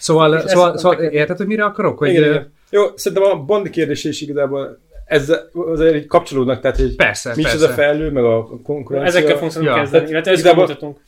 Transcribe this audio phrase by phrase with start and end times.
[0.00, 1.98] Szóval, szóval, szóval érted, hogy mire akarok?
[1.98, 2.52] Hogy, Igen, igen.
[2.70, 7.40] Jó, szerintem a Bondi kérdés is igazából ezzel azért így kapcsolódnak, tehát hogy Persze, mi
[7.40, 7.64] is persze.
[7.64, 9.08] ez a felül, meg a konkurencia.
[9.18, 9.82] Ezekkel fogunk szerintem Ja.
[9.82, 10.98] kezdeni, illetve ezt bemutatunk.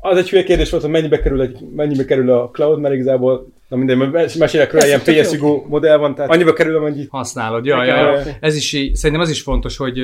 [0.00, 3.52] Az egy hülye kérdés volt, hogy mennyibe kerül, egy, mennyibe kerül a cloud, mert igazából,
[3.68, 5.00] na mindegy, mert mesélek Ez ilyen.
[5.24, 7.64] PSU modell van, tehát annyiba kerül, amennyi használod.
[7.64, 8.22] Ja, ja, ja.
[8.40, 9.98] Ez is, szerintem az is fontos, hogy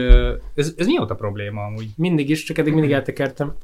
[0.55, 1.87] ez, ez mióta probléma amúgy?
[1.97, 3.57] Mindig is, csak eddig mindig eltekertem.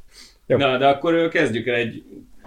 [0.45, 0.57] Jó.
[0.57, 2.03] Na, de akkor kezdjük el egy,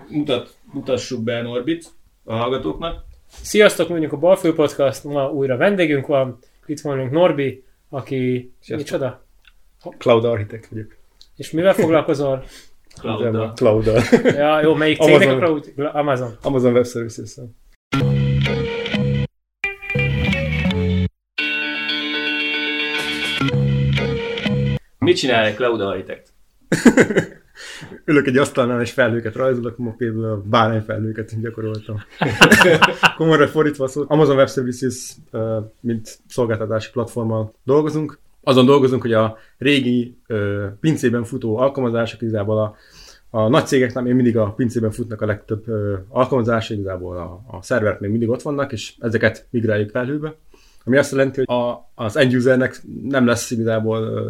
[0.08, 1.84] mutat, mutassuk be Norbit
[2.26, 3.04] a hallgatóknak.
[3.42, 8.76] Sziasztok, mondjuk a Balfő Podcast, ma újra vendégünk van, itt van velünk Norbi, aki Sziasztok.
[8.76, 9.24] micsoda?
[9.98, 10.96] cloud architect vagyok.
[11.36, 12.44] És mivel foglalkozol?
[13.00, 13.52] Cloud-dal.
[13.52, 13.86] cloud
[14.22, 15.60] ja, jó, melyik cégnek a Amazon.
[15.74, 15.94] cloud?
[15.94, 16.36] Amazon.
[16.42, 17.34] Amazon Web services
[24.98, 26.32] Mit csinál egy Cloud Architect?
[28.04, 31.96] Ülök egy asztalnál és felhőket rajzolok, ma például a bárányfelhőket gyakoroltam.
[33.16, 35.16] Komolyra fordítva a szót, Amazon Web Services,
[35.80, 38.18] mint szolgáltatási platformmal dolgozunk.
[38.42, 40.16] Azon dolgozunk, hogy a régi
[40.80, 42.76] pincében futó alkalmazások igazából a,
[43.30, 45.64] a nagy cégeknek még mindig a pincében futnak a legtöbb
[46.08, 50.34] alkalmazás, igazából a, a szerverek még mindig ott vannak, és ezeket migráljuk felhőbe.
[50.84, 54.22] Ami azt jelenti, hogy a, az end usernek nem lesz igazából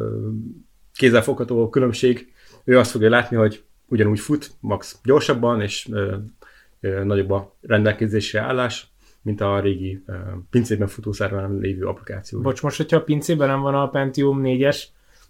[0.97, 2.33] kézzelfogható különbség.
[2.67, 6.17] Ő azt fogja látni, hogy ugyanúgy fut, max gyorsabban, és ö,
[6.81, 8.89] ö, nagyobb a rendelkezésre állás,
[9.23, 10.13] mint a régi ö,
[10.51, 12.41] pincében futó szerveren lévő applikáció.
[12.41, 14.83] Bocs, most, hogyha a pincében nem van a Pentium 4-es,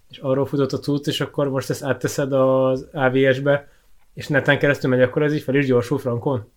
[0.09, 3.67] és arról futott a cucc, és akkor most ezt átteszed az AVS-be,
[4.13, 6.51] és neten keresztül megy, akkor ez így fel is gyorsul frankon.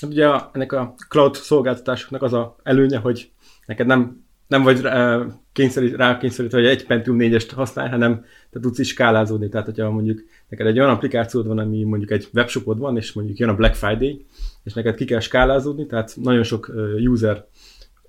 [0.00, 3.30] Hát ugye a, ennek a cloud szolgáltatásoknak az a előnye, hogy
[3.66, 4.88] neked nem, nem vagy
[5.52, 9.48] kényszerít, rá kényszerítve, hogy egy Pentium 4-est használj, hanem te tudsz is skálázódni.
[9.48, 13.38] Tehát, hogyha mondjuk neked egy olyan applikációd van, ami mondjuk egy webshopod van, és mondjuk
[13.38, 14.26] jön a Black Friday,
[14.64, 16.72] és neked ki kell skálázódni, tehát nagyon sok
[17.04, 17.46] user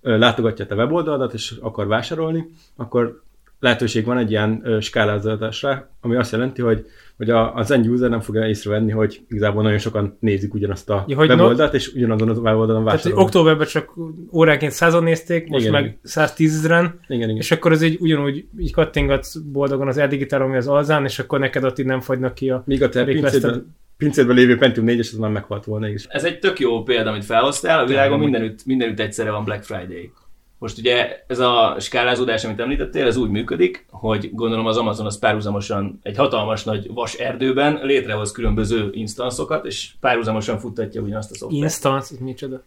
[0.02, 3.22] látogatja te weboldaladat, és akar vásárolni, akkor
[3.60, 6.86] lehetőség van egy ilyen skálázatásra, ami azt jelenti, hogy,
[7.18, 11.06] hogy a, az end user nem fogja észrevenni, hogy igazából nagyon sokan nézik ugyanazt a
[11.08, 13.26] Ja, hogy weboldalt, és ugyanazon a weboldalon Tehát, hogy vásárolnak.
[13.26, 13.94] októberben csak
[14.32, 16.00] óránként százan nézték, most Igen, meg igen.
[16.04, 17.42] 110 ezeren, Igen, igen.
[17.42, 21.40] és akkor ez így ugyanúgy így kattingatsz boldogan az e-digitálon, ami az alzán, és akkor
[21.40, 22.64] neked ott így nem fogynak ki a...
[22.66, 26.06] Míg a te pincédben, pincédben lévő Pentium 4-es, az már meghalt volna is.
[26.10, 30.12] Ez egy tök jó példa, amit felhoztál, a világon mindenütt, mindenütt egyszerre van Black Friday.
[30.60, 35.20] Most ugye ez a skálázódás, amit említettél, ez úgy működik, hogy gondolom az Amazon az
[35.20, 41.64] párhuzamosan egy hatalmas nagy vas erdőben létrehoz különböző instanszokat, és párhuzamosan futtatja ugyanazt a szoftvert.
[41.64, 42.64] Instance, ez micsoda?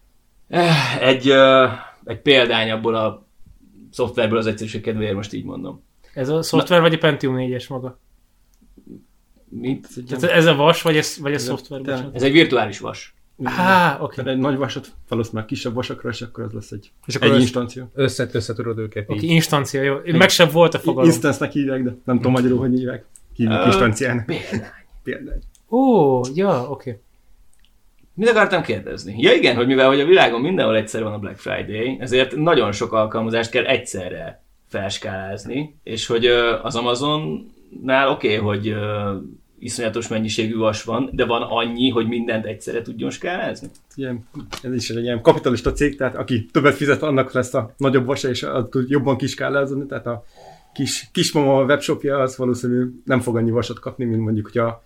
[0.49, 1.33] Eh, Egy,
[2.05, 3.27] egy példány abból a
[3.91, 5.83] szoftverből az egyszerűség kedvéért most így mondom.
[6.15, 7.99] Ez a szoftver, vagy a Pentium 4-es maga?
[9.49, 9.89] Mit?
[10.09, 12.09] Tehát ez a vas, vagy ez, vagy a Ez a- szoftver?
[12.13, 13.15] Ez egy virtuális vas.
[13.45, 14.15] Á, oké.
[14.15, 17.31] Tehát egy nagy vasat felosz már kisebb vasakra, és akkor az lesz egy, És akkor
[17.31, 17.89] egy instancia.
[17.95, 19.31] össze, össze tudod őket Oké, így.
[19.31, 19.97] instancia, jó.
[20.05, 21.09] Meg sem volt a fogalom.
[21.09, 23.05] Instance-nek hívják, de nem tudom magyarul, hogy hívják.
[23.37, 24.25] Hívjuk Ö, instanciának.
[24.25, 24.71] Példány.
[25.03, 25.41] Például.
[25.71, 27.01] Ó, ja, oké.
[28.15, 29.15] Mit akartam kérdezni?
[29.19, 32.73] Ja igen, hogy mivel hogy a világon mindenhol egyszer van a Black Friday, ezért nagyon
[32.73, 36.27] sok alkalmazást kell egyszerre felskálázni, és hogy
[36.63, 38.75] az Amazonnál oké, okay, hogy
[39.63, 43.69] iszonyatos mennyiségű vas van, de van annyi, hogy mindent egyszerre tudjon skálázni?
[43.95, 44.29] Ilyen,
[44.63, 48.29] ez is egy ilyen kapitalista cég, tehát aki többet fizet, annak lesz a nagyobb vasa,
[48.29, 50.25] és az tud jobban kiskálázódni, tehát a
[50.75, 54.83] kis, kismama webshopja az valószínű nem fog annyi vasat kapni, mint mondjuk, hogyha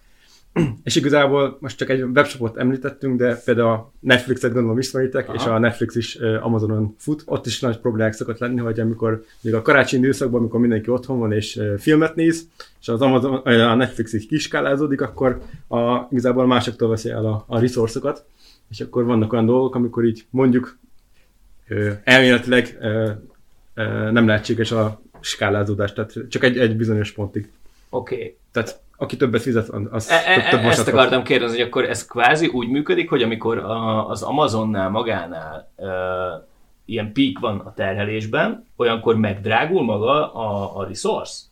[0.84, 5.34] és igazából most csak egy webshopot említettünk, de például a Netflixet gondolom ismeritek, Aha.
[5.34, 7.22] és a Netflix is Amazonon fut.
[7.26, 11.18] Ott is nagy problémák szokott lenni, hogy amikor még a karácsonyi időszakban, amikor mindenki otthon
[11.18, 12.48] van és filmet néz,
[12.86, 17.44] és az Amazon, ö, a Netflix így kiskálázódik, akkor a, igazából másoktól veszi el a,
[17.46, 18.14] a resource
[18.70, 20.78] és akkor vannak olyan dolgok, amikor így mondjuk
[21.68, 23.10] ö, elméletileg ö,
[23.74, 27.50] ö, nem lehetséges a skálázódás, tehát csak egy, egy bizonyos pontig.
[27.88, 28.14] Oké.
[28.14, 28.36] Okay.
[28.52, 30.94] Tehát aki többet fizet, az E- több, e- több ezt vasat kap.
[30.94, 35.88] akartam kérdezni, hogy akkor ez kvázi úgy működik, hogy amikor a, az Amazonnál magánál ö,
[36.84, 41.44] ilyen peak van a terhelésben, olyankor megdrágul maga a, a resource?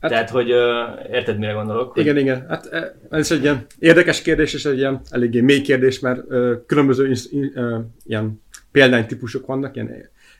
[0.00, 0.82] Hát- Tehát, hogy ö,
[1.12, 1.92] érted, mire gondolok?
[1.92, 2.44] Hogy Igen, igen.
[2.48, 6.54] Hát e, ez egy ilyen érdekes kérdés, és egy ilyen eléggé mély kérdés, mert ö,
[6.66, 8.42] különböző ins, in, ö, ilyen
[8.72, 9.90] példánytípusok vannak, ilyen,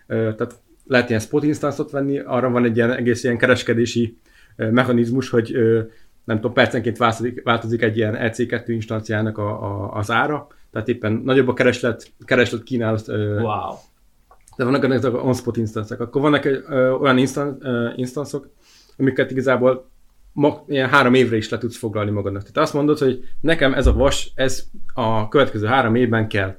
[0.07, 0.55] tehát
[0.87, 4.17] lehet ilyen spot instance-ot venni, arra van egy ilyen egész ilyen kereskedési
[4.57, 5.53] mechanizmus, hogy
[6.25, 11.13] nem tudom, percenként változik, változik egy ilyen EC2 instanciának a, a, az ára, tehát éppen
[11.13, 13.75] nagyobb a kereslet, kereslet kínál, ö, Wow.
[14.57, 16.01] de vannak a on-spot instanszek.
[16.01, 18.49] Akkor vannak ö, olyan instan, ö, instanszok,
[18.97, 19.91] amiket igazából
[20.33, 22.43] ma, ilyen három évre is le tudsz foglalni magadnak.
[22.43, 24.65] Tehát azt mondod, hogy nekem ez a vas, ez
[24.95, 26.59] a következő három évben kell.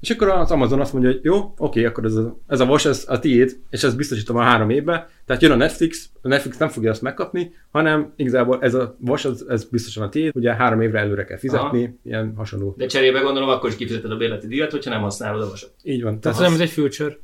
[0.00, 2.84] És akkor az Amazon azt mondja, hogy jó, oké, akkor ez a, ez a vas,
[2.84, 5.08] ez a tiéd, és ezt biztosítom a három évbe.
[5.26, 9.24] Tehát jön a Netflix, a Netflix nem fogja azt megkapni, hanem igazából ez a vas,
[9.24, 11.94] ez, ez biztosan a tiéd, ugye három évre előre kell fizetni, Aha.
[12.02, 12.74] ilyen hasonló.
[12.76, 15.74] De cserébe gondolom, akkor is kifizeted a bérleti díjat, hogyha nem használod a vasat.
[15.82, 16.20] Így van.
[16.20, 17.18] Tehát ez nem egy future.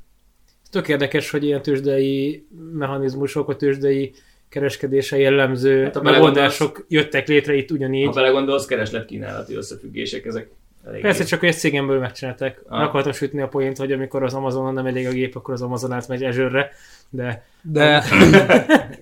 [0.71, 4.13] Tök érdekes, hogy ilyen tőzsdei mechanizmusok, a tőzsdei
[4.51, 8.07] kereskedése jellemző Hát, megoldások jöttek létre itt ugyanígy.
[8.07, 10.51] Ha belegondolsz, kereslet-kínálati összefüggések, ezek
[10.87, 11.03] elég.
[11.03, 12.63] Persze csak egy cégemből megcsinálták.
[12.69, 12.83] Ah.
[12.83, 15.93] Akartam sütni a poént, hogy amikor az Amazonon nem elég a gép, akkor az Amazon
[15.93, 16.71] átmegy Azure-re,
[17.11, 18.05] de De,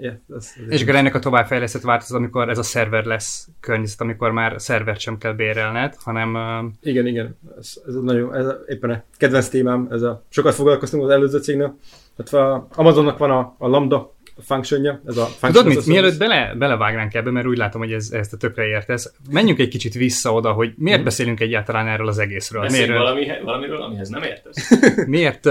[0.00, 0.14] Yeah,
[0.68, 5.00] és akkor ennek a továbbfejlesztett változat, amikor ez a szerver lesz környezet, amikor már szervert
[5.00, 7.38] sem kell bérelned, hanem uh, Igen, igen.
[7.58, 11.38] Ez, ez nagyon, ez a, éppen a kedvenc témám, ez a, sokat foglalkoztunk az előző
[11.38, 11.78] cégnél.
[12.16, 16.54] Hát a Amazonnak van a, a Lambda functionja, ez a function Tudod mit, mielőtt bele,
[16.54, 20.32] belevágnánk ebbe, mert úgy látom, hogy ez, ezt a tökre értesz, menjünk egy kicsit vissza
[20.32, 22.68] oda, hogy miért beszélünk egyáltalán erről az egészről.
[22.70, 24.70] Miért, valami, valamiről, amihez nem értesz.
[25.06, 25.48] miért,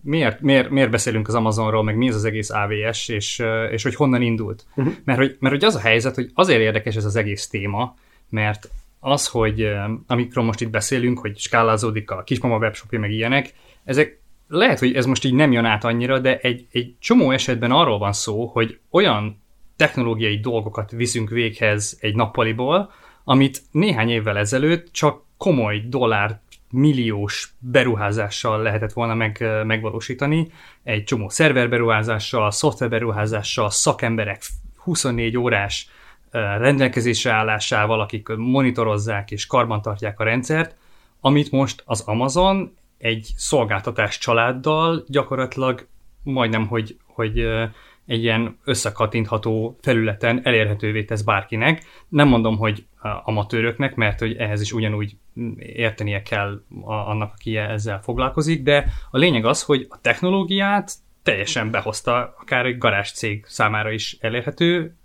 [0.00, 3.94] miért, miért, miért beszélünk az Amazonról, meg mi ez az egész AVS, és, és hogy
[3.94, 4.64] honnan indult?
[4.74, 4.94] Uh-huh.
[5.04, 7.96] Mert, hogy, mert hogy az a helyzet, hogy azért érdekes ez az egész téma,
[8.28, 8.68] mert
[9.00, 9.68] az, hogy
[10.06, 13.52] amikről most itt beszélünk, hogy skálázódik a kismama webshopja, meg ilyenek,
[13.84, 14.21] ezek
[14.52, 17.98] lehet, hogy ez most így nem jön át annyira, de egy, egy csomó esetben arról
[17.98, 19.42] van szó, hogy olyan
[19.76, 22.92] technológiai dolgokat viszünk véghez egy nappaliból,
[23.24, 26.40] amit néhány évvel ezelőtt csak komoly dollár
[26.70, 30.50] milliós beruházással lehetett volna meg, megvalósítani,
[30.82, 34.42] egy csomó szerverberuházással, szoftverberuházással, szakemberek
[34.76, 35.88] 24 órás
[36.58, 40.76] rendelkezésre állásával, akik monitorozzák és karbantartják a rendszert,
[41.20, 45.86] amit most az Amazon egy szolgáltatás családdal gyakorlatilag
[46.22, 47.38] majdnem, hogy, hogy
[48.06, 51.84] egy ilyen összekattintható felületen elérhetővé tesz bárkinek.
[52.08, 52.84] Nem mondom, hogy
[53.24, 55.16] amatőröknek, mert hogy ehhez is ugyanúgy
[55.58, 62.34] értenie kell annak, aki ezzel foglalkozik, de a lényeg az, hogy a technológiát teljesen behozta
[62.40, 64.96] akár egy garázs cég számára is elérhető,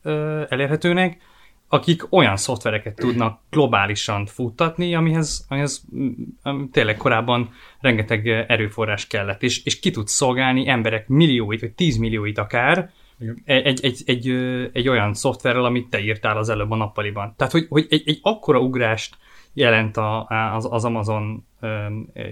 [0.49, 1.21] elérhetőnek,
[1.69, 6.07] akik olyan szoftvereket tudnak globálisan futtatni, amihez, amihez mm,
[6.49, 7.49] mm, tényleg korábban
[7.79, 12.91] rengeteg erőforrás kellett, és, és ki tud szolgálni emberek millióit, vagy tízmillióit akár,
[13.45, 14.29] egy, egy, egy,
[14.73, 17.33] egy olyan szoftverrel, amit te írtál az előbb a nappaliban.
[17.37, 19.17] Tehát, hogy, hogy egy, egy akkora ugrást
[19.53, 21.85] jelent a, az, az Amazon ö,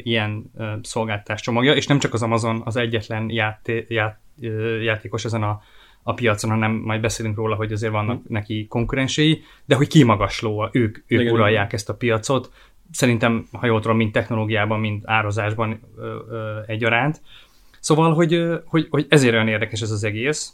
[0.03, 5.25] ilyen ö, szolgáltatás csomagja, és nem csak az Amazon az egyetlen játé, ját, ö, játékos
[5.25, 5.61] ezen a,
[6.07, 10.98] a piacon, hanem majd beszélünk róla, hogy azért vannak neki konkurensei, de hogy kimagasló, ők,
[11.07, 12.52] ők Igen, uralják ezt a piacot.
[12.92, 17.22] Szerintem, ha jól tudom, mind technológiában, mind árazásban ö, ö, egyaránt.
[17.80, 20.54] Szóval, hogy, hogy, hogy ezért olyan érdekes ez az egész.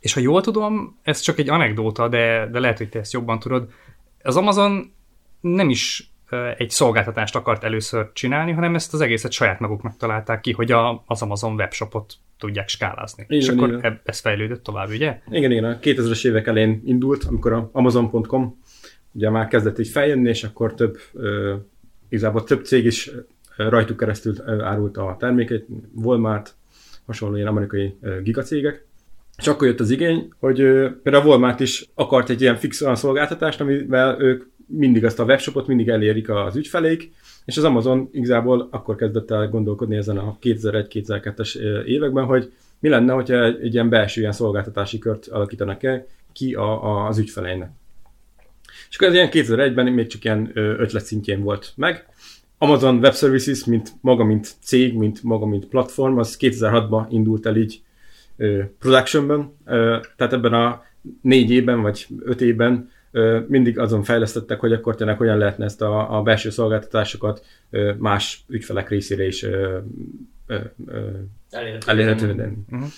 [0.00, 3.38] És ha jól tudom, ez csak egy anekdóta, de, de lehet, hogy te ezt jobban
[3.38, 3.70] tudod.
[4.22, 4.92] Az Amazon
[5.40, 6.10] nem is
[6.56, 11.02] egy szolgáltatást akart először csinálni, hanem ezt az egészet saját maguknak találták ki, hogy a,
[11.06, 13.24] az Amazon webshopot tudják skálázni.
[13.28, 14.00] Igen, és akkor igen.
[14.04, 15.20] ez fejlődött tovább, ugye?
[15.30, 18.60] Igen, igen, a 2000-es évek elején indult, amikor a Amazon.com
[19.12, 21.54] ugye már kezdett így feljönni, és akkor több, ö,
[22.08, 23.10] igazából több cég is
[23.56, 26.54] rajtuk keresztül árult a termékeit, Walmart,
[27.06, 28.86] hasonló ilyen amerikai gigacégek.
[29.36, 32.80] És akkor jött az igény, hogy ö, például a Walmart is akart egy ilyen fix
[32.80, 34.44] olyan szolgáltatást, amivel ők
[34.76, 37.12] mindig azt a webshopot mindig elérik az ügyfelék,
[37.44, 42.88] és az Amazon igazából akkor kezdett el gondolkodni ezen a 2001-2002-es ö, években, hogy mi
[42.88, 47.70] lenne, hogyha egy, ilyen belső ilyen szolgáltatási kört alakítanak el ki a, a, az ügyfeleinek.
[48.88, 52.06] És akkor ez ilyen 2001-ben még csak ilyen ötlet szintjén volt meg.
[52.58, 57.56] Amazon Web Services, mint maga, mint cég, mint maga, mint platform, az 2006-ban indult el
[57.56, 57.82] így
[58.78, 59.56] productionben,
[60.16, 60.82] tehát ebben a
[61.20, 62.90] négy évben vagy öt évben
[63.46, 67.44] mindig azon fejlesztettek, hogy akkor tényleg hogyan lehetne ezt a, a belső szolgáltatásokat
[67.98, 69.46] más ügyfelek részére is
[71.86, 72.56] elérhetővé tenni.
[72.70, 72.88] Uh-huh.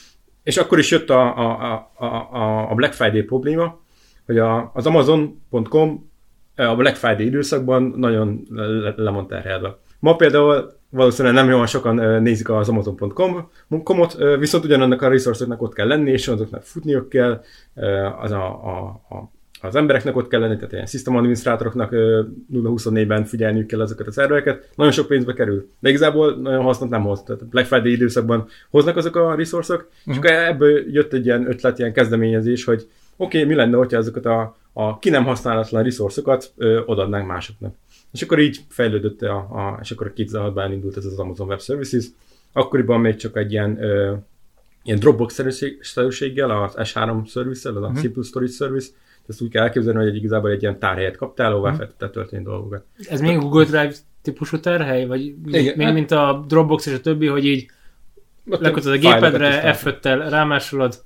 [0.43, 3.81] És akkor is jött a, a, a, a, a Black Friday probléma,
[4.27, 6.11] hogy a, az Amazon.com
[6.57, 9.79] a Black Friday időszakban nagyon le, le van terhelve.
[9.99, 15.87] Ma például valószínűleg nem olyan sokan nézik az Amazon.com-ot, viszont ugyanannak a resource ott kell
[15.87, 17.43] lenni, és azoknak futniuk kell,
[18.21, 19.31] az, a, a, a,
[19.65, 21.91] az embereknek ott kell lenni, tehát ilyen system adminisztrátoroknak
[22.53, 24.71] 0-24-ben figyelniük kell ezeket a szervereket.
[24.75, 27.23] Nagyon sok pénzbe kerül, de igazából nagyon hasznot nem hoz.
[27.23, 29.89] Tehát Black Friday időszakban hoznak azok a resource uh-huh.
[30.05, 33.97] és akkor ebből jött egy ilyen ötlet, ilyen kezdeményezés, hogy oké, okay, mi lenne, hogyha
[33.97, 37.75] ezeket a, a ki nem használatlan resource-okat ö, odaadnánk másoknak.
[38.13, 41.61] És akkor így fejlődött, a, a, és akkor a 2006-ban elindult ez az Amazon Web
[41.61, 42.05] Services.
[42.53, 44.15] Akkoriban még csak egy ilyen, ö,
[44.83, 48.89] ilyen Dropbox-szerűséggel, az S3 service-el, az a Storage Service,
[49.29, 52.43] ezt úgy kell elképzelni, hogy egy, igazából egy ilyen tárhelyet kaptál, ahová fel tudtál tölteni
[52.43, 52.85] dolgokat.
[53.09, 55.07] Ez még Google Drive típusú terhely?
[55.07, 57.67] Vagy Igen, még hát- mint a Dropbox és a többi, hogy így
[58.45, 61.03] lekötöd a gépedre, is fel- F5-tel rámásolod,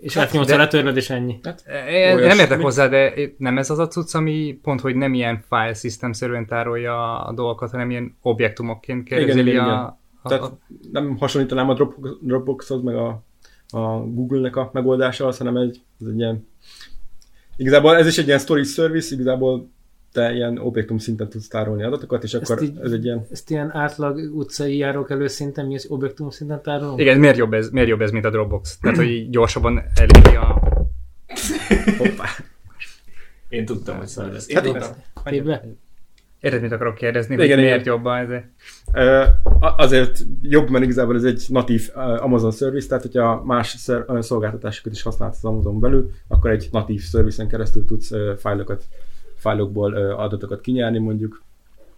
[0.00, 1.40] és Hát, F8-al de- letörled, és ennyi.
[1.94, 5.14] Olyas- nem értek mi- hozzá, de nem ez az a cucc, ami pont, hogy nem
[5.14, 9.58] ilyen file system szerűen tárolja a dolgokat, hanem ilyen objektumokként kezeli igen, igen.
[9.64, 10.58] a, a, Tehát a,
[10.92, 13.22] nem hasonlítanám a Dropbox, Dropboxhoz, meg a,
[13.70, 16.46] a Google-nek a megoldása, hanem egy, ez egy ilyen,
[17.56, 19.70] igazából ez is egy ilyen storage service, igazából
[20.12, 23.70] te ilyen objektum szinten tudsz tárolni adatokat, és akkor így- ez egy ilyen, Ezt ilyen
[23.76, 26.98] átlag utcai járókelő szinten, mi az objektum szinten tárolom?
[26.98, 28.78] Igen, miért jobb, ez, miért jobb ez, mint a Dropbox?
[28.78, 30.62] Tehát, hogy így gyorsabban eléri a...
[31.98, 32.24] hoppá,
[33.48, 34.48] Én tudtam, hogy szar lesz.
[34.48, 34.90] Én Hát tudtam.
[36.42, 37.64] Érted, mit akarok kérdezni, Igen, hogy igen.
[37.70, 38.44] miért jobb ez?
[38.92, 39.20] Ö,
[39.60, 43.76] a- azért jobb, mert igazából ez egy natív Amazon service, tehát hogyha más
[44.20, 48.84] szolgáltatásokat is használsz az Amazon belül, akkor egy natív servicen keresztül tudsz fájlokat,
[49.36, 51.42] fájlokból adatokat kinyerni mondjuk.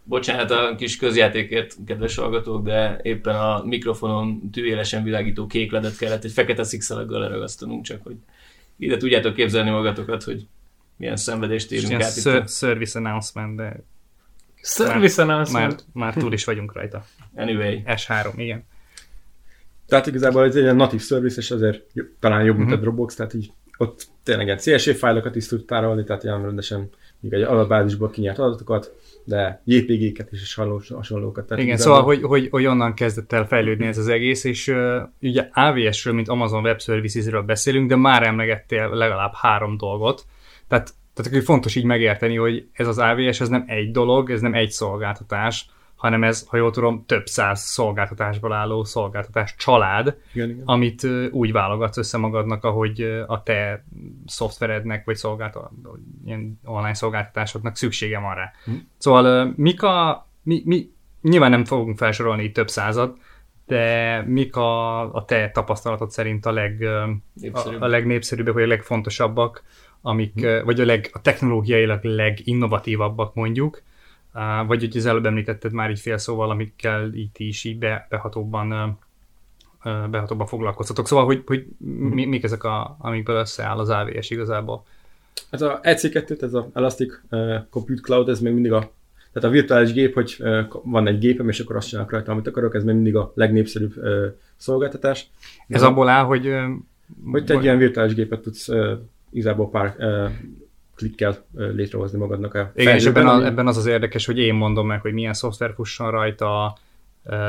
[0.02, 6.24] Bocsánat a kis közjátékért, kedves hallgatók, de éppen a mikrofonon tűélesen világító kék ledet kellett
[6.24, 8.16] egy fekete szikszalaggal leragasztanunk, csak hogy
[8.78, 10.46] ide tudjátok képzelni magatokat, hogy
[10.96, 12.22] milyen szenvedést És érünk ilyen át itt.
[12.22, 13.82] ser- a- service announcement, de
[14.66, 15.84] Service már, announcement.
[15.92, 17.04] már túl is vagyunk rajta.
[17.36, 18.64] Anyway, S3, igen.
[19.86, 21.54] Tehát igazából ez egy ilyen natív service, és
[21.92, 22.82] jobb, talán jobb, mint a Mhm.
[22.82, 26.88] Dropbox, tehát így ott tényleg ilyen CSV fájlokat is tud tárolni, tehát ilyen rendesen
[27.20, 28.92] még egy adatbázisból kinyert adatokat,
[29.24, 31.46] de JPG-ket is és hasonló- hasonlókat.
[31.46, 34.68] Tehát Igen, igazából- szóval, hogy, hogy, hogy onnan kezdett el fejlődni ez az egész, és
[34.68, 40.24] uh, ugye AWS-ről, mint Amazon Web Services-ről beszélünk, de már emlegettél legalább három dolgot.
[40.68, 44.40] Tehát, tehát hogy fontos így megérteni, hogy ez az AWS, ez nem egy dolog, ez
[44.40, 45.66] nem egy szolgáltatás,
[46.04, 50.62] hanem ez, ha jól tudom, több száz szolgáltatásból álló szolgáltatás család, Igen, igen.
[50.64, 53.84] amit úgy válogatsz össze magadnak, ahogy a te
[54.26, 55.70] szoftverednek, vagy szolgáltat,
[56.24, 58.52] ilyen online szolgáltatásoknak szüksége van rá.
[58.64, 58.72] Hm.
[58.98, 60.90] Szóval mik a, mi, mi,
[61.20, 63.16] nyilván nem fogunk felsorolni itt több század,
[63.66, 66.82] de mik a, a te tapasztalatod szerint a, leg,
[67.52, 69.62] a, a legnépszerűbbek, vagy a legfontosabbak,
[70.06, 73.82] amik, ö, vagy a, leg, a technológiailag leginnovatívabbak mondjuk,
[74.66, 78.98] vagy hogy az előbb említetted már így fél szóval, amikkel ti is így be, behatóbban
[80.10, 81.06] behatóbban foglalkoztatok.
[81.06, 81.66] Szóval, hogy, hogy
[82.10, 84.84] mi, mik ezek, a, amikből összeáll az AWS igazából?
[85.50, 87.20] Ez a EC2, ez a Elastic
[87.70, 88.90] Compute Cloud, ez még mindig a
[89.32, 90.42] tehát a virtuális gép, hogy
[90.82, 93.94] van egy gépem, és akkor azt csinálok rajta, amit akarok, ez még mindig a legnépszerűbb
[94.56, 95.30] szolgáltatás.
[95.68, 96.54] Ez abból áll, hogy...
[97.30, 98.68] Hogy te egy ilyen virtuális gépet tudsz
[99.34, 100.30] igazából pár uh,
[100.94, 104.54] klikkel uh, létrehozni magadnak a Igen, és ebben, a, ebben az az érdekes, hogy én
[104.54, 106.76] mondom meg, hogy milyen szoftver fusson rajta.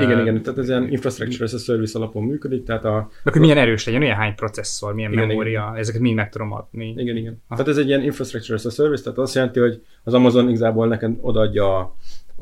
[0.02, 3.42] Igen, igen, tehát ez ilyen infrastructure as a service alapon működik, tehát a, Meg hogy
[3.42, 6.94] milyen erős legyen, olyan hány processzor, milyen Igen, memória, ezeket mind meg tudom adni.
[6.98, 7.42] Igen, igen.
[7.48, 7.62] Aha.
[7.62, 10.88] Tehát ez egy ilyen infrastructure as a service, tehát azt jelenti, hogy az Amazon igazából
[10.88, 11.96] neked odaadja a,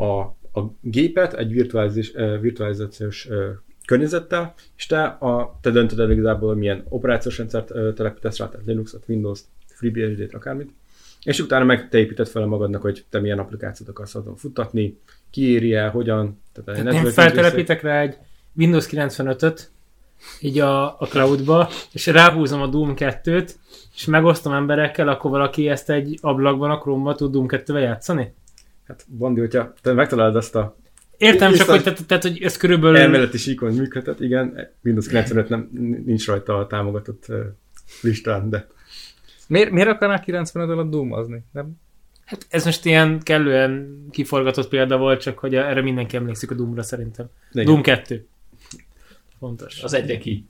[0.03, 0.19] a,
[0.59, 3.35] a gépet egy virtuális, uh, virtualizációs uh,
[3.85, 8.65] környezettel, és te, a, te döntöd el igazából, hogy milyen operációs rendszert telepítesz rá, tehát
[8.65, 10.69] Linuxot, Windows-t, FreeBSD-t, akármit,
[11.23, 14.97] és utána meg te építed fel magadnak, hogy te milyen applikációt akarsz azon futtatni,
[15.29, 16.41] kiéri el, hogyan.
[16.53, 18.17] Tehát Tehát én feltelepítek rá egy
[18.55, 19.71] Windows 95-öt,
[20.39, 23.49] így a, a cloudba, és ráhúzom a Doom 2-t,
[23.95, 28.33] és megosztom emberekkel, akkor valaki ezt egy ablakban a Chrome-ba tud Doom 2-vel játszani?
[28.87, 30.75] Hát Bandi, hogyha te megtalálod azt a
[31.23, 32.97] Értem, csak Viszont- hogy, tehát, tehát, hogy ez körülbelül...
[32.97, 35.69] elméleti síkon működhet, igen, Windows 95 nem,
[36.05, 37.25] nincs rajta a támogatott
[38.01, 38.67] listán, de
[39.47, 41.43] Miért, miért akarnák 95 alatt doomozni?
[41.51, 41.71] Nem?
[42.25, 46.83] Hát ez most ilyen kellően kiforgatott példa volt, csak hogy erre mindenki emlékszik a Doomra
[46.83, 47.29] szerintem.
[47.51, 47.65] igen.
[47.65, 48.25] Doom 2.
[49.39, 49.83] Fontos.
[49.83, 50.45] Az egyre ki.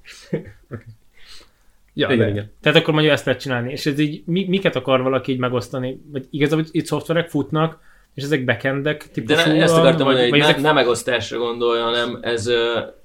[1.94, 2.52] Ja, igen, de- igen.
[2.62, 3.72] Tehát akkor mondjuk ezt lehet csinálni.
[3.72, 6.02] És ez így, mi, miket akar valaki így megosztani?
[6.12, 7.80] Vagy igazából itt szoftverek futnak,
[8.14, 9.50] és ezek backendek De típusú.
[9.50, 12.50] ne, ezt akartam mondani, hogy ne, ezek, ne megosztásra gondolj, hanem ez,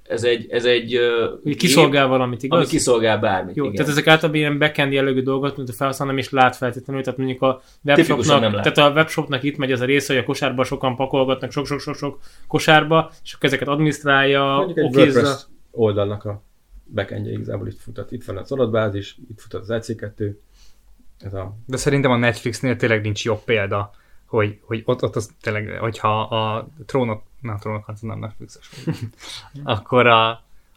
[0.03, 0.99] ez egy, ez egy
[1.43, 2.59] hogy kiszolgál valamit, gép, igaz?
[2.59, 3.57] ami kiszolgál bármit.
[3.57, 3.77] Jó, igen.
[3.77, 7.19] tehát ezek általában ilyen backend jellegű dolgot, mint a felhasználó nem is lát feltétlenül, tehát
[7.19, 10.65] mondjuk a webshopnak, nem tehát a webshopnak itt megy az a része, hogy a kosárba
[10.65, 15.21] sokan pakolgatnak sok-sok-sok kosárba, és akkor ezeket adminisztrálja, Mondjuk egy okizza.
[15.21, 16.43] WordPress oldalnak a
[16.95, 18.13] backendje igazából itt futat.
[18.13, 20.31] Itt van az adatbázis, itt futat az EC2,
[21.19, 23.91] ez a De szerintem a Netflixnél tényleg nincs jobb példa,
[24.29, 28.71] hogy, hogy ott, ott az tényleg, hogyha a trónok, na a trónok az nem Netflixes,
[29.65, 30.29] akkor a,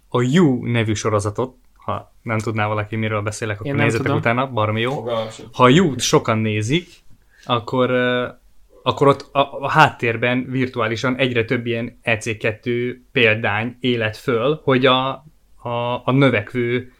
[0.07, 4.19] a You nevű sorozatot, ha nem tudná valaki, miről beszélek, akkor nem nézzetek tudom.
[4.19, 5.03] utána, baromi jó.
[5.53, 6.87] Ha a You-t sokan nézik,
[7.45, 7.91] akkor,
[8.83, 15.09] akkor ott a, a háttérben virtuálisan egyre több ilyen EC2 példány élet föl, hogy a,
[15.55, 16.93] a, a növekvő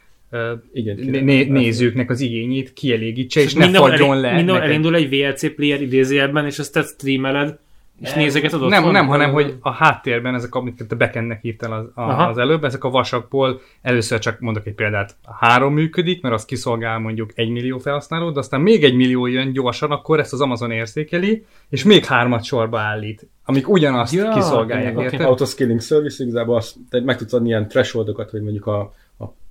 [0.74, 4.34] igen, né- né- nézőknek az igényét kielégítse, és ne Mindenhol fagyjon elé- le.
[4.36, 7.58] Mindenhol elindul egy VLC player idézőjelben, és azt te streameled,
[8.02, 8.20] És Nem.
[8.20, 12.02] nézegeted ott Nem, nem, hanem hogy a háttérben ezek, amiket te backendnek hívtál az, a,
[12.02, 12.24] Aha.
[12.24, 17.00] az előbb, ezek a vasakból először csak mondok egy példát, három működik, mert az kiszolgál
[17.00, 20.72] mondjuk egy millió felhasználó, de aztán még egy millió jön gyorsan, akkor ezt az Amazon
[20.72, 25.22] érzékeli, és még hármat sorba állít, amik ugyanazt Ja, kiszolgálják, érted?
[25.22, 28.94] Autoscaling service igazából azt, te meg tudsz adni ilyen thresholdokat, hogy mondjuk a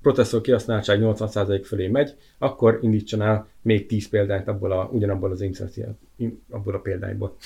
[0.02, 5.40] processzor kihasználtság 80% fölé megy, akkor indítson el még 10 példányt abból a, ugyanabból az
[5.40, 5.94] instance,
[6.50, 7.36] abból a példányból.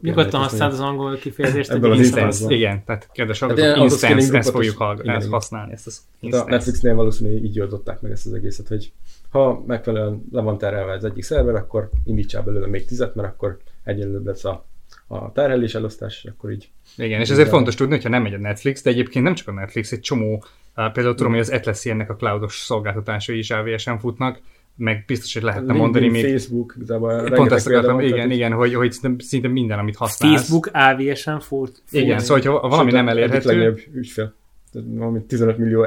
[0.00, 1.70] Nyugodtan használd az angol kifejezést.
[1.70, 2.54] Ebből az instance.
[2.54, 6.00] Igen, tehát kedves Hát hallgatók, instance, ezt fogjuk grupatos- hallg- igen, ezt használni, ezt az
[6.22, 6.50] Hát a.
[6.50, 8.92] Netflixnél valószínűleg így oldották meg ezt az egészet, hogy
[9.30, 13.58] ha megfelelően le van terelve az egyik szerver, akkor indítsál belőle még tizet, mert akkor
[13.84, 14.66] egyenlőbb lesz a,
[15.06, 16.70] a terhelés elosztás, akkor így.
[16.96, 19.52] Igen, és ezért fontos tudni, hogyha nem megy a Netflix, de egyébként nem csak a
[19.52, 20.44] Netflix, egy csomó,
[20.76, 24.40] például tudom, hogy az Atlassian-nek a cloudos szolgáltatásai is AWS-en futnak,
[24.76, 26.40] meg biztos, hogy lehetne mondani LinkedIn, még.
[26.40, 30.34] Facebook, igazából Pont ezt akartam, igen, igen, hogy, hogy szinte, szinte minden, amit használsz.
[30.34, 31.82] Facebook AVS-en fut.
[31.90, 34.34] Igen, szóval, hogyha valami Sőt, nem Egyik elérhető, legnagyobb ügyfél.
[34.72, 35.86] Valami 15 millió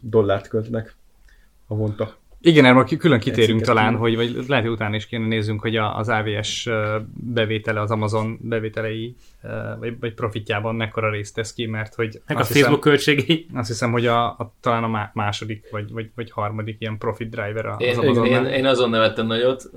[0.00, 0.96] dollárt költenek
[1.66, 2.16] havonta.
[2.40, 3.98] Igen, erről külön kitérünk talán, kettő.
[3.98, 7.90] hogy vagy lehet, hogy utána is kéne nézzünk, hogy a- az AWS ö, bevétele, az
[7.90, 9.16] Amazon bevételei,
[9.78, 13.24] vagy, vagy profitjában mekkora részt tesz ki, mert hogy Meg a azt Facebook költségei.
[13.24, 16.98] Hiszem, azt hiszem, hogy a, a, talán a má- második, vagy, vagy, vagy harmadik ilyen
[16.98, 18.46] profit driver az Én, én, Amazonnál.
[18.46, 19.70] én, én azon nevettem nagyot,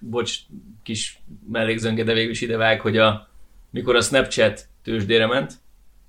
[0.00, 0.38] bocs,
[0.82, 1.20] kis
[1.52, 3.28] mellékzönge, de végül is idevág, hogy a,
[3.70, 5.52] mikor a Snapchat tőzsdére ment,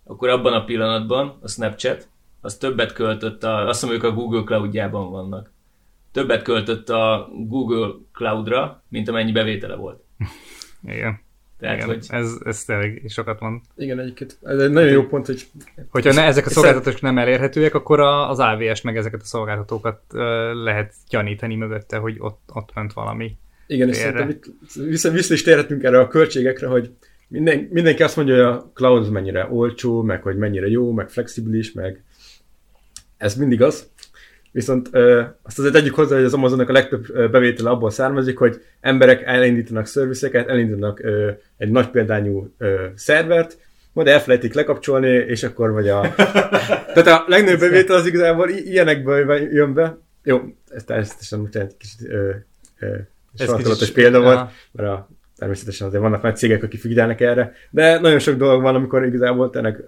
[0.03, 2.07] akkor abban a pillanatban a Snapchat
[2.41, 5.51] az többet költött, a, azt hiszem ők a Google Cloudjában vannak,
[6.19, 10.03] többet költött a Google Cloudra, mint amennyi bevétele volt.
[10.87, 11.19] Igen.
[11.59, 13.61] Tehát, Igen, hogy ez, ez tényleg sokat mond.
[13.75, 15.47] Igen, egyébként ez egy nagyon jó pont, hogy
[15.89, 20.01] Hogyha ne, ezek a És szolgáltatók nem elérhetőek, akkor az AVS meg ezeket a szolgáltatókat
[20.63, 23.37] lehet gyanítani mögötte, hogy ott, ott ment valami.
[23.67, 24.17] Igen, és Félre.
[24.17, 26.91] szerintem itt vissza, vissza is térhetünk erre a költségekre, hogy
[27.27, 31.09] minden, mindenki azt mondja, hogy a cloud az mennyire olcsó, meg hogy mennyire jó, meg
[31.09, 32.03] flexibilis, meg
[33.17, 33.89] ez mindig az.
[34.51, 38.61] Viszont ö, azt azért tegyük hozzá, hogy az Amazonnak a legtöbb bevétele abból származik, hogy
[38.81, 43.57] emberek elindítanak szervizeket, elindítanak ö, egy nagy példányú ö, szervert,
[43.93, 46.13] majd elfelejtik lekapcsolni, és akkor vagy a...
[46.93, 49.97] Tehát a legnagyobb bevétel az igazából i- ilyenekből jön be.
[50.23, 52.29] Jó, ez természetesen most egy kicsit ö,
[52.79, 52.95] ö,
[53.37, 54.51] sarkalatos példa volt, Ja.
[54.71, 58.75] mert a, természetesen azért vannak nagy cégek, akik figyelnek erre, de nagyon sok dolog van,
[58.75, 59.83] amikor igazából tényleg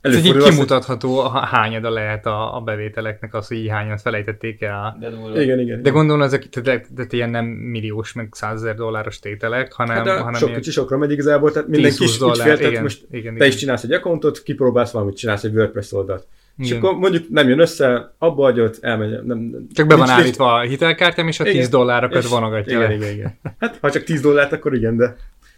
[0.00, 3.46] ö, Ez egy így előfordul az, hogy- kimutatható, a hányada lehet a, a bevételeknek az,
[3.48, 4.96] hogy így hányat felejtették el.
[5.00, 5.40] de durva.
[5.42, 5.82] Igen, igen.
[5.82, 10.12] De gondolom, ezek tehát, tehát ilyen nem milliós, meg százezer dolláros tételek, hanem, hát de
[10.18, 13.06] hanem sok kicsi sokra megy igazából, tehát minden 10-20 kis dollár, ügyfél, tehát igen, most
[13.10, 13.48] igen, te igen.
[13.48, 16.26] is csinálsz egy accountot, kipróbálsz valamit, csinálsz egy WordPress oldalt.
[16.58, 16.78] És Igen.
[16.82, 19.22] akkor mondjuk nem jön össze, abba hagyod, elmegy.
[19.24, 21.70] Nem, Csak be van állítva a hitelkártyám, és a 10 Igen.
[21.70, 23.38] dollárokat és- vonogatja igen, igen, igen.
[23.58, 25.16] Hát, ha csak 10 dollárt, akkor igen, de,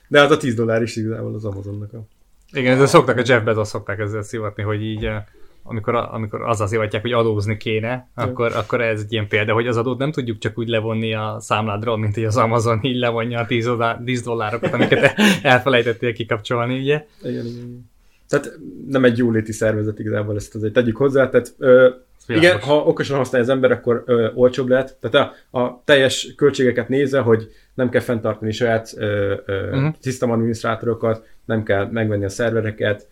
[0.08, 2.06] de az a 10 dollár is igazából az Amazonnak a...
[2.52, 5.22] Igen, de szoktak a Jeff Bezos szokták ezzel szivatni, hogy így eh,
[5.68, 9.76] amikor, amikor azzal szivatják, hogy adózni kéne, akkor, akkor ez egy ilyen példa, hogy az
[9.76, 13.46] adót nem tudjuk csak úgy levonni a számládról, mint hogy az Amazon így levonja a
[13.46, 17.06] 10, dollár, 10 dollárokat, amiket elfelejtettél kikapcsolni, ugye?
[17.22, 17.90] Igen, igen, igen.
[18.28, 18.58] Tehát
[18.88, 21.28] nem egy jóléti szervezet igazából, ezt azért tegyük hozzá.
[21.28, 21.88] Tehát, ö,
[22.26, 24.96] igen, ha okosan használja az ember, akkor ö, olcsóbb lehet.
[25.00, 29.94] Tehát a, a teljes költségeket nézve, hogy nem kell fenntartani saját ö, ö, uh-huh.
[30.00, 33.08] szisztemadminisztrátorokat, nem kell megvenni a szervereket.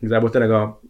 [0.00, 0.80] Igazából tényleg a,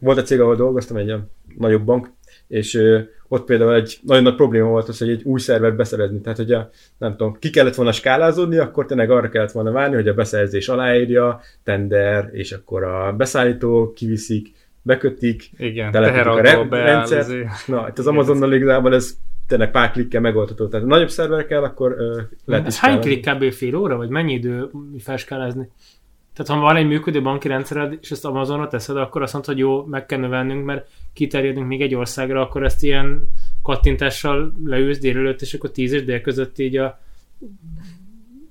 [0.00, 2.10] volt egy cég, ahol dolgoztam, egy ilyen nagyobb bank,
[2.48, 2.80] és
[3.28, 6.20] ott például egy nagyon nagy probléma volt az, hogy egy új szervert beszerezni.
[6.20, 9.94] Tehát, hogy a, nem tudom, ki kellett volna skálázódni, akkor tényleg arra kellett volna várni,
[9.94, 14.52] hogy a beszerzés aláírja, tender, és akkor a beszállító kiviszik,
[14.82, 17.28] bekötik, Igen, telepetik a re- rendszert.
[17.66, 19.16] Na, itt az Amazonnal igazából ez
[19.48, 20.68] tényleg pár klikkel megoldható.
[20.68, 23.52] Tehát nagyobb szerver kell, akkor ö, lehet Ez is hány klik kb.
[23.52, 25.68] fél óra, vagy mennyi idő felskálázni?
[26.38, 29.60] Tehát ha van egy működő banki rendszered, és ezt Amazonra teszed, akkor azt mondod, hogy
[29.60, 33.28] jó, meg kell növelnünk, mert kiterjedünk még egy országra, akkor ezt ilyen
[33.62, 37.00] kattintással leülsz délelőtt, és akkor 10 és dél között így a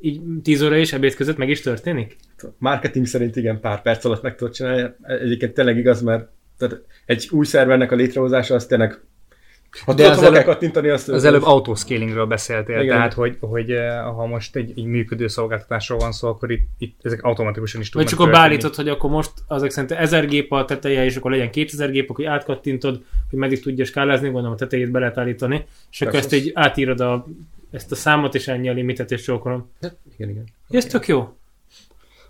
[0.02, 2.16] így 10 óra és ebéd között meg is történik?
[2.58, 4.94] Marketing szerint igen, pár perc alatt meg tudod csinálni.
[5.02, 9.00] Egyébként tényleg igaz, mert tehát egy új szervernek a létrehozása az tényleg
[9.86, 12.96] ha De az előbb- kattintani, azt Az előbb autoscalingről beszéltél, Igen.
[12.96, 17.00] tehát hogy, hogy eh, ha most egy, egy működő szolgáltatásról van szó, akkor itt, itt
[17.02, 20.52] ezek automatikusan is Vagy tudnak csak akkor beállítod, hogy akkor most azok szerint 1000 gép
[20.52, 24.58] a teteje, és akkor legyen 2000 gép, akkor átkattintod, hogy meddig tudja skálázni, gondolom a
[24.58, 27.26] tetejét be lehet állítani, és akkor ezt így átírod a,
[27.72, 29.72] ezt a számot, és ennyi a limitet, és csókolom.
[30.18, 30.44] Igen, igen.
[30.70, 31.38] Ez tök jó.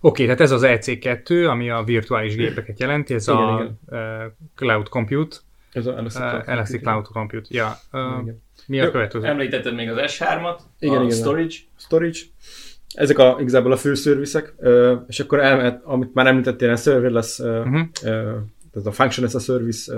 [0.02, 3.80] Oké, tehát ez az EC2, ami a virtuális gépeket jelenti, ez Igen, a igen.
[4.00, 5.36] eh, Cloud Compute,
[5.77, 6.43] Ez a Elastic Cloud.
[6.47, 7.47] Elastic Cloud Compute.
[7.49, 7.75] Ja,
[8.21, 8.41] Igen.
[8.65, 9.25] mi a Jó, következő?
[9.25, 11.17] Említetted még az S3-at, Igen, a igen.
[11.17, 11.55] storage.
[11.77, 12.19] Storage.
[12.93, 17.39] ezek a, igazából a fő szervizek, ö, és akkor elmehet, amit már említettél, a serverless,
[17.39, 17.79] Uh-huh.
[18.73, 19.93] ez a function as a service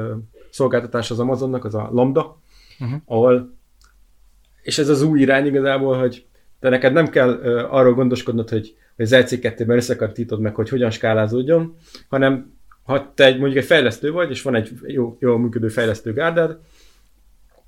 [0.50, 2.38] szolgáltatás az Amazonnak, az a Lambda,
[2.80, 3.00] Uh-huh.
[3.06, 3.54] ahol,
[4.62, 6.26] és ez az új irány igazából, hogy
[6.60, 7.30] te neked nem kell
[7.70, 11.76] arról gondoskodnod, hogy, az LC2-ben összekattítod meg, hogy hogyan skálázódjon,
[12.10, 12.59] hanem
[12.90, 16.58] ha te egy, mondjuk egy fejlesztő vagy, és van egy jó, jól működő fejlesztő gárdád,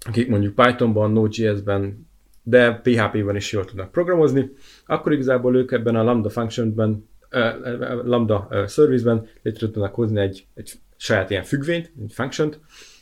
[0.07, 2.07] akik mondjuk Pythonban, Node.js-ben,
[2.43, 4.51] de PHP-ben is jól tudnak programozni,
[4.85, 10.45] akkor igazából ők ebben a Lambda functionben, uh, Lambda uh, service-ben létre tudnak hozni egy,
[10.53, 12.53] egy saját ilyen függvényt, egy function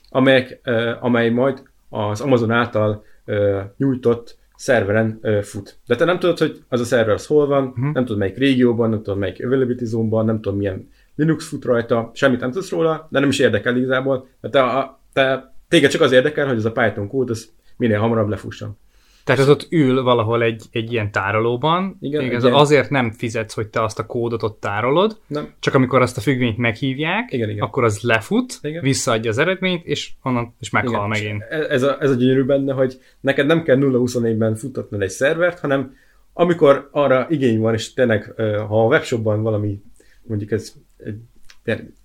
[0.10, 5.78] amelyek, uh, amely majd az Amazon által uh, nyújtott szerveren uh, fut.
[5.86, 7.94] De te nem tudod, hogy az a szerver az hol van, uh-huh.
[7.94, 10.88] nem tudod melyik régióban, nem tudod melyik availability zone-ban, nem tudod milyen
[11.20, 15.00] Linux fut rajta, semmit nem tudsz róla, de nem is érdekel igazából, mert te, a,
[15.14, 18.78] te, téged csak az érdekel, hogy ez a Python kód az minél hamarabb lefusson.
[19.24, 23.12] Tehát az ott ül valahol egy, egy ilyen tárolóban, Igen, igaz, egy ilyen- azért nem
[23.12, 25.54] fizetsz, hogy te azt a kódot ott tárolod, Nem.
[25.60, 27.64] csak amikor azt a függvényt meghívják, Igen, igen.
[27.64, 28.82] akkor az lefut, Igen.
[28.82, 31.44] visszaadja az eredményt, és onnan és meghal Igen, megint.
[31.50, 35.60] és Ez a, ez a gyönyörű benne, hogy neked nem kell 0-24-ben futtatnod egy szervert,
[35.60, 35.96] hanem
[36.34, 38.34] amikor arra igény van, és tényleg,
[38.68, 39.82] ha a webshopban valami,
[40.22, 40.74] mondjuk ez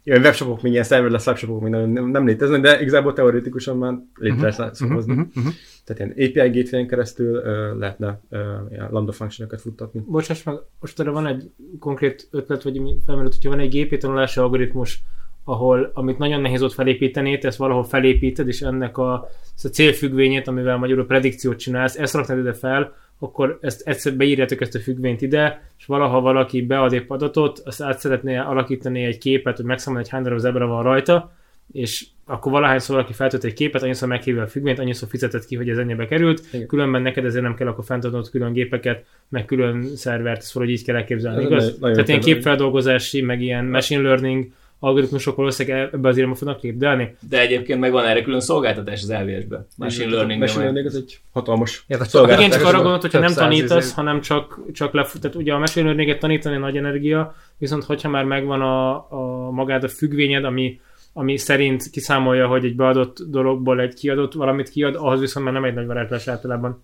[0.05, 4.79] webshopok, még ilyen serverless webshopok még nem, nem, léteznek, de igazából teoretikusan már létre lehet
[4.79, 5.13] hozni.
[5.13, 5.53] uh-huh, uh-huh.
[5.85, 10.01] Tehát ilyen API gateway keresztül ö, lehetne ö, ilyen lambda functionokat futtatni.
[10.07, 14.41] Bocsáss meg, most erre van egy konkrét ötlet, vagy felmerült, hogyha van egy gépi tanulási
[14.41, 15.03] algoritmus,
[15.45, 19.69] ahol, amit nagyon nehéz ott felépíteni, te ezt valahol felépíted, és ennek a, ezt a
[19.69, 24.79] célfüggvényét, amivel magyarul predikciót csinálsz, ezt raknád ide fel, akkor ezt egyszer beírjátok ezt a
[24.79, 29.65] függvényt ide, és valaha valaki bead egy adatot, azt át szeretné alakítani egy képet, hogy
[29.65, 31.33] megszámolni, hogy hány darab zebra van rajta,
[31.73, 35.69] és akkor valahányszor valaki feltölt egy képet, annyiszor meghívja a függvényt, annyiszor fizetett ki, hogy
[35.69, 36.67] ez ennyibe került, Igen.
[36.67, 40.85] különben neked ezért nem kell akkor fenntartanod külön gépeket, meg külön szervert, ezt valahogy így
[40.85, 41.79] kell elképzelni, Ez igaz?
[41.79, 44.47] nagyon Tehát ilyen képfeldolgozási, meg ilyen machine learning
[44.85, 47.17] algoritmusok valószínűleg ebbe az irányba fognak lépdelni.
[47.29, 49.67] De egyébként megvan erre külön szolgáltatás az LVS-ben.
[49.77, 50.41] Machine learning.
[50.41, 52.47] Machine learning az egy hatalmas Ja, szolgáltatás.
[52.47, 55.21] Igen, csak arra gondolt, hogyha nem tanítasz, izé- hanem csak, csak lefut.
[55.21, 59.85] Tehát ugye a machine learninget tanítani nagy energia, viszont hogyha már megvan a, a magát
[59.85, 60.81] a függvényed, ami,
[61.13, 65.65] ami szerint kiszámolja, hogy egy beadott dologból egy kiadott valamit kiad, ahhoz viszont már nem
[65.65, 66.83] egy nagy varázslás általában.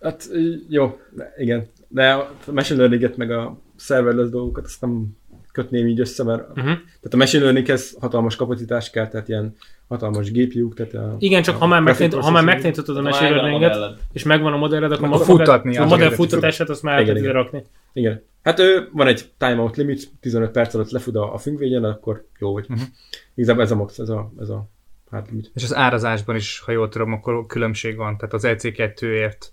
[0.00, 0.28] Hát
[0.68, 0.98] jó,
[1.36, 1.66] igen.
[1.88, 5.16] De a machine learning meg a serverless dolgokat azt nem
[5.56, 6.64] kötném így össze, mert Uh-huh.
[6.64, 9.56] tehát a machine learninghez hatalmas kapacitás kell, tehát ilyen
[9.88, 13.12] hatalmas GPU-k, tehát a, Igen, csak ha már, a megtanít, ha már megtanítottad a Már
[13.12, 13.76] machine a learninget,
[14.12, 17.32] és megvan a modelled, akkor Akkor magad- futtatni a modell futtatását azt már el tudod
[17.32, 17.62] rakni.
[17.92, 18.22] Igen.
[18.42, 22.52] Hát ő, van egy timeout limit, 15 perc alatt lefut a, a függvényen, akkor jó
[22.52, 22.64] vagy.
[22.68, 22.72] Mhm.
[22.78, 22.94] Uh-huh.
[23.34, 24.68] Igazából ez a max, ez a, ez a
[25.10, 25.50] hard limit.
[25.54, 28.16] És az árazásban is, ha jól tudom, akkor különbség van.
[28.16, 29.50] Tehát az EC2-ért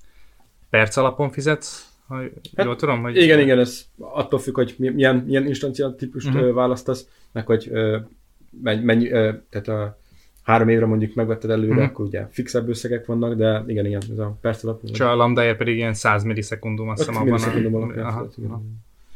[0.70, 2.22] perc alapon fizetsz, ha
[2.56, 3.02] Hát, jól tudom?
[3.02, 6.54] Hogy Igen, igen, ez attól függ, hogy mi- milyen, milyen instancia típust uh-huh.
[6.54, 7.72] választasz, meg hogy
[8.62, 9.08] mennyi,
[9.50, 9.98] tehát a
[10.44, 11.86] három évre mondjuk megvetted előre, uh-huh.
[11.86, 14.88] akkor ugye fixebb összegek vannak, de igen, igen, ez a perc alapú.
[14.92, 17.28] És a lambdaért pedig ilyen 100 millisekundum, azt hiszem abban.
[17.28, 18.30] millisekundum alapján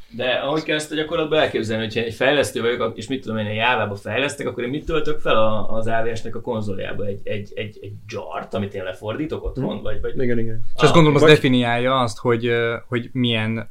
[0.09, 3.45] De ahogy kell ezt a gyakorlatban elképzelni, hogyha egy fejlesztő vagyok, és mit tudom én,
[3.45, 7.05] egy Java-ba fejlesztek, akkor én mit töltök fel a, az AWS-nek a konzoljába?
[7.05, 9.75] Egy, egy, egy, egy jart, amit én lefordítok otthon?
[9.75, 9.83] Mhm.
[9.83, 10.21] Vagy, vagy...
[10.21, 10.61] Igen, igen.
[10.75, 12.51] És azt gondolom, az vagy- definiálja azt, hogy,
[12.87, 13.69] hogy milyen,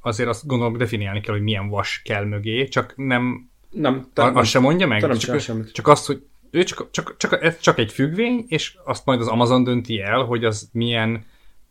[0.00, 4.50] azért azt gondolom, definiálni kell, hogy milyen vas kell mögé, csak nem, Nem, a, azt
[4.50, 5.00] sem mondja meg?
[5.00, 5.72] te nem csak, semmit.
[5.72, 9.28] csak azt, hogy ő csak, csak, csak, ez csak egy függvény, és azt majd az
[9.28, 11.24] Amazon dönti el, hogy az milyen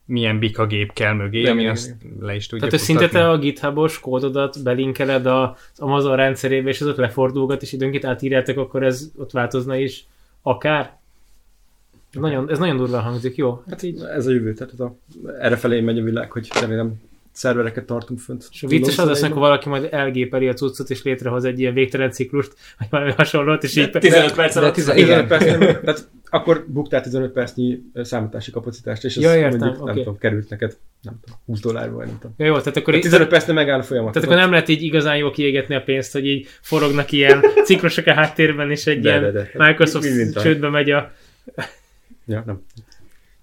[0.09, 3.29] milyen bika gép kell mögé, Igen, ami igen, azt le is tudja Tehát, szinte te
[3.29, 8.83] a GitHub-os kódodat belinkeled az Amazon rendszerébe, és az ott lefordulgat, és időnként átírjátok, akkor
[8.83, 10.05] ez ott változna is
[10.41, 10.97] akár.
[12.13, 13.63] Ez nagyon, ez nagyon durván hangzik, jó?
[13.69, 14.01] Hát így.
[14.01, 14.95] Ez a jövő, tehát ez a,
[15.39, 18.47] erre felé megy a világ, hogy remélem szervereket tartunk fönt.
[18.51, 21.73] És a vicces az lesz, amikor valaki majd elgépeli a cuccot, és létrehoz egy ilyen
[21.73, 23.89] végtelen ciklust, vagy valami hasonlót, és így...
[23.91, 24.73] 15 perc alatt.
[24.73, 25.27] tizen- 15 Igen.
[25.27, 29.89] perc, nem, tehát akkor buktál 15 percnyi számítási kapacitást, és ez Ja, értem, mondjuk, nem
[29.89, 29.99] oké.
[29.99, 32.35] tudom, került neked, nem tudom, 20 dollárba, vagy nem tudom.
[32.37, 34.13] Ja, jó, tehát akkor, így, 15 percnél megáll a folyamat.
[34.13, 38.05] tehát akkor nem lehet így igazán jól kiégetni a pénzt, hogy így forognak ilyen ciklusok
[38.05, 39.49] a háttérben, és egy De, ilyen de, de.
[39.65, 41.11] Microsoft Mi- a- csődbe megy a...
[42.25, 42.61] Ja, nem.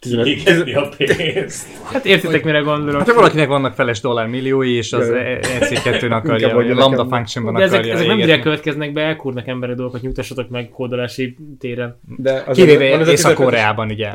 [0.07, 1.67] 15, Kiégetni a pénzt.
[1.85, 2.99] Hát értitek, mire gondolok.
[2.99, 7.07] Hát ha valakinek vannak feles dollármilliói, és az Ja, EC2-n Inkább akarja, vagy a Lambda
[7.09, 8.31] functionban De ezek, akarja ezek nem égetni.
[8.31, 12.01] direkt következnek be, elkúrnak emberi dolgokat, nyugtassatok meg kódolási téren.
[12.17, 14.11] de az Kivéve az a 15 Észak-Koreában, ugye.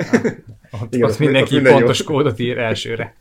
[0.82, 1.77] Ott, Igen, ott mindenki minden jó.
[1.77, 3.15] pontos kódot ír elsőre.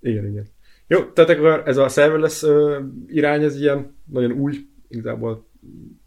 [0.00, 0.46] Igen, igen.
[0.86, 2.76] Jó, tehát akkor ez a serverless uh,
[3.08, 4.54] irány, ez ilyen nagyon új,
[4.88, 5.46] igazából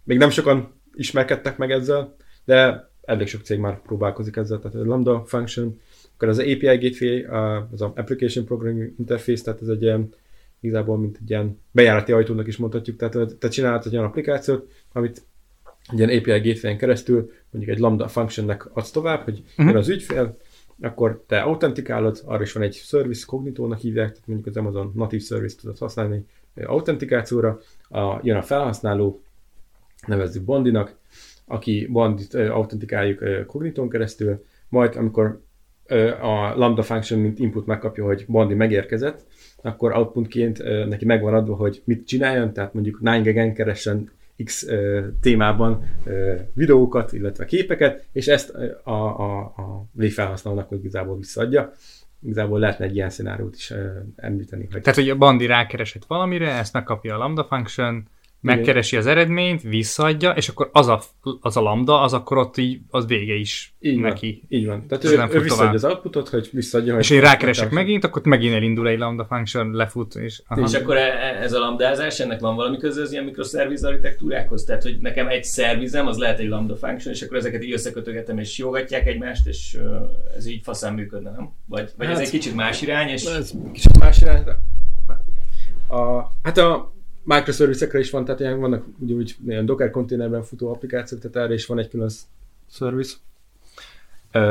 [0.04, 4.86] még nem sokan ismerkedtek meg ezzel, de elég sok cég már próbálkozik ezzel, tehát a
[4.86, 5.80] Lambda Function,
[6.15, 7.24] Akkor az API Gateway,
[7.72, 10.13] az Application Programming Interface, tehát ez egy ilyen,
[10.60, 15.22] igazából mint egy ilyen bejárati ajtónak is mondhatjuk, tehát te csinálhatsz egy olyan applikációt, amit
[15.91, 19.65] egy ilyen API gateway keresztül mondjuk egy lambda functionnek adsz tovább, hogy uh-huh.
[19.65, 20.38] jön az ügyfél,
[20.82, 25.24] akkor te autentikálod, arra is van egy service, kognitónak hívják, tehát mondjuk az Amazon natív
[25.24, 26.26] service tudod használni
[26.65, 29.22] autentikációra, a, jön a felhasználó,
[30.08, 30.99] nevezzük Bondinak,
[31.50, 35.42] aki Bondit autentikáljuk kognitón keresztül, majd amikor
[36.22, 39.26] a lambda function mint input megkapja, hogy Bondi megérkezett,
[39.62, 44.10] akkor outputként neki megvan adva, hogy mit csináljon, tehát mondjuk 9 keressen
[44.44, 44.68] X
[45.22, 45.84] témában
[46.54, 48.50] videókat, illetve képeket, és ezt
[48.84, 51.72] a, a, a végfelhasználónak igazából visszaadja.
[52.22, 53.74] Igazából lehetne egy ilyen szenáriót is
[54.16, 54.68] említeni.
[54.72, 54.82] Hogy...
[54.82, 58.08] Tehát, hogy a Bandi rákeresett valamire, ezt megkapja a lambda function,
[58.41, 61.02] megkeresi az eredményt, visszaadja, és akkor az a,
[61.41, 64.39] az a lambda, az akkor ott így, az vége is így neki.
[64.41, 64.88] Van, így van.
[64.88, 66.97] Tehát ő, ő visszaadja az outputot, hogy visszaadja.
[66.97, 70.15] És én rákeresek megint, akkor megint elindul egy lambda function, lefut.
[70.15, 70.62] És, aha.
[70.62, 74.63] és akkor e, e, ez a lambdázás, ennek van valami köze az ilyen mikroszerviz architektúrákhoz?
[74.63, 78.38] Tehát, hogy nekem egy szervizem, az lehet egy lambda function, és akkor ezeket így összekötögetem,
[78.38, 79.78] és jógatják egymást, és
[80.38, 81.52] ez így faszán működne, nem?
[81.65, 83.25] Vagy, vagy hát, ez egy kicsit más irány, és...
[83.25, 84.58] Ez kicsit más irány, de...
[85.95, 86.97] A, hát a
[87.30, 91.65] microservice is van, tehát ilyen vannak úgy ilyen Docker konténerben futó applikációk, tehát erre is
[91.65, 92.10] van egy külön
[92.70, 93.15] service.
[94.34, 94.42] Uh,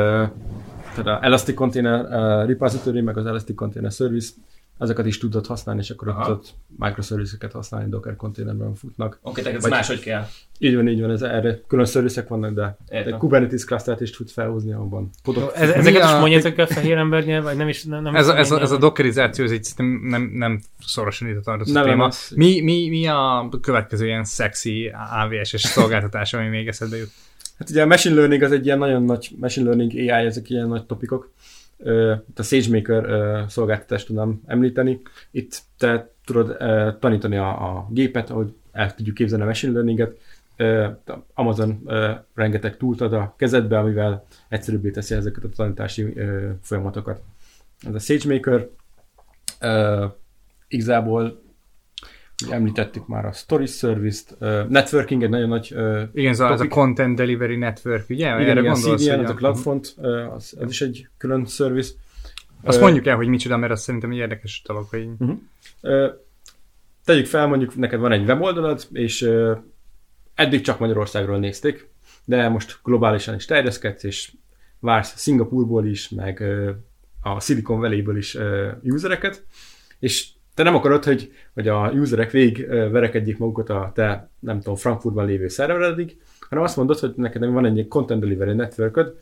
[0.94, 4.32] tehát a Elastic Container uh, Repository, meg az Elastic Container Service
[4.78, 6.44] ezeket is tudod használni, és akkor tudod
[6.76, 9.18] microservice-eket használni, Docker konténerben futnak.
[9.22, 10.26] Oké, okay, tehát ez máshogy kell.
[10.58, 14.32] Így van, így van, ez, erre külön service vannak, de, de Kubernetes clustert is tudsz
[14.32, 15.10] felhozni abban.
[15.22, 16.04] Podok, ez, ezeket a...
[16.04, 17.84] is mondjátok el fehér embernyel, vagy nem is?
[17.84, 21.28] Nem, nem ez, a, ez, a, ez a dockerizáció, ez így nem, nem, nem szorosan
[21.28, 22.10] itt a téma.
[22.34, 27.10] Mi, mi, mi a következő ilyen szexi AWS-es szolgáltatás, ami még eszedbe jut?
[27.58, 30.68] Hát ugye a machine learning az egy ilyen nagyon nagy, machine learning AI, ezek ilyen
[30.68, 31.30] nagy topikok
[32.34, 35.00] a SageMaker szolgáltatást tudnám említeni.
[35.30, 36.56] Itt te tudod
[37.00, 40.18] tanítani a, a gépet, ahogy el tudjuk képzelni a machine learninget.
[41.34, 41.88] Amazon
[42.34, 46.14] rengeteg túlt ad a kezedbe, amivel egyszerűbbé teszi ezeket a tanítási
[46.62, 47.22] folyamatokat.
[47.86, 48.68] Ez a SageMaker
[50.68, 51.42] igazából
[52.50, 56.60] Említettük már a Story Service-t, uh, Networking egy nagyon nagy uh, Igen, ez a, ez
[56.60, 58.26] a Content Delivery Network, ugye?
[58.26, 61.92] Igen, Erre igen, gondolsz, CDN, az a CloudFront, uh, az, ez is egy külön service.
[62.62, 65.08] Azt uh, mondjuk el, hogy micsoda, mert az szerintem egy érdekes dolog, hogy...
[65.18, 65.38] Uh-huh.
[65.82, 66.12] Uh,
[67.04, 69.58] tegyük fel, mondjuk neked van egy weboldalad, és uh,
[70.34, 71.88] eddig csak Magyarországról nézték,
[72.24, 74.32] de most globálisan is terjeszkedsz, és
[74.80, 76.70] vársz Szingapurból is, meg uh,
[77.34, 79.44] a Silicon Valley-ből is uh, usereket,
[79.98, 84.74] és te nem akarod, hogy, hogy a userek végig verekedjék magukat a te, nem tudom,
[84.76, 86.16] Frankfurtban lévő szerveredig,
[86.48, 89.14] hanem azt mondod, hogy neked van egy content delivery network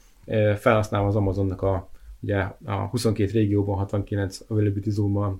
[0.58, 5.34] felhasználva az Amazonnak a, ugye, a 22 régióban, 69 availability zone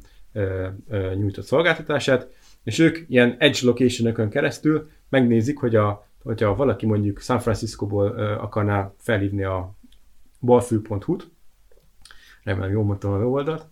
[1.15, 2.29] nyújtott szolgáltatását,
[2.63, 8.09] és ők ilyen edge location keresztül megnézik, hogy a, hogyha valaki mondjuk San Francisco-ból
[8.41, 9.75] akarná felhívni a
[10.41, 11.29] balfő.hu-t,
[12.43, 13.67] remélem jól mondtam a oldalt,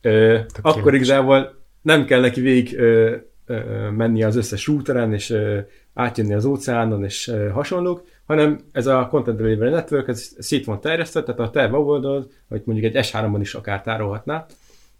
[0.00, 5.58] ö, akkor igazából nem kell neki végig ö, ö, menni az összes routeren, és ö,
[5.94, 10.80] átjönni az óceánon, és ö, hasonlók, hanem ez a Content Delivery Network, ez szét van
[10.80, 14.46] terjesztett, tehát a te weboldalod, hogy mondjuk egy S3-ban is akár tárolhatná,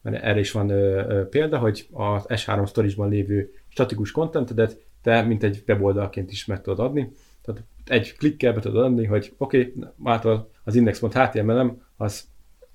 [0.03, 5.23] mert erre is van ö, ö, példa, hogy az S3 storage-ban lévő statikus contentedet te,
[5.23, 7.13] mint egy weboldalként is meg tudod adni.
[7.43, 12.25] Tehát egy klikkel be tudod adni, hogy oké, okay, az index.html-em, az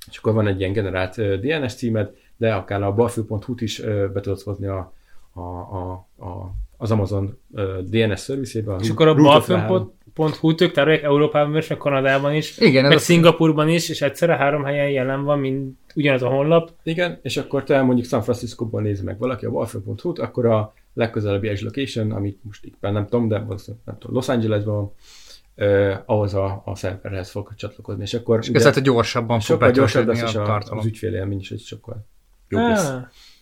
[0.09, 3.79] és akkor van egy ilyen generált DNS címed, de akár a balfő.hu-t is
[4.13, 4.93] be tudod hozni a,
[5.33, 7.37] a, a, a, az Amazon
[7.83, 8.75] DNS szervizébe.
[8.81, 13.89] És akkor a balfő.hu tök tárolják Európában és a Kanadában is, Igen, meg Szingapurban is,
[13.89, 16.71] és egyszerre három helyen jelen van, mint ugyanaz a honlap.
[16.83, 21.47] Igen, és akkor te mondjuk San Francisco-ban nézd meg valaki a balfő.hu-t, akkor a legközelebbi
[21.47, 24.93] edge location, amit most éppen nem tudom, de valószínűleg nem tudom, Los Angelesban van,
[25.55, 28.01] eh, ahhoz a, a szerverhez fog csatlakozni.
[28.03, 31.39] És akkor és ugye, ez a gyorsabban fog sokkal gyorsabb lesz, és a, az ügyfélélmény
[31.39, 32.05] is egy sokkal
[32.49, 32.69] jobb ah.
[32.69, 32.93] lesz.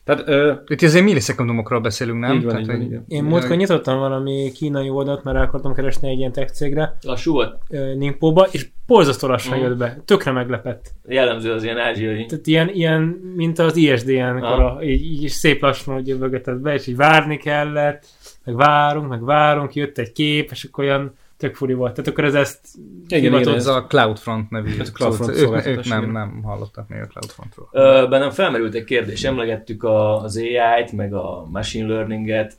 [0.03, 2.35] Tehát, ö, Itt azért millisekundumokról beszélünk, nem?
[2.35, 3.05] Így van, Tehát, így van, igen.
[3.07, 6.97] Én múltkor nyitottam valami kínai oldalt, mert el akartam keresni egy ilyen tech cégre.
[7.01, 7.57] Lassú volt?
[7.97, 9.61] Ningpo-ba, és borzasztó lassan mm.
[9.61, 10.01] jött be.
[10.05, 10.91] Tökre meglepett.
[11.07, 12.25] Jellemző az ilyen ázsiai.
[12.25, 13.01] Tehát ilyen, ilyen
[13.35, 14.85] mint az ISDN, ah.
[14.87, 18.05] így, így, szép lassan, hogy jövögetett be, és így várni kellett,
[18.45, 21.93] meg várunk, meg várunk, jött egy kép, és akkor olyan tök furi volt.
[21.93, 22.67] Tehát akkor ez ezt...
[23.07, 24.79] Igen, igen, ez a CloudFront nevű.
[24.79, 27.69] Ez CloudFront ők, ők nem, nem hallottak még a CloudFrontról.
[27.71, 29.23] Ö, bennem felmerült egy kérdés.
[29.23, 32.53] Emlegettük a, az AI-t, meg a machine learning-et.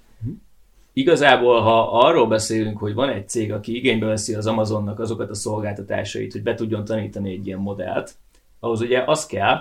[0.93, 5.35] Igazából, ha arról beszélünk, hogy van egy cég, aki igénybe veszi az Amazonnak azokat a
[5.35, 8.15] szolgáltatásait, hogy be tudjon tanítani egy ilyen modellt,
[8.61, 9.59] ahhoz ugye az kell,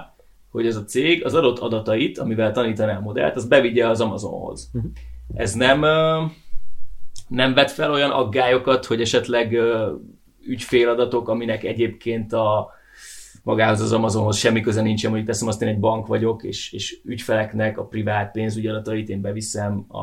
[0.51, 4.69] hogy ez a cég az adott adatait, amivel tanítaná a modellt, az bevigye az Amazonhoz.
[4.73, 4.91] Uh-huh.
[5.33, 6.21] Ez nem, ö,
[7.31, 9.57] nem vet fel olyan aggályokat, hogy esetleg
[10.45, 12.69] ügyféladatok, aminek egyébként a
[13.43, 16.99] magához az Amazonhoz semmi köze nincsen, mondjuk teszem azt, én egy bank vagyok, és, és
[17.03, 19.99] ügyfeleknek a privát pénzügyi adatait én beviszem a,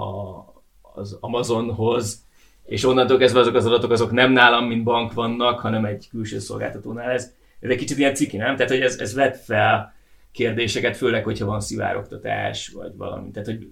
[1.00, 2.26] az Amazonhoz,
[2.64, 6.38] és onnantól kezdve azok az adatok azok nem nálam, mint bank vannak, hanem egy külső
[6.38, 7.10] szolgáltatónál.
[7.10, 8.56] Ez, ez egy kicsit ilyen ciki, nem?
[8.56, 9.94] Tehát, hogy ez, ez vet fel
[10.32, 13.30] kérdéseket, főleg, hogyha van szivárogtatás, vagy valami.
[13.30, 13.68] Tehát, hogy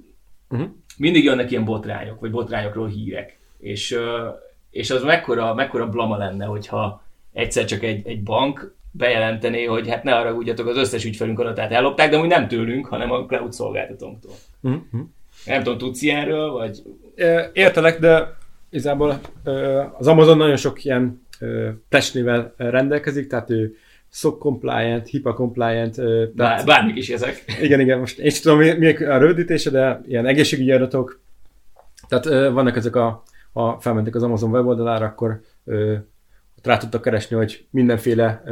[0.49, 0.69] uh-huh.
[0.97, 3.39] mindig jönnek ilyen botrányok, vagy botrányokról hírek.
[3.67, 3.99] És,
[4.71, 7.03] és az mekkora, mekkora blama lenne, hogyha
[7.33, 11.73] egyszer csak egy, egy bank bejelentené, hogy hát ne arra ugyatok, az összes ügyfelünk adatát
[11.73, 14.33] ellopták, de úgy nem tőlünk, hanem a cloud szolgáltatónktól.
[14.61, 15.01] Uh-huh.
[15.47, 16.83] Nem tudom, tudsz ilyenről, vagy...
[17.53, 18.37] Értelek, de
[18.71, 19.21] igazából
[19.99, 21.27] az Amazon nagyon sok ilyen
[21.89, 23.77] testnével rendelkezik, tehát ő
[24.11, 25.97] SOC compliant, HIPAA compliant.
[26.35, 27.45] Bár, bármik is ezek.
[27.61, 31.21] Igen, igen, most én is tudom, mi, mi a rövidítése, de ilyen egészségügyi adatok.
[32.09, 33.23] Tehát vannak ezek a,
[33.57, 35.41] ha felmentek az Amazon weboldalára, akkor
[36.57, 38.43] ott rá tudtak keresni, hogy mindenféle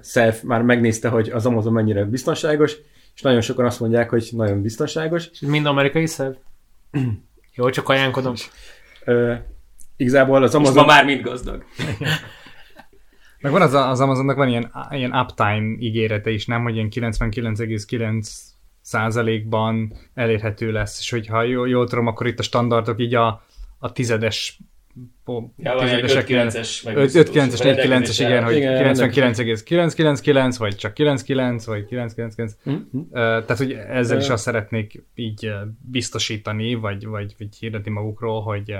[0.00, 2.76] szerv már megnézte, hogy az Amazon mennyire biztonságos,
[3.14, 5.28] és nagyon sokan azt mondják, hogy nagyon biztonságos.
[5.32, 6.34] És mind amerikai szerv?
[7.54, 8.34] Jó, csak ajánlkodom.
[9.04, 9.34] Ö,
[9.96, 10.74] igazából az Amazon...
[10.74, 11.64] És ma már mind gazdag.
[13.40, 18.28] Meg van az, az Amazonnak van ilyen, ilyen uptime ígérete is, nem, hogy ilyen 99,9
[18.80, 23.42] százalékban elérhető lesz, és hogyha jól, jól tudom, akkor itt a standardok így a,
[23.80, 24.60] a tizedes
[25.56, 32.52] Ja, 5-9-es, 5-9-es, 4-9-es, igen, hogy 99,999, vagy csak 99, vagy 999.
[32.70, 33.00] Mm-hmm.
[33.12, 35.52] Tehát, hogy ezzel is azt szeretnék így
[35.90, 38.74] biztosítani, vagy, vagy, vagy hirdetni magukról, hogy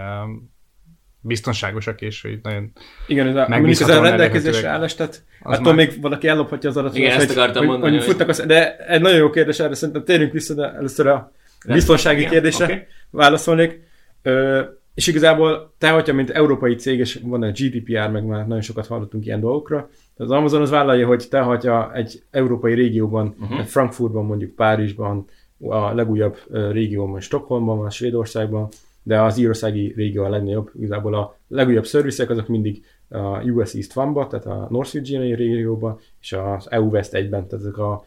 [1.20, 2.72] biztonságosak, és hogy nagyon
[3.06, 5.86] Igen, ez a, mondjuk ez a rendelkezésre állás, tehát az attól már...
[5.86, 6.96] még valaki ellophatja az adatot.
[6.96, 7.96] Igen, ezt akartam hogy, mondani.
[8.04, 8.28] Hogy, hogy...
[8.28, 11.32] Az, de egy nagyon jó kérdés erre, szerintem térjünk vissza, de először a
[11.66, 12.86] biztonsági Igen, kérdésre okay.
[13.10, 13.80] válaszolnék.
[14.22, 14.62] Ö,
[14.94, 18.86] és igazából te, hogyha mint európai cég, és van egy GDPR, meg már nagyon sokat
[18.86, 23.60] hallottunk ilyen dolgokra, az Amazon az vállalja, hogy te, hogyha egy európai régióban, uh-huh.
[23.60, 25.24] Frankfurtban, mondjuk Párizsban,
[25.58, 28.68] a legújabb régióban, Stockholmban, van, Svédországban,
[29.02, 33.96] de az írországi régió a legnagyobb, igazából a legújabb szervizek azok mindig a US East
[33.96, 38.04] One-ba, tehát a North Virginia régióba, és az EU West 1-ben, tehát ezek a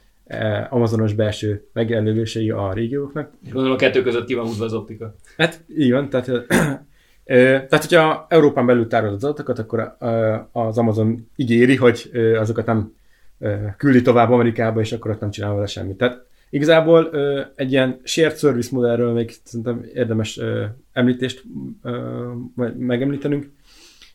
[0.70, 3.32] Amazonos belső megjelölései a régióknak.
[3.44, 5.16] Gondolom a kettő között ki van húzva az optika.
[5.38, 6.26] Hát így van, tehát,
[7.70, 9.98] tehát hogyha Európán belül tárolod az adatokat, akkor
[10.52, 12.94] az Amazon ígéri, hogy azokat nem
[13.78, 15.98] küldi tovább Amerikába, és akkor ott nem csinál vele semmit.
[15.98, 17.10] Tehát Igazából
[17.56, 20.40] egy ilyen shared service modellről még szerintem érdemes
[20.92, 21.44] említést
[22.78, 23.52] megemlítenünk.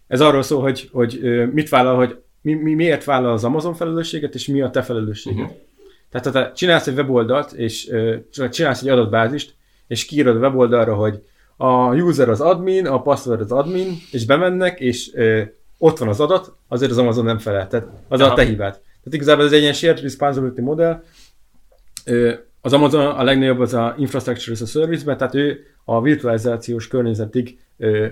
[0.07, 1.21] Ez arról szól, hogy, hogy
[1.53, 5.41] mit vállal, hogy mi, mi, miért vállal az Amazon felelősséget, és mi a te felelősséged.
[5.41, 5.57] Uh-huh.
[6.11, 7.91] Tehát ha te csinálsz egy weboldalt, és
[8.51, 9.55] csinálsz egy adatbázist,
[9.87, 11.23] és kiírod a weboldalra, hogy
[11.57, 15.11] a user az admin, a password az admin, és bemennek, és
[15.79, 17.67] ott van az adat, azért az Amazon nem felel.
[17.67, 18.33] Tehát az Aha.
[18.33, 18.73] a te hibád.
[18.73, 21.03] Tehát igazából ez egy ilyen shared responsibility modell,
[22.61, 27.59] az Amazon a legnagyobb az a infrastructure as a service tehát ő a virtualizációs környezetig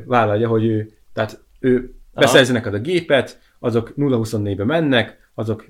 [0.05, 5.67] vállalja, hogy ő, tehát ő beszerzi neked a gépet, azok 0-24-be mennek, azok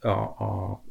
[0.00, 0.82] a, a,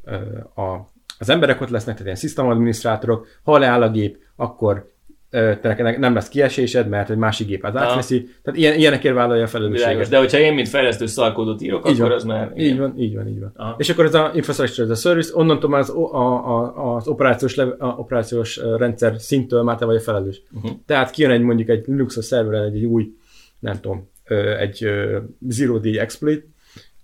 [0.54, 4.90] a, az emberek ott lesznek, tehát ilyen szisztemadminisztrátorok, ha leáll a gép, akkor
[5.30, 8.28] te nem lesz kiesésed, mert egy másik gép az átveszi.
[8.42, 10.08] Tehát ilyen, ilyenekért vállalja a felelősséget.
[10.08, 12.16] De hogyha én, mint fejlesztő szarkódot írok, így akkor van.
[12.16, 12.52] az már...
[12.54, 12.72] Igen.
[12.72, 13.52] Így van, így van, így van.
[13.56, 13.74] Aha.
[13.78, 17.54] És akkor ez a infrastructure as a service, onnantól már az, a, a, az operációs,
[17.54, 20.42] le, a, operációs rendszer szintől már te vagy a felelős.
[20.52, 20.70] Uh-huh.
[20.86, 23.12] Tehát kijön egy mondjuk egy Linux-os szerveren egy, egy új,
[23.58, 24.08] nem tudom,
[24.58, 24.88] egy
[25.48, 26.46] zero day exploit,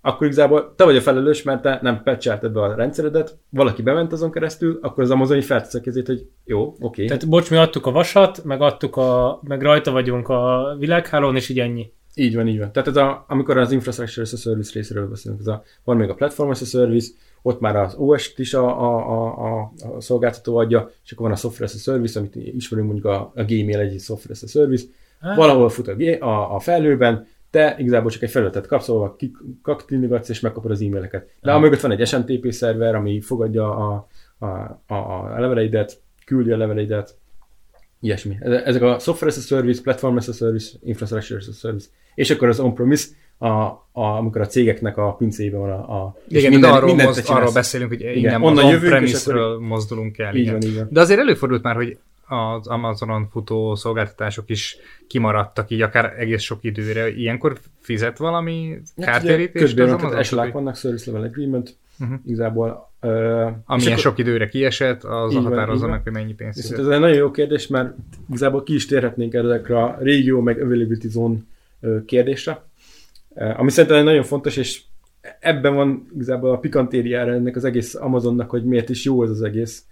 [0.07, 4.11] akkor igazából te vagy a felelős, mert te nem pecselted be a rendszeredet, valaki bement
[4.11, 6.79] azon keresztül, akkor az Amazon így feltesz kezét, hogy jó, oké.
[6.79, 7.05] Okay.
[7.05, 11.49] Tehát bocs, mi adtuk a vasat, meg adtuk a, meg rajta vagyunk a világhálón, és
[11.49, 11.91] így ennyi.
[12.15, 12.71] Így van, így van.
[12.71, 16.09] Tehát ez a, amikor az infrastructure as a service részéről beszélünk, ez a, van még
[16.09, 19.61] a platform as a service, ott már az OS-t is a, a, a,
[19.95, 23.31] a, szolgáltató adja, és akkor van a software as a service, amit ismerünk mondjuk a,
[23.35, 24.85] a Gmail egy software as a service,
[25.21, 25.35] ah.
[25.35, 27.27] valahol fut a, a, a felhőben,
[27.57, 29.15] te igazából csak egy felületet kapsz, ahol
[29.61, 31.29] kaktindigatsz, és megkapod az e-maileket.
[31.41, 34.45] De a mögött van egy SMTP szerver, ami fogadja a, a,
[34.87, 37.17] a, a leveleidet, küldi a leveleidet,
[37.99, 38.37] ilyesmi.
[38.41, 42.29] Ezek a software as a service, platform as a service, infrastructure as a service, és
[42.29, 46.03] akkor az on-premise, a, a, amikor a cégeknek a pincébe van a...
[46.03, 50.35] a igen, minden, arról, mozd, arról beszélünk, hogy igen, onnan az on-premise-ről mozdulunk el.
[50.35, 50.53] Így igen.
[50.53, 50.87] van, így van.
[50.91, 51.97] De azért előfordult már, hogy
[52.27, 57.09] az Amazonon futó szolgáltatások is kimaradtak így akár egész sok időre.
[57.15, 59.63] Ilyenkor fizet valami kártérítést?
[59.65, 62.13] Közben hogy- vannak, Service Level Agreement, Mhm.
[62.25, 62.91] igazából.
[63.01, 66.99] Uh, Amilyen sok időre kiesett, az van, határozza meg, hogy mennyi pénzt Viszont ez egy
[66.99, 67.95] nagyon jó kérdés, mert
[68.29, 71.37] igazából ki is térhetnénk ezekre a régió meg availability zone
[72.05, 72.63] kérdésre,
[73.35, 74.81] ami szerintem nagyon fontos, és
[75.39, 79.41] ebben van igazából a pikantériára ennek az egész Amazonnak, hogy miért is jó ez az
[79.41, 79.83] egész.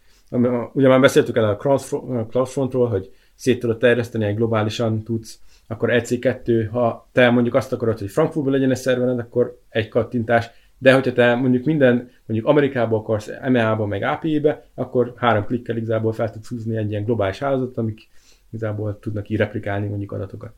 [0.43, 5.39] A- Ugye már beszéltük el a CloudFront- a CloudFrontról, hogy szét tudod terjeszteni, globálisan tudsz,
[5.67, 10.49] akkor EC2, ha te mondjuk azt akarod, hogy Frankfurtban legyen egy szervered, akkor egy kattintás,
[10.77, 16.13] de hogyha te mondjuk minden, mondjuk Amerikába akarsz, MEA-ba, meg API-be, akkor három klikkel igazából
[16.13, 18.07] fel tudsz húzni egy ilyen globális hálózatot, amik
[18.49, 20.53] igazából tudnak így replikálni mondjuk adatokat.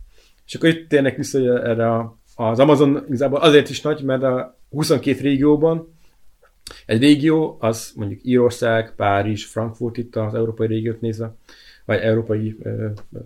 [0.46, 4.58] És akkor itt térnek vissza erre a, az Amazon igazából azért is nagy, mert a
[4.70, 5.97] 22 régióban
[6.86, 11.36] egy régió, az mondjuk Írország, Párizs, Frankfurt itt az európai régiót nézve,
[11.86, 12.70] vagy európai ö,
[13.14, 13.20] ö,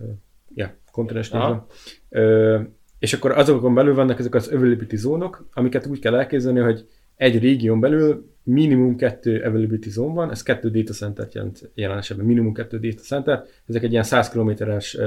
[0.54, 1.66] ja, kontinens nézve.
[2.08, 2.60] Ö,
[2.98, 6.86] és akkor azokon belül vannak ezek az availability zónok, amiket úgy kell elképzelni, hogy
[7.16, 12.26] egy régión belül minimum kettő availability zone van, ez kettő data center jelent jelen esetben,
[12.26, 14.98] minimum kettő data center, ezek egy ilyen 100 kilométeres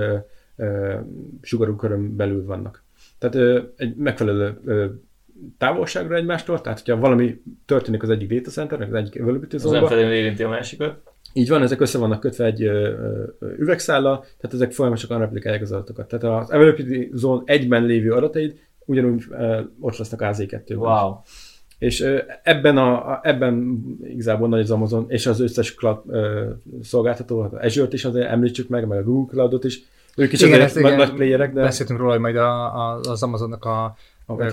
[1.42, 2.84] sugarú körön belül vannak.
[3.18, 4.86] Tehát ö, egy megfelelő ö,
[5.58, 9.80] távolságra egymástól, tehát hogyha valami történik az egyik data centernek, az egyik availability Az nem
[9.80, 10.98] feltétlenül érinti a másikat.
[11.34, 12.62] így van, ezek össze vannak kötve egy
[13.58, 16.08] üvegszállal, tehát ezek folyamatosan replikálják az adatokat.
[16.08, 20.78] Tehát az availability zone egyben lévő adataid ugyanúgy ö, ott lesznek AZ2-ben.
[20.78, 21.14] Wow.
[21.80, 26.50] És ö, ebben, a, ebben igazából nagy az Amazon, és az összes cloud ö,
[26.82, 29.84] szolgáltató, hát az Azure-t is azért említsük meg, meg a Google Cloud-ot is.
[30.18, 32.76] Ők is Igen, azért ezt nagy, igen, nagy playerek, de Beszéltünk róla, hogy majd a,
[32.76, 33.96] a, az Amazonnak a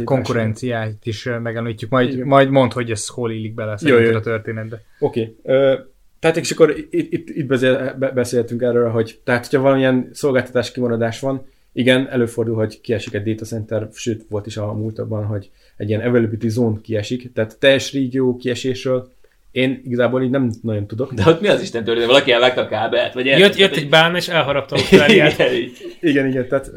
[0.05, 1.91] konkurenciát is megemlítjük.
[1.91, 2.27] Majd, Igen.
[2.27, 4.15] majd mondd, hogy ez hol illik bele Jó, jó.
[4.17, 4.83] a történetbe.
[4.99, 5.37] Oké.
[5.43, 5.77] Okay.
[6.19, 10.73] Tehát és akkor itt, itt, itt beszél- be- beszéltünk erről, hogy tehát, hogyha valamilyen szolgáltatás
[10.73, 15.51] kimaradás van, igen, előfordul, hogy kiesik egy data center, sőt, volt is a múltakban, hogy
[15.77, 19.13] egy ilyen availability zone kiesik, tehát teljes régió kiesésről
[19.53, 21.13] én igazából így nem nagyon tudok.
[21.13, 22.07] De ott mi az Isten történt?
[22.07, 23.15] Valaki elvágta a kábelt?
[23.15, 24.77] Vagy Jött, jött egy bán, és elharapta.
[25.09, 25.97] Igen, így.
[26.01, 26.71] Igen, igen, tehát,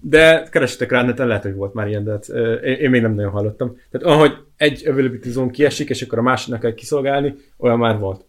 [0.00, 2.28] de keresetek rá, neten lehet, hogy volt már ilyen, de hát,
[2.64, 3.76] én, én még nem nagyon hallottam.
[3.90, 8.24] Tehát ahogy egy availability zone kiesik, és akkor a másiknak kell kiszolgálni, olyan már volt.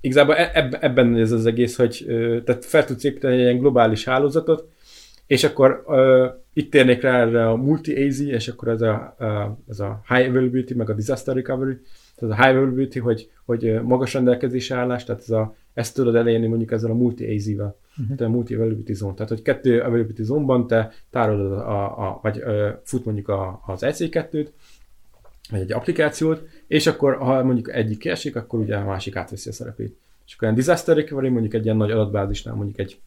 [0.00, 2.04] Igazából e- eb, ebben ez az egész, hogy
[2.44, 4.68] tehát fel tudsz építeni egy ilyen globális hálózatot,
[5.26, 9.80] és akkor ö, itt térnék rá erre a multi-AZ, és akkor ez a, a, ez
[9.80, 11.76] a high availability, meg a disaster recovery,
[12.16, 16.46] tehát a high availability, hogy, hogy magas rendelkezésre állás, tehát ez a, ezt tudod elérni
[16.46, 18.16] mondjuk ezzel a multi-AZ-vel, uh-huh.
[18.16, 19.14] tehát a multi availability zone.
[19.14, 23.62] Tehát, hogy kettő availability zone-ban te tárolod a, a, a vagy ö, fut mondjuk a,
[23.66, 24.48] az EC2-t,
[25.50, 29.52] vagy egy applikációt, és akkor ha mondjuk egyik kiesik, akkor ugye a másik átveszi a
[29.52, 29.96] szerepét.
[30.26, 33.00] És akkor ilyen disaster recovery, mondjuk egy ilyen nagy adatbázisnál, mondjuk egy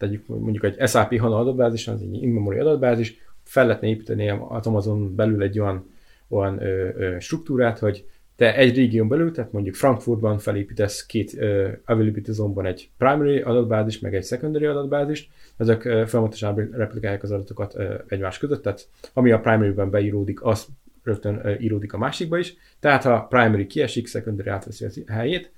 [0.00, 5.14] tegyük mondjuk egy SAP HANA adatbázis, az egy in-memory adatbázis, fel lehetne építeni az Amazon
[5.14, 5.90] belül egy olyan,
[6.28, 8.04] olyan ö, ö, struktúrát, hogy
[8.40, 13.98] te egy régión belül, tehát mondjuk Frankfurtban felépítesz két ö, availability zone-ban egy primary adatbázis,
[13.98, 19.30] meg egy secondary adatbázist, ezek ö, folyamatosan replikálják az adatokat ö, egymás között, tehát ami
[19.30, 20.66] a primary-ben beíródik, az
[21.02, 25.52] rögtön ö, íródik a másikba is, tehát ha primary kiesik, secondary átveszi a helyét,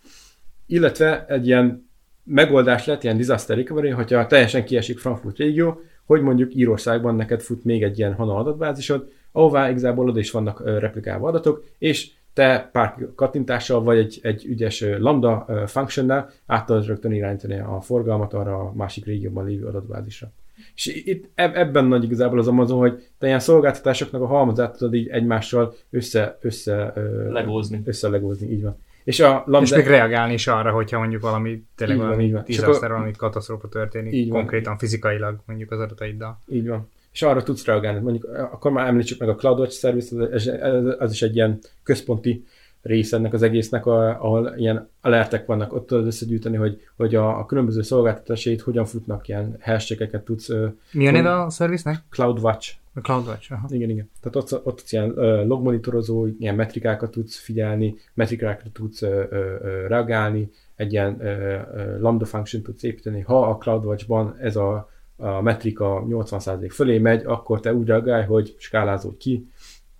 [0.66, 1.90] illetve egy ilyen
[2.24, 7.64] megoldás lett, ilyen disaster recovery, hogyha teljesen kiesik Frankfurt régió, hogy mondjuk Írországban neked fut
[7.64, 12.94] még egy ilyen HANA adatbázisod, ahová igazából oda is vannak replikálva adatok, és te pár
[13.14, 18.72] kattintással, vagy egy, egy ügyes lambda functionnel át tudod rögtön irányítani a forgalmat arra a
[18.74, 20.30] másik régióban lévő adatbázisra.
[20.74, 24.94] És itt eb- ebben nagy igazából az Amazon, hogy te ilyen szolgáltatásoknak a halmazát tudod
[24.94, 26.92] így egymással össze, össze,
[27.30, 27.82] Legózni.
[27.84, 28.76] összelegózni, így van.
[29.04, 29.60] És a lambda...
[29.60, 33.68] És még reagálni is arra, hogyha mondjuk valami, tényleg Így van, valami akkor- valami katasztrófa
[33.68, 34.38] történik, Így van.
[34.38, 36.38] konkrétan fizikailag mondjuk az adataiddal.
[36.48, 36.90] Így van.
[37.12, 38.00] És arra tudsz reagálni.
[38.00, 40.50] Mondjuk akkor már említsük meg a CloudWatch Service, az,
[40.98, 42.44] az, is egy ilyen központi
[42.82, 47.46] rész ennek az egésznek, ahol ilyen alertek vannak, ott tudod összegyűjteni, hogy, hogy a, a
[47.46, 50.48] különböző szolgáltatásait hogyan futnak, ilyen hashtag-eket tudsz,
[50.92, 52.02] Mi a neve a szerviznek?
[52.10, 52.74] CloudWatch.
[52.94, 53.52] A CloudWatch.
[53.52, 53.68] Aha.
[53.70, 54.10] Igen, igen.
[54.20, 55.10] Tehát ott, ott ilyen
[55.46, 62.00] logmonitorozó, ilyen metrikákat tudsz figyelni, metrikákra tudsz ö, ö, ö, reagálni, egy ilyen ö, ö,
[62.00, 63.20] lambda function tudsz építeni.
[63.20, 64.90] Ha a CloudWatch-ban ez a,
[65.22, 69.46] a metrika 80% fölé megy, akkor te úgy reagálj, hogy skálázódj ki,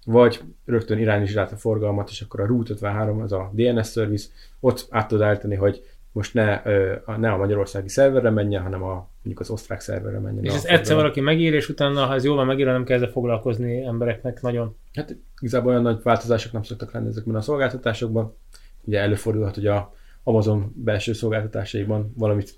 [0.04, 4.28] vagy rögtön irányítsd át a forgalmat, és akkor a Route 53, az a DNS service,
[4.60, 6.62] ott át tudod állítani, hogy most ne,
[7.16, 10.44] ne a magyarországi szerverre menjen, hanem a, mondjuk az osztrák szerverre menjen.
[10.44, 12.96] És a ezt egyszer valaki megír, és utána, ha ez jól van megírva, nem kell
[12.96, 14.76] ezzel foglalkozni embereknek nagyon.
[14.94, 18.36] Hát igazából olyan nagy változások nem szoktak lenni ezekben a szolgáltatásokban.
[18.84, 22.54] Ugye előfordulhat, hogy a Amazon belső szolgáltatásaiban valamit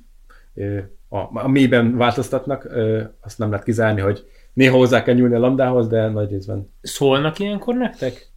[1.08, 2.68] a, a mélyben változtatnak,
[3.20, 6.70] azt nem lehet kizárni, hogy néha hozzá kell nyúlni a lambdához, de nagy részben.
[6.80, 8.32] Szólnak ilyenkor nektek?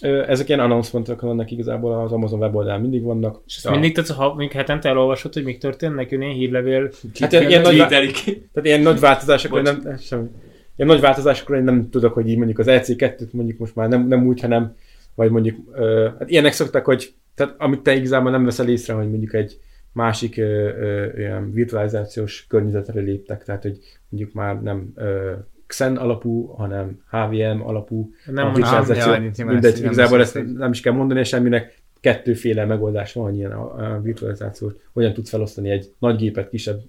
[0.00, 3.42] Ezek ilyen announcementok vannak igazából az Amazon weboldalán mindig vannak.
[3.46, 6.90] És ezt mindig tetsz, ha mondjuk hetente elolvasod, hogy mik történnek, jön ilyen hírlevél.
[7.18, 10.28] Hát ilyen, ilyen, nagy, tehát ilyen nagy változásokról nem, semmi.
[10.76, 14.06] Ilyen nagy változásokról én nem tudok, hogy így mondjuk az EC2-t mondjuk most már nem,
[14.06, 14.74] nem úgy, hanem
[15.14, 19.10] vagy mondjuk, ö, hát ilyenek szoktak, hogy tehát amit te igazából nem veszel észre, hogy
[19.10, 19.58] mondjuk egy
[19.98, 23.78] másik ö, ö, ilyen virtualizációs környezetre léptek, tehát hogy
[24.08, 25.32] mondjuk már nem ö,
[25.66, 29.12] Xen alapú, hanem HVM alapú Nem a virtualizáció.
[29.46, 33.94] mindegy, ezt nem igazából ezt nem is kell mondani semminek, kettőféle megoldás van, ilyen a,
[33.94, 36.80] a virtualizációt hogyan tudsz felosztani egy nagy gépet kisebb,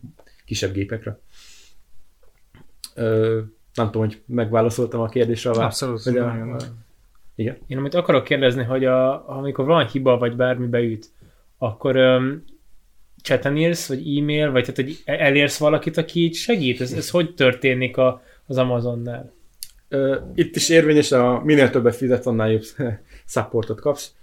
[0.46, 1.20] kisebb gépekre.
[2.96, 3.40] Ö,
[3.74, 5.50] nem tudom, hogy megválaszoltam a kérdésre.
[5.52, 6.02] a- Abszolút.
[6.04, 6.58] hogy a- nagyon-
[7.36, 7.58] Igen.
[7.68, 11.06] Én amit akarok kérdezni, hogy a, amikor van hiba, vagy bármi beüt,
[11.58, 12.44] akkor um,
[13.24, 16.82] chaten írsz, vagy e-mail, vagy tehát, hogy elérsz valakit, aki így segít?
[16.82, 19.34] Ez, ez hogy történik a, az Amazonnál?
[20.34, 22.64] Itt is érvényes, a minél többet fizetsz, annál jobb
[23.26, 24.14] supportot kapsz.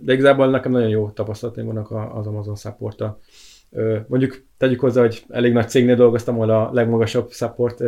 [0.00, 3.20] De igazából nekem nagyon jó tapasztalataim vannak a- az Amazon supporttal.
[3.70, 7.82] Ö, mondjuk tegyük hozzá, hogy elég nagy cégnél dolgoztam, ahol a legmagasabb support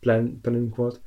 [0.00, 0.40] plan,
[0.76, 1.00] volt.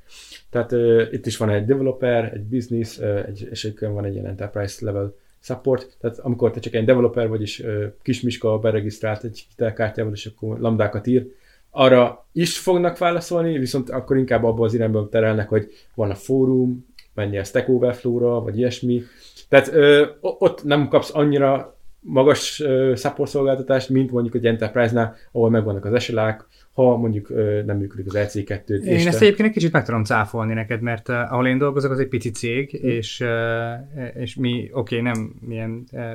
[0.50, 0.72] Tehát
[1.12, 5.98] itt is van egy developer, egy business, egy, és van egy ilyen enterprise level support.
[6.00, 7.66] Tehát amikor te csak egy developer vagy, és
[8.02, 11.28] Kismiska beregisztrált egy hitelkártyával, és akkor lambdákat ír,
[11.72, 16.86] arra is fognak válaszolni, viszont akkor inkább abban az irányba terelnek, hogy van a fórum,
[17.14, 19.02] menj el Stack Overflow-ra, vagy ilyesmi.
[19.50, 22.64] Tehát ö, ott nem kapsz annyira magas
[22.96, 27.30] support szolgáltatást, mint mondjuk egy Enterprise-nál, ahol megvannak az SLA-k, ha mondjuk
[27.66, 28.84] nem működik az EC2.
[28.84, 32.00] Én ezt egyébként egy kicsit meg tudom cáfolni neked, mert uh, ahol én dolgozok, az
[32.00, 32.88] egy pici cég, Mm.
[32.88, 36.14] és, uh, és mi, oké, okay, nem milyen uh,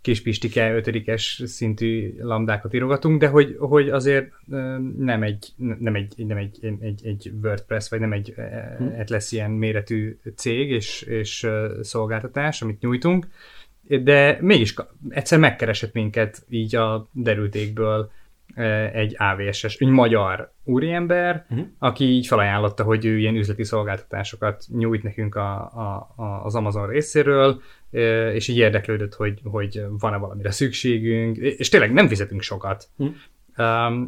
[0.00, 4.32] kispistike, ötödikes szintű lambdákat írogatunk, de hogy, hogy azért
[4.98, 8.34] nem egy, nem egy, nem egy, egy, egy WordPress, vagy nem egy
[8.78, 8.84] Hm.
[8.84, 11.46] uh, lesz ilyen méretű cég és, és
[11.80, 13.28] szolgáltatás, amit nyújtunk,
[14.02, 14.74] de mégis
[15.08, 18.10] egyszer megkeresett minket így a derültékből
[18.92, 21.66] egy AVS-es, egy magyar úriember, uh-huh.
[21.78, 26.86] aki így felajánlotta, hogy ő ilyen üzleti szolgáltatásokat nyújt nekünk a, a, a, az Amazon
[26.86, 27.60] részéről,
[28.32, 32.88] és így érdeklődött, hogy, hogy van-e valamire szükségünk, és tényleg nem fizetünk sokat.
[32.96, 33.08] Mhm.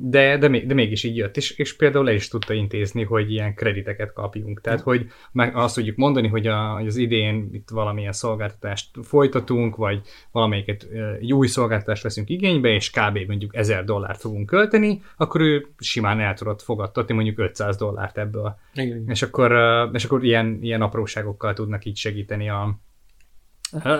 [0.01, 3.31] De, de, még- de mégis így jött, és, és például el is tudta intézni, hogy
[3.31, 4.61] ilyen krediteket kapjunk.
[4.61, 9.77] Tehát, hogy meg azt tudjuk mondani, hogy, a, hogy az idén itt valamilyen szolgáltatást folytatunk,
[9.77, 10.01] vagy
[10.31, 10.87] valamelyiket
[11.21, 13.19] egy új szolgáltatást veszünk igénybe, és kb.
[13.27, 18.57] mondjuk 1000 dollárt fogunk költeni, akkor ő simán el tudott fogadtatni mondjuk 500 dollárt ebből.
[18.75, 19.05] Igen.
[19.09, 19.53] És akkor,
[19.93, 22.79] és akkor ilyen, ilyen apróságokkal tudnak így segíteni a,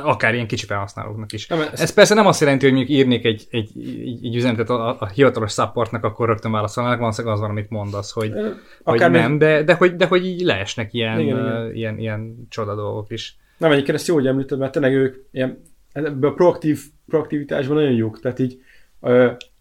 [0.03, 1.47] akár ilyen kicsi felhasználóknak is.
[1.47, 4.71] Nem, Ez, ez- persze nem azt jelenti, hogy mondjuk írnék egy, egy, egy, egy üzenetet
[4.71, 9.11] a, a hivatalos supportnak, akkor rögtön válaszolnak, valószínűleg az van, amit mondasz, hogy, hogy akár
[9.11, 12.75] még- nem, de, de, hogy, de hogy így leesnek ilyen, Igen, igen, ilyen, ilyen csoda
[12.75, 13.37] dolgok is.
[13.59, 15.63] Nem, egyébként ezt jó, hogy említed, mert tényleg ők ilyen,
[15.93, 18.21] ebben a proaktív, proaktivitásban nagyon jók.
[18.21, 18.61] Tehát így,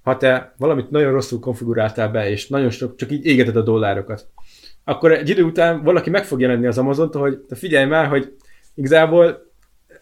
[0.03, 4.27] ha te valamit nagyon rosszul konfiguráltál be, és nagyon sok, csak így égeted a dollárokat,
[4.83, 8.35] akkor egy idő után valaki meg fog jelenni az amazon hogy te figyelj már, hogy
[8.75, 9.50] igazából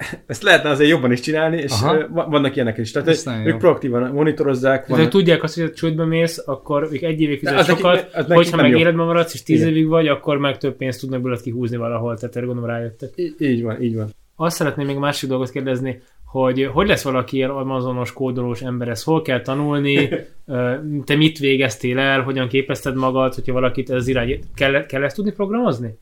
[0.25, 2.07] ezt lehetne azért jobban is csinálni, és Aha.
[2.09, 2.91] vannak ilyenek is.
[2.91, 3.57] Tehát Ez ők, ők jó.
[3.57, 4.71] proaktívan monitorozzák.
[4.71, 8.09] Tehát, hogy Vannak, tudják azt, hogy a csődbe mész, akkor még egy évig fizet sokat,
[8.13, 8.77] az nekik hogyha meg jó.
[8.77, 9.71] életben maradsz, és tíz Igen.
[9.71, 13.09] évig vagy, akkor meg több pénzt tudnak belőled kihúzni valahol, tehát erre gondolom rájöttek.
[13.15, 14.09] így, így van, így van.
[14.35, 19.03] Azt szeretném még másik dolgot kérdezni, hogy hogy lesz valaki ilyen amazonos, kódolós ember, ezt
[19.03, 20.09] hol kell tanulni,
[21.05, 25.15] te mit végeztél el, hogyan képezted magad, hogyha valakit ez az irány, kell, kell ezt
[25.15, 25.97] tudni programozni?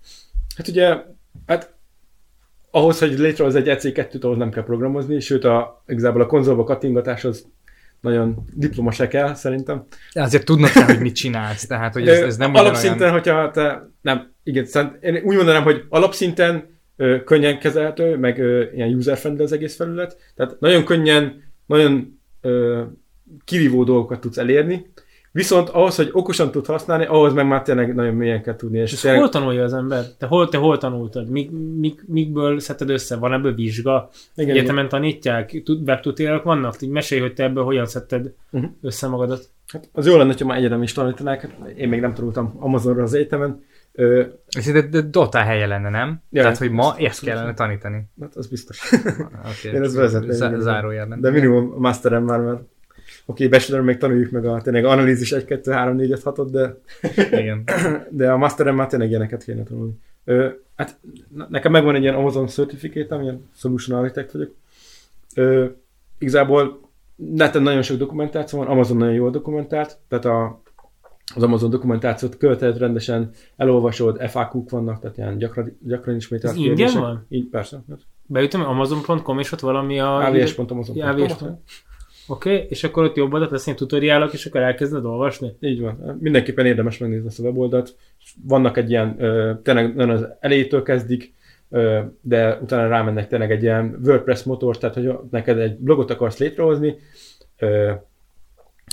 [0.55, 1.03] Hát ugye,
[1.45, 1.76] hát
[2.72, 7.24] ahhoz, hogy létrehoz egy EC2-t, ahhoz nem kell programozni, sőt a, igazából a konzolba kattingatás
[7.24, 7.45] az
[8.01, 9.86] nagyon diploma se kell, szerintem.
[10.13, 13.13] De azért tudnod kell, hogy mit csinálsz, tehát hogy ez, ez nem alapszinten, ugyanolyan...
[13.13, 16.65] hogyha te, nem, igen, szerint, én úgy mondanám, hogy alapszinten
[16.95, 22.84] ö, könnyen kezelhető, meg ö, ilyen user-friendly az egész felület, tehát nagyon könnyen, nagyon ö,
[23.45, 24.91] kirívó dolgokat tudsz elérni,
[25.38, 28.77] viszont ahhoz, hogy okosan tud használni, ahhoz meg már tényleg nagyon mélyen kell tudni.
[28.79, 30.03] És És tényleg- hol tanulja az ember?
[30.17, 31.29] Te hol, te hol tanultad?
[31.29, 33.15] Mik, mik, mikből szedted össze?
[33.15, 34.09] Van ebből vizsga?
[34.35, 35.61] igen, Egyetemen tanítják?
[35.65, 36.81] Tud- Webtutorialok vannak?
[36.81, 38.69] Így mesélj, hogy te ebből hogyan szedted Uh-huh.
[38.81, 39.49] össze magadat.
[39.67, 43.03] Hát az jó lenne, ha már egyetem is tanítanák, hát én még nem tanultam Amazonra
[43.03, 43.63] az egyetemen,
[43.99, 46.21] Ö, Ez de, de Dota helye lenne, nem?
[46.29, 48.01] Ja, Tehát, hogy ma ezt- ezt kellene tanítani.
[48.21, 48.91] hát az biztos.
[49.39, 49.73] Okay.
[49.73, 50.61] Én ezt vezetném, Zá- igen.
[50.61, 51.21] zárójelben.
[51.21, 52.59] De minimum masterem már, mert
[53.30, 56.51] oké, okay, bachelor még tanuljuk meg a tényleg analízis 1, 2, 3, 4, 5, 6
[56.51, 56.78] de,
[57.32, 57.63] Igen.
[58.09, 59.93] de a masterem már tényleg ilyeneket kéne tanulni.
[60.23, 60.99] Ö, hát
[61.36, 64.55] ne- nekem megvan egy ilyen Amazon certificate, ilyen solution architect vagyok.
[65.36, 65.65] Ö,
[66.17, 66.80] igazából
[67.15, 70.61] neten nagyon sok dokumentáció van, Amazon nagyon jól dokumentált, tehát a,
[71.36, 76.93] az Amazon dokumentációt követed rendesen, elolvasod, FAQ-k vannak, tehát ilyen gyakran, gyakran ismételt Ez ingyen
[76.93, 77.25] van?
[77.30, 77.84] Így, persze.
[78.25, 80.28] Beütöm amazon.com, és ott valami a...
[80.28, 81.61] avs.amazon.com.
[82.28, 85.55] Oké, okay, és akkor ott jobb adat lesz ilyen tutoriálok, és akkor elkezded olvasni?
[85.59, 86.17] Így van.
[86.19, 87.95] Mindenképpen érdemes megnézni ezt a weboldalt.
[88.43, 91.34] Vannak egy ilyen, ö, tényleg nagyon az elejétől kezdik,
[91.69, 96.38] ö, de utána rámennek tényleg egy ilyen WordPress motor, tehát hogy neked egy blogot akarsz
[96.38, 96.95] létrehozni,
[97.57, 97.91] ö,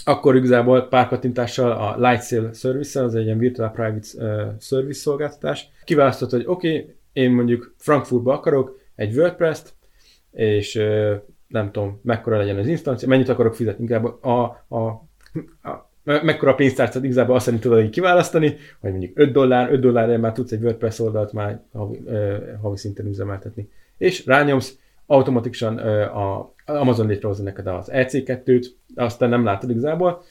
[0.05, 5.69] akkor igazából pár kattintással a Lightsail service az egy ilyen virtual private service szolgáltatás.
[5.85, 9.75] Kiválasztod, hogy oké, okay, én mondjuk Frankfurtba akarok egy WordPress-t,
[10.31, 10.83] és
[11.55, 14.85] nem tudom, mekkora legyen az instancia, mennyit akarok fizetni, inkább a, a,
[15.69, 20.21] a mekkora pénztárcát igazából azt szerint tudod így kiválasztani, hogy mondjuk 5 dollár, 5 dollárért
[20.21, 22.03] már tudsz egy WordPress oldalt már havi,
[22.63, 23.69] havi szinten üzemeltetni.
[23.99, 30.23] És rányomsz, automatikusan a Amazon létrehozza neked az EC2-t, aztán nem látod igazából,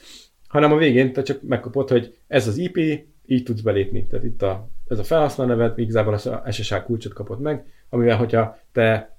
[0.48, 2.78] hanem a végén te csak megkapod, hogy ez az IP,
[3.26, 4.08] így tudsz belépni.
[4.08, 8.58] Tehát itt a, ez a felhasználó neved, igazából a SSH kulcsot kapod meg, amivel, hogyha
[8.72, 9.13] te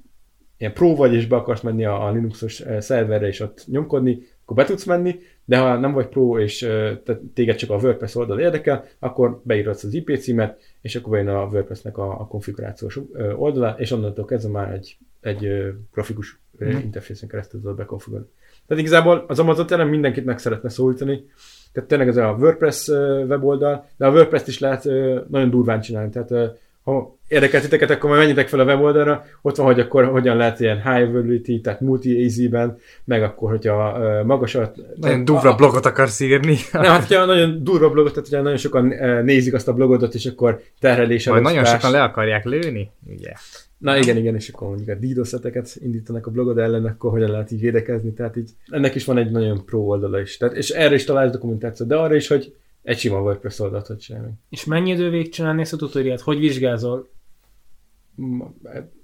[0.56, 4.56] ilyen pro vagy, és be akarsz menni a, a Linuxos szerverre, és ott nyomkodni, akkor
[4.56, 6.58] be tudsz menni, de ha nem vagy pro, és
[7.04, 11.28] te, téged csak a WordPress oldal érdekel, akkor beírod az IP címet, és akkor bejön
[11.28, 12.98] a WordPress-nek a, a konfigurációs
[13.36, 16.68] oldala, és onnantól kezdve már egy, egy grafikus mm.
[16.68, 18.28] interfészen keresztül tudod bekonfigurálni.
[18.66, 21.24] Tehát igazából az Amazon tényleg mindenkit meg szeretne szólítani,
[21.72, 22.88] tehát tényleg ez a WordPress
[23.28, 24.84] weboldal, de a WordPress-t is lehet
[25.28, 29.66] nagyon durván csinálni, tehát ha érdekel titeket, akkor majd menjetek fel a weboldalra, ott van,
[29.66, 34.76] hogy akkor hogyan lehet ilyen high availability, tehát multi az ben meg akkor, hogyha magasat...
[34.96, 36.56] Nagyon durva a, blogot akarsz írni.
[36.72, 38.94] Nem, hát hogyha nagyon durva blogot, tehát hogyha nagyon sokan
[39.24, 43.32] nézik azt a blogodot, és akkor terhelés Vagy nagyon sokan le akarják lőni, ugye?
[43.78, 47.50] Na igen, igen, és akkor mondjuk a DDoS indítanak a blogod ellen, akkor hogyan lehet
[47.50, 50.36] így védekezni, tehát így ennek is van egy nagyon pro oldala is.
[50.36, 53.98] Tehát, és erre is találsz dokumentációt, de arra is, hogy egy sima WordPress oldalt hogy
[53.98, 54.32] csinálni.
[54.50, 56.20] És mennyi idővég csinálni ezt a tutoriát?
[56.20, 57.08] Hogy vizsgázol?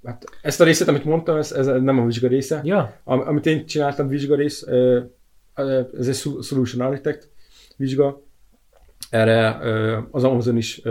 [0.03, 2.61] Hát ezt a részét, amit mondtam, ez, ez nem a vizsga része.
[2.63, 2.99] Ja.
[3.03, 4.65] Am, amit én csináltam vizsga rész,
[5.97, 7.29] ez egy Solution Architect
[7.77, 8.23] vizsga.
[9.09, 9.57] Erre
[10.11, 10.81] az Amazon is,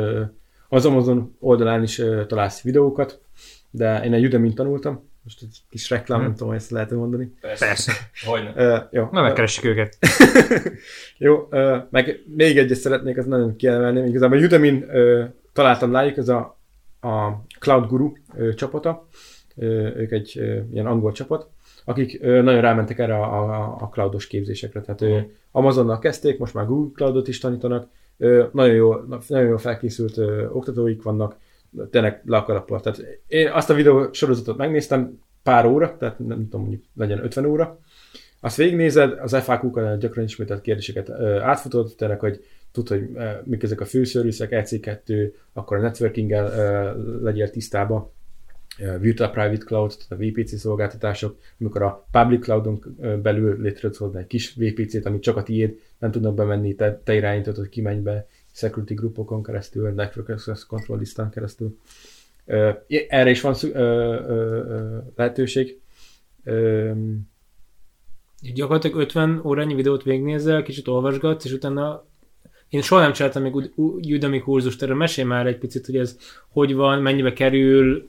[0.68, 3.20] az Amazon oldalán is találsz videókat,
[3.70, 6.26] de én egy Udemy-n tanultam, most egy kis reklám, hmm.
[6.26, 7.34] nem tudom, ezt lehet mondani.
[7.40, 7.66] Persze.
[7.66, 7.92] Persze.
[8.24, 8.76] Hogyne.
[8.76, 9.08] Uh, jó.
[9.12, 9.98] Na, megkeressük őket.
[11.18, 14.08] jó, uh, meg még egyet szeretnék, ez nagyon kiemelni.
[14.08, 16.59] Igazából a Udemy-n uh, találtam rájuk, ez a,
[17.00, 18.12] a Cloud Guru
[18.54, 19.08] csapata.
[19.96, 20.36] Ők egy
[20.72, 21.48] ilyen angol csapat,
[21.84, 24.80] akik nagyon rámentek erre a, a, a cloudos képzésekre.
[24.80, 25.20] Tehát uh,
[25.50, 27.88] Amazonnal kezdték, most már Google Cloudot is tanítanak.
[28.52, 28.94] Nagyon jó,
[29.28, 30.18] nagyon jól felkészült
[30.52, 31.36] oktatóik vannak,
[31.90, 32.80] tényleg le a kalappal.
[32.80, 37.44] Tehát én azt a videó sorozatot megnéztem pár óra, tehát nem tudom, mondjuk legyen 50
[37.44, 37.78] óra.
[38.40, 43.08] Azt végignézed, az FAQ-kat, gyakran ismételt kérdéseket átfutod, tényleg, hogy tud, hogy
[43.44, 48.12] mik ezek a főszerviszek, EC2, akkor a networkinggel legyél tisztába,
[49.00, 54.54] Virtual Private Cloud, tehát a VPC szolgáltatások, amikor a Public Cloudon belül létrehozni egy kis
[54.54, 58.28] VPC-t, amit csak a tiéd, nem tudnak bemenni, te, te irányítod, hogy ki menj be,
[58.52, 61.78] security grupokon keresztül, network access control listán keresztül.
[63.08, 63.74] Erre is van szü-
[65.16, 65.80] lehetőség.
[68.54, 72.04] Gyakorlatilag 50 órányi videót végignézel, kicsit olvasgatsz, és utána
[72.70, 73.54] én soha nem csináltam még
[74.14, 76.16] Udemy kurzust, erről mesélj már egy picit, hogy ez
[76.48, 78.08] hogy van, mennyibe kerül,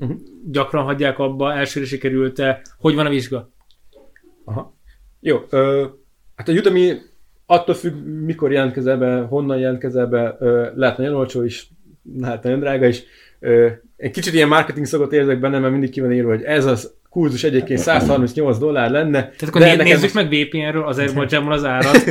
[0.00, 0.16] uh-huh.
[0.50, 3.50] gyakran hagyják abba, elsőre sikerült-e, hogy van a vizsga?
[4.44, 4.74] Aha.
[5.20, 5.86] Jó, ö,
[6.36, 6.92] hát a Udemy
[7.46, 10.36] attól függ, mikor jelentkezel be, honnan jelentkezel be,
[10.74, 11.68] lehet nagyon olcsó is,
[12.18, 13.02] lehet nagyon drága is.
[13.96, 16.94] Egy kicsit ilyen marketing szokat érzek benne, mert mindig ki van írva, hogy ez az
[17.10, 19.20] kurzus egyébként 138 dollár lenne.
[19.20, 20.14] Tehát akkor né- nézzük most...
[20.14, 22.04] meg VPN-ről az Airwatch-ból az árat.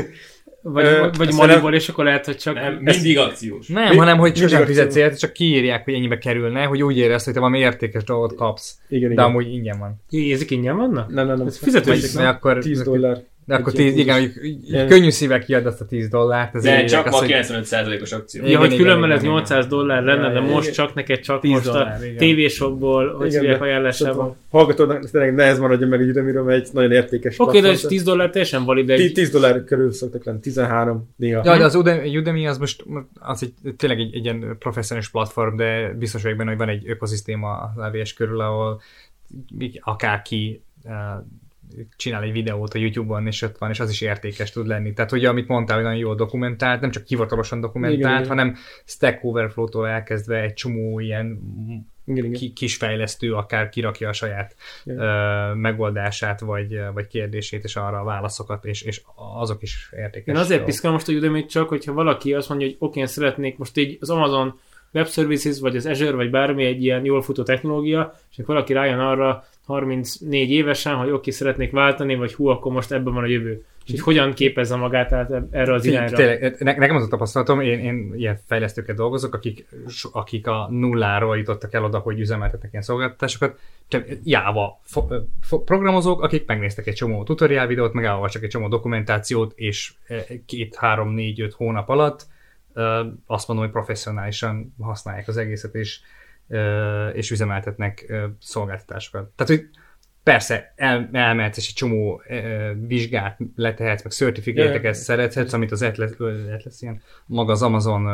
[0.67, 2.53] Vagy, Ö, vagy Maliból, és akkor lehet, hogy csak...
[2.53, 3.67] Nem, mindig akciós.
[3.67, 3.97] Nem, Mi?
[3.97, 7.39] hanem hogy csak fizetsz érte, csak kiírják, hogy ennyibe kerülne, hogy úgy érezd, hogy te
[7.39, 8.77] valami értékes dolgot kapsz.
[8.89, 9.25] Igen, de igen.
[9.25, 10.21] amúgy ingyen van.
[10.31, 11.09] Ezek ingyen vannak?
[11.09, 11.47] Nem, nem, nem.
[11.47, 12.27] Ez fizetős, nem?
[12.27, 13.23] Akkor 10 dollár.
[13.45, 14.31] De akkor tíz, igen, hogy
[14.67, 14.87] igen.
[14.87, 16.61] könnyű szívek kiad azt a 10 dollárt.
[16.61, 18.45] De csak ma 95%-os akció.
[18.45, 23.13] Ja, hogy különben ez 800 dollár lenne, de most csak neked csak most a tévésokból,
[23.13, 24.35] hogy hívják ajánlásában.
[24.49, 28.29] Hallgatónak tényleg nehez maradjon meg Udemy-ről, mert egy nagyon értékes Oké, de ez 10 dollár
[28.29, 28.89] teljesen valid.
[28.89, 29.11] Egy...
[29.13, 31.41] 10 dollár körül szoktak lenni, 13 néha.
[31.45, 32.85] Ja, de az Udemy az most
[33.19, 36.89] az egy, tényleg egy, egy ilyen professzionális platform, de biztos vagyok benne, hogy van egy
[36.89, 38.81] ökoszisztéma az AWS körül, ahol
[39.79, 40.63] akárki
[41.95, 44.93] csinál egy videót a YouTube-on, és ott van, és az is értékes tud lenni.
[44.93, 48.55] Tehát ugye, amit mondtál, hogy nagyon jól dokumentált, nem csak hivatalosan dokumentált, igen, hanem
[48.85, 51.39] Stack Overflow-tól elkezdve egy csomó ilyen
[52.05, 52.39] Igen, igen.
[52.39, 54.99] ki, kisfejlesztő akár kirakja a saját Igen.
[54.99, 60.35] ö, megoldását, vagy, vagy kérdését, és arra a válaszokat, és, és azok is értékes.
[60.35, 63.57] Én azért piszkálom most a udemy csak, hogyha valaki azt mondja, hogy oké, én szeretnék
[63.57, 64.59] most így az Amazon
[64.95, 68.73] Web Services, vagy az Azure, vagy bármi egy ilyen jól futó technológia, és akkor valaki
[68.73, 73.27] rájön arra 34 évesen, hogy oké, szeretnék váltani, vagy hú, akkor most ebben van a
[73.27, 73.65] jövő.
[73.85, 76.15] És így hogyan képezze magát át erre az irányra.
[76.17, 79.67] Tényleg, ne, nekem az a tapasztalatom, én, én ilyen fejlesztőket dolgozok, akik,
[80.11, 86.21] akik a nulláról jutottak el oda, hogy üzemeltetnek ilyen szolgáltatásokat, csak Java fo- fo- programozók,
[86.21, 91.13] akik megnéztek egy csomó tutorial videót, meg elolvastak egy csomó dokumentációt, és eh, két, három,
[91.13, 92.27] négy, öt hónap alatt
[93.25, 95.99] azt mondom, hogy professzionálisan használják az egészet, és,
[97.13, 99.31] és üzemeltetnek szolgáltatásokat.
[99.35, 99.69] Tehát, hogy
[100.23, 104.93] persze el, elmehetsz és egy csomó ö, vizsgát letehetsz, meg certificate-eket Ja.
[104.93, 106.11] szerethetsz, amit az Atlas,
[106.53, 108.07] Atlas ilyen, maga az Amazon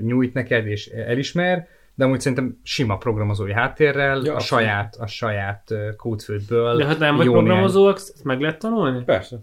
[0.00, 5.70] nyújt neked és elismer, de amúgy szerintem sima programozói háttérrel, Ja, a saját, a saját
[5.70, 6.76] ö, kódfőből.
[6.76, 9.04] De hát nem vagy programozó, ezt meg lehet tanulni?
[9.04, 9.36] Persze.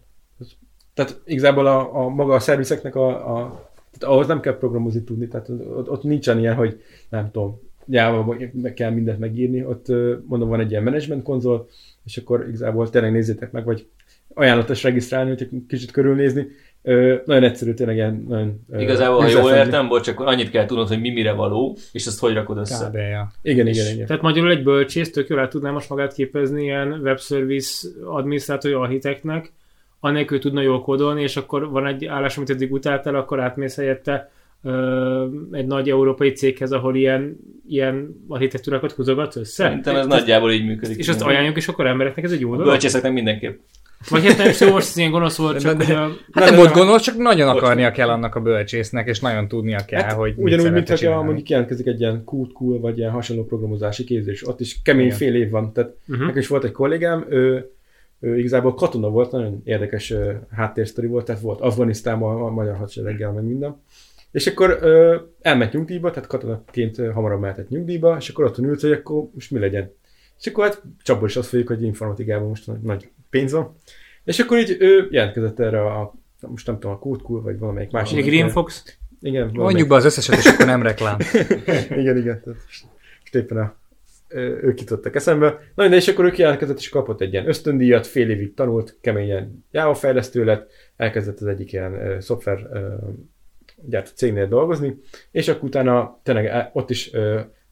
[0.93, 3.67] Tehát igazából a, a maga a szervizeknek a, a
[3.97, 8.35] tehát ahhoz nem kell programozni tudni, tehát ott, ott nincsen ilyen, hogy nem tudom, java
[8.53, 9.85] meg kell mindent megírni, ott
[10.25, 11.67] mondom van egy ilyen management konzol,
[12.05, 13.87] és akkor igazából tényleg nézzétek meg, vagy
[14.33, 16.47] ajánlatos regisztrálni, hogy kicsit körülnézni.
[16.81, 18.59] Ö, nagyon egyszerű, tényleg ilyen nagyon...
[18.71, 22.07] ö, Igazából, ha jól értem, bocs, akkor annyit kell tudnod, hogy mi mire való, és
[22.07, 22.87] azt hogy rakod össze.
[22.87, 22.95] Kb.
[22.95, 23.31] Ja.
[23.41, 24.05] Igen, És- igen, igen.
[24.07, 29.51] Tehát magyarul egy bölcsész tök jól el tudná most magát képezni ilyen webservice adminisztrátori architektnek,
[29.99, 34.31] anélkül tudna jól kódolni, és akkor van egy állás, amit eddig utáltál, akkor átmész helyette
[35.51, 37.37] egy nagy európai céghez, ahol ilyen,
[37.67, 39.63] ilyen architektúrákat húzogatsz össze.
[39.63, 40.97] Szerintem ez nagyjából így működik.
[40.97, 42.65] És azt ajánljuk is akkor embereknek, ez egy jó dolog?
[42.65, 43.59] bölcsészeknek mindenképp.
[44.09, 46.55] Vagy hát nem, szó, most ez ilyen gonosz volt, csak De- hogy a, Hát Nem,
[46.55, 50.33] volt gondolat, csak nagyon akarnia kell annak a bölcsésznek, és nagyon tudnia kell, Hát, hogy
[50.37, 54.59] ugyanúgy, mint hogyha mondjuk jelentkezik egy ilyen Qt cool, vagy ilyen hasonló programozási képzés, ott
[54.59, 55.17] is kemény Igen.
[55.17, 55.73] fél év van.
[55.73, 56.25] Tehát uh-huh.
[56.25, 57.71] Nekem is volt egy kollégám, ő,
[58.19, 60.13] ő igazából katona volt, nagyon érdekes
[60.51, 63.81] háttérsztori volt, tehát volt Afganisztánban, a magyar hadsereggel, meg minden.
[64.31, 68.91] És akkor ö, elment nyugdíjba, tehát katonaként hamarabb mehetett nyugdíjba, és akkor otthon ült, hogy
[68.91, 69.91] akkor most mi legyen.
[70.39, 73.75] És akkor hát csapból is azt fogjuk, hogy informatikában most nagy, nagy pénz van.
[74.23, 76.13] És akkor így ő jelentkezett erre a,
[76.47, 78.25] most nem tudom, a Code Cool, vagy valamelyik másik.
[78.25, 78.97] Green Fox.
[79.21, 81.17] Igen, valamelyik- Mondjuk be az összeset, és akkor nem reklám.
[82.01, 82.41] igen, igen.
[82.43, 83.75] Tehát most éppen a,
[84.61, 85.59] ők jutottak eszembe.
[85.75, 89.65] Na de és akkor ő jelentkezett, és kapott egy ilyen ösztöndíjat, fél évig tanult, keményen
[89.71, 92.59] Java fejlesztő lett, elkezdett az egyik ilyen szoftver
[93.85, 94.97] gyártó cégnél dolgozni,
[95.31, 97.11] és akkor utána tényleg el- ott is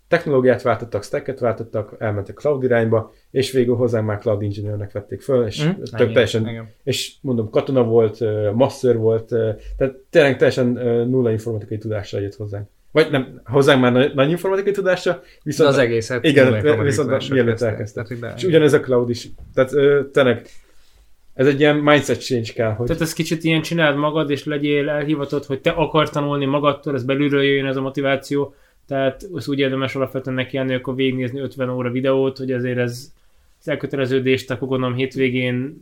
[0.07, 5.45] technológiát váltottak, stacket váltottak, elmentek cloud irányba, és végül hozzánk már cloud engineernek vették föl,
[5.45, 5.81] és Mhm.
[5.83, 6.69] tök teljesen Igen.
[6.83, 8.17] és mondom, katona volt,
[8.53, 9.25] master volt,
[9.77, 10.67] tehát tényleg teljesen
[11.09, 12.67] nulla informatikai tudással jött hozzánk.
[12.91, 16.23] Vagy nem, hozzánk már nagy, nagy informatikai tudással, De viszont az egészet.
[16.23, 17.67] Igen, viszont mielőtt kezdte.
[17.67, 18.33] elkezdte.
[18.35, 19.27] És ugyanez a cloud is.
[19.53, 19.71] Tehát
[20.11, 20.45] tényleg
[21.37, 24.89] ez egy ilyen mindset change kell, hogy Tehát ez kicsit ilyen csináld magad, és legyél
[24.89, 28.55] elhivatott, hogy te akar tanulni magadtól, ez belülről jöjjön ez a motiváció.
[28.87, 33.11] Tehát az úgy érdemes alapvetően neki jönni, akkor végignézni 50 óra videót, hogy azért ez
[33.59, 35.77] az elköteleződést, akkor gondolom hétvégén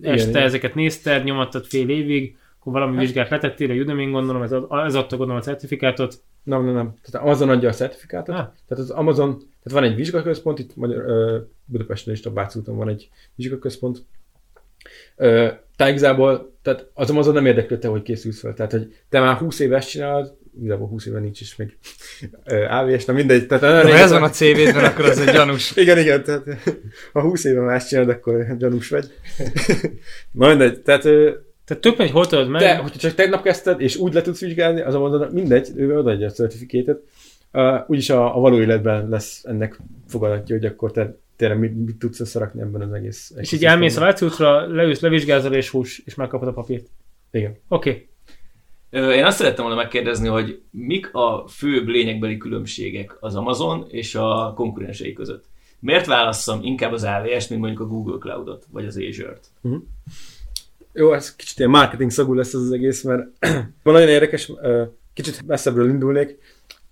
[0.00, 0.42] este igen.
[0.42, 4.86] ezeket nézted, nyomadtad fél évig, akkor valami Hát- vizsgát letettél a udemy gondolom, ez, ad-
[4.86, 6.22] ez adta gondolom a certifikátot.
[6.42, 6.94] nem, nem, nem.
[7.02, 8.34] Tehát Amazon adja a certifikátot.
[8.34, 8.46] Ah.
[8.68, 12.76] Tehát az Amazon, tehát van egy vizsgaközpont, itt Magyar, ö, Budapesten is, a Bác úton
[12.76, 14.04] van egy vizsgaközpont.
[15.16, 18.54] Ö, tehát igazából, tehát az Amazon nem érdekel te, hogy készülsz fel.
[18.54, 21.76] Tehát, hogy te már 20 éves csinálod, igazából 20 éve nincs is még
[22.68, 23.46] AVS, na mindegy.
[23.46, 25.76] Tehát De ha ez van a CV-ben, akkor az egy gyanús.
[25.76, 26.44] Igen, igen, tehát
[27.12, 29.06] ha 20 éve más csinálod, akkor gyanús vagy.
[30.32, 32.60] Na mindegy, tehát Tehát tök mindegy, hol tudod meg.
[32.60, 36.26] te, hogyha csak tegnap kezdted, és úgy le tudsz vizsgálni, az Amazon mindegy, ő odaadja
[36.26, 37.00] a certifikétet.
[37.52, 39.78] Uh, úgyis a, a való életben lesz ennek
[40.08, 43.32] fogadatja, hogy akkor te tényleg mit, mit tudsz összerakni ebben az egész.
[43.36, 46.86] és így elmész a Váci útra, leülsz, levizsgázol és hús, és megkapod a papírt.
[47.30, 47.56] Igen.
[47.68, 47.90] Oké.
[47.90, 49.16] Okay.
[49.16, 54.52] Én azt szerettem volna megkérdezni, hogy mik a főbb lényegbeli különbségek az Amazon és a
[54.56, 55.44] konkurensei között.
[55.80, 59.50] Miért válasszam inkább az AWS-t, mint mondjuk a Google Cloud-ot, vagy az Azure-t?
[60.92, 63.26] Jó, ez kicsit ilyen marketing szagú lesz ez az egész, mert
[63.82, 64.52] van nagyon érdekes,
[65.12, 66.38] kicsit messzebbről indulnék,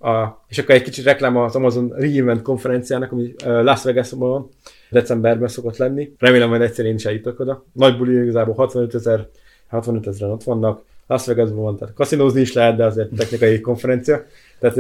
[0.05, 4.49] a, és akkor egy kicsit reklám az Amazon Reinvent konferenciának, ami Las Vegasban van,
[4.91, 6.15] decemberben szokott lenni.
[6.19, 7.65] Remélem, hogy egyszer én is eljutok oda.
[7.73, 9.29] Nagy buli igazából 65 ezer,
[9.69, 10.83] 65 ezeren ott vannak.
[11.07, 14.25] Las Vegasban van, tehát kaszinózni is lehet, de azért technikai konferencia.
[14.59, 14.77] Tehát,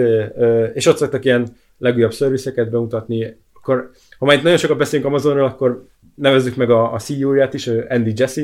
[0.74, 1.46] és ott szoktak ilyen
[1.78, 3.36] legújabb szervizeket bemutatni.
[3.52, 7.70] Akkor, ha már itt nagyon sokat beszélünk Amazonról, akkor nevezzük meg a, a CEO-ját is,
[7.88, 8.42] Andy Jesse.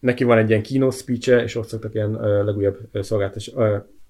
[0.00, 2.12] Neki van egy ilyen keynote speech és ott szoktak ilyen
[2.44, 3.52] legújabb szolgáltatás,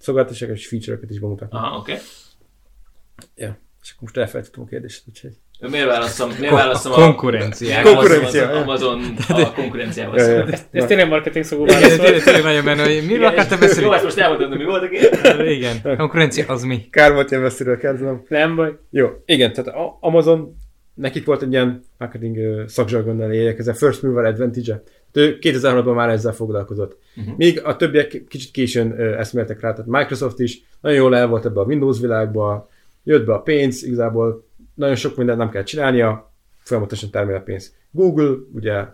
[0.05, 1.59] szolgáltatásokat és feature-öket is bemutatni.
[1.59, 1.93] Aha, oké.
[1.93, 3.53] Okay.
[3.83, 5.33] És akkor most elfelejtettem a kérdést, úgyhogy...
[5.71, 6.95] Miért választom, miért választom a...
[6.95, 7.91] Konkurencia, ja.
[7.91, 10.47] Amazon, Amazon a konkurenciával Ja, ja.
[10.47, 13.95] Ez, ez tényleg marketing Igen, válasz tényleg nagyon benne, hogy miről akartál Jó, beszélni?
[13.95, 15.57] ezt most elmondom, mi volt a kérdés?
[15.57, 16.89] Igen, konkurencia az mi?
[16.91, 18.25] Kár volt ilyen messziről kezdenem.
[18.29, 18.79] Nem baj.
[18.91, 20.57] Jó, igen, tehát a Amazon,
[20.95, 24.83] nekik volt egy ilyen marketing szakzsargonnal éljek, ez a First Mover Advantage-e.
[25.13, 26.99] Tehát Ő 2006-ban már ezzel foglalkozott.
[27.17, 27.37] Uh-huh.
[27.37, 31.61] Míg a többiek kicsit későn eszméltek rá, tehát Microsoft is nagyon jól el volt ebbe
[31.61, 32.69] a Windows világba,
[33.05, 37.75] jött be a pénz, igazából nagyon sok mindent nem kell csinálnia, folyamatosan termel a pénz.
[37.91, 38.85] Google, ugye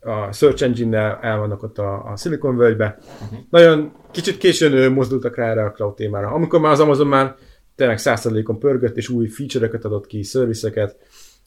[0.00, 2.98] a Search Engine-nel el vannak ott a, a Silicon völgybe.
[3.22, 3.38] Uh-huh.
[3.50, 6.28] Nagyon kicsit későn mozdultak rá erre a cloud témára.
[6.28, 7.34] Amikor már az Amazon már
[7.74, 10.96] tényleg 100%-on pörgött, és új feature-eket adott ki, szervizeket,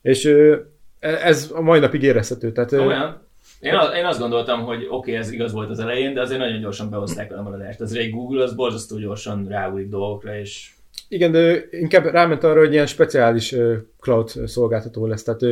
[0.02, 0.56] és ö,
[1.00, 2.52] ez a mai napig érezhető.
[2.52, 3.26] Tehát, Olyan?
[3.60, 6.40] Én, az, én azt gondoltam, hogy oké, okay, ez igaz volt az elején, de azért
[6.40, 7.82] nagyon gyorsan behozták a lemaradást.
[7.82, 10.72] Azért egy Google az borzasztó gyorsan ráúlik dolgokra, és
[11.08, 13.56] Igen, de inkább ráment arra, hogy ilyen speciális
[14.00, 15.24] cloud szolgáltató lesz.
[15.24, 15.44] Tehát,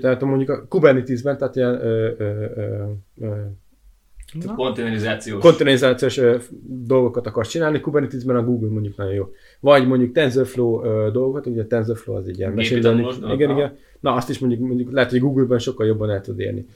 [0.00, 2.44] tehát mondjuk a Kubernetes-ben, tehát ilyen ö, ö,
[3.20, 3.34] ö,
[5.38, 6.36] kontainerizációs ö,
[6.68, 9.28] dolgokat akarsz csinálni, Kubernetes-ben a Google mondjuk nagyon jó.
[9.60, 13.00] Vagy mondjuk TensorFlow ö, dolgokat, ugye a TensorFlow az egy ilyen dolog,
[13.34, 13.76] Igen, igen.
[14.00, 16.66] Na, azt is mondjuk, mondjuk lehet, hogy Google-ben sokkal jobban el tud érni.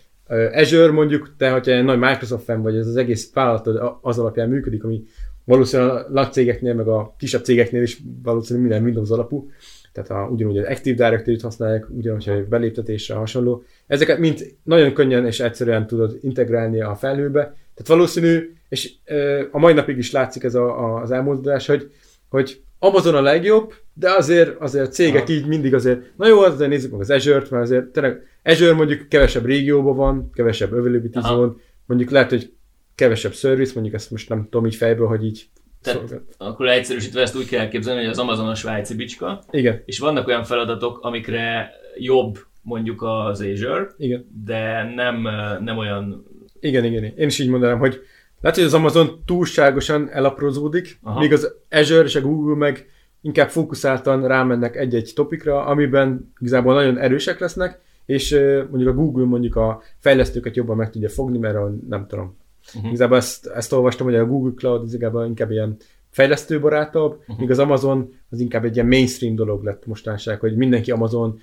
[0.55, 4.18] Azure mondjuk, te, hogyha egy nagy Microsoft fan vagy, ez az egész vállalatod a- az
[4.18, 5.02] alapján működik, ami
[5.44, 9.50] valószínűleg a nagy cégeknél, meg a kisebb cégeknél is valószínűleg minden Windows alapú,
[9.95, 13.62] tehát a, ugyanúgy az Active Directory-t használják, ugyanúgy a beléptetésre hasonló.
[13.86, 17.40] Ezeket mind nagyon könnyen és egyszerűen tudod integrálni a felhőbe.
[17.42, 21.90] Tehát valószínű, és ö, a mai napig is látszik ez a, a, az elmozdulás, hogy,
[22.28, 25.32] hogy Amazon a legjobb, de azért, azért a cégek Aha.
[25.32, 29.09] így mindig azért, na jó, azért nézzük meg az Azure-t, mert azért tényleg Azure mondjuk
[29.09, 31.53] kevesebb régióban van, kevesebb availability zone,
[31.86, 32.53] mondjuk lehet, hogy
[32.95, 35.49] kevesebb service, mondjuk ezt most nem tudom így fejből, hogy így
[35.85, 36.24] Tehát- szolgál.
[36.39, 40.26] Akkor egyszerűsítve ezt úgy kell elképzelni, hogy az Amazon a svájci bicska, Igen, és vannak
[40.26, 44.26] olyan feladatok, amikre jobb mondjuk az Azure, igen.
[44.45, 45.28] de nem,
[45.64, 46.26] nem olyan
[46.61, 48.01] Igen, igen, én is így mondanám, hogy
[48.41, 51.20] lehet, hogy az Amazon túlságosan elaprózódik, Aha.
[51.20, 52.89] míg az Azure és a Google meg
[53.20, 58.30] inkább fókuszáltan rámennek egy-egy topikra, amiben igazából nagyon erősek lesznek, és
[58.70, 62.37] mondjuk a Google mondjuk a fejlesztőket jobban meg tudja fogni, mert a, nem tudom.
[62.75, 62.87] Uh-huh.
[62.87, 65.77] Igazából ezt, ezt olvastam, hogy a Google Cloud az igazából inkább ilyen
[66.11, 67.39] fejlesztőbarátabb, uh-huh.
[67.39, 71.41] míg az Amazon az inkább egy ilyen mainstream dolog lett mostanság, hogy mindenki Amazon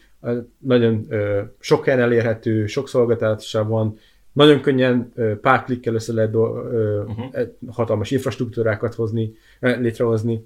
[0.57, 3.97] nagyon ö, sok helyen elérhető, sok szolgáltatása van,
[4.33, 7.47] nagyon könnyen ö, pár klikkel össze lehet do- ö, uh-huh.
[7.67, 10.45] hatalmas infrastruktúrákat hozni, létrehozni.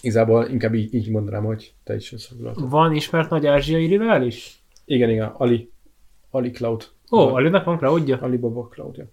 [0.00, 2.70] Igazából inkább így, így mondanám, hogy te is összefoglaltad.
[2.70, 4.62] Van ismert nagy ázsiai rivális?
[4.84, 5.70] Igen, igen, Ali,
[6.30, 6.84] Ali Cloud.
[7.12, 8.18] Ó, oh, Alinak van cloudja?
[8.20, 9.04] Alibaba Cloud, ja.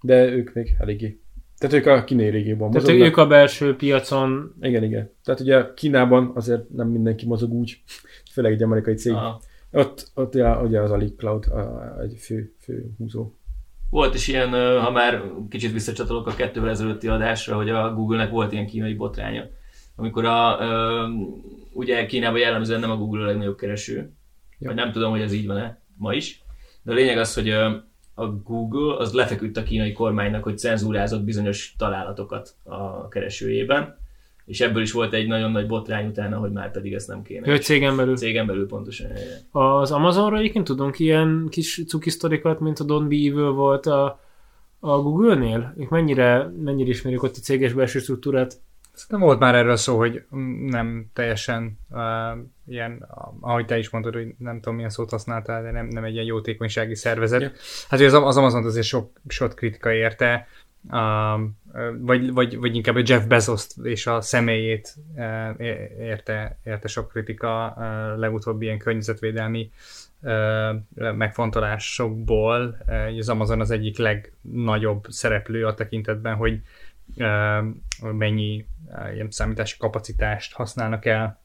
[0.00, 1.20] De ők még eléggé.
[1.58, 3.08] Tehát ők a kínai régióban Tehát mozognak.
[3.08, 5.10] ők a belső piacon Igen, igen.
[5.24, 7.82] Tehát ugye Kínában azért nem mindenki mozog úgy,
[8.32, 9.12] főleg egy amerikai cég.
[9.12, 9.40] a,
[9.72, 13.32] Ott, ott ja, ugye az Ali Cloud a, egy fő, fő húzó.
[13.90, 18.52] Volt is ilyen, ha már kicsit visszacsatolok a kettővel ezelőtti adásra, hogy a Google-nek volt
[18.52, 19.44] ilyen kínai botránya,
[19.96, 20.58] amikor a,
[21.72, 24.12] ugye Kínában jellemzően nem a Google a legnagyobb kereső,
[24.58, 24.68] Ja.
[24.68, 26.42] vagy nem tudom, hogy ez így van-e ma is,
[26.82, 27.54] de a lényeg az, hogy
[28.14, 33.98] a Google az lefeküdt a kínai kormánynak, hogy cenzúrázott bizonyos találatokat a keresőjében,
[34.44, 37.52] és ebből is volt egy nagyon nagy botrány utána, hogy már pedig ezt nem kéne.
[37.52, 38.16] ő cégen belül.
[38.16, 39.10] Cégen belül pontosan.
[39.50, 44.20] Az Amazonra egyébként tudunk ilyen kis cuki sztorikat, mint a Don't Be Evil volt a,
[44.78, 45.74] a Google-nél?
[45.78, 48.60] Ők mennyire, mennyire ismerik ott a céges belső struktúrát?
[48.92, 50.24] Szerintem volt már erről szó, hogy
[50.66, 52.00] nem teljesen uh,
[52.66, 56.04] ilyen, ah, ahogy te is mondtad, hogy nem tudom milyen szót használtál, de nem, nem
[56.04, 57.40] egy ilyen jótékonysági szervezet.
[57.40, 57.50] Ja.
[57.88, 60.46] Hát az, az Amazon azért sok, sok kritika érte,
[60.90, 61.58] um,
[61.98, 65.60] vagy, vagy, vagy inkább a Jeff Bezos és a személyét uh,
[66.00, 69.70] érte, érte sok kritika uh, legutóbbi ilyen környezetvédelmi
[70.20, 72.76] uh, megfontolásokból.
[72.86, 76.60] Uh, az Amazon az egyik legnagyobb szereplő a tekintetben, hogy uh,
[78.12, 78.66] mennyi
[79.14, 81.40] ilyen számítási kapacitást használnak el,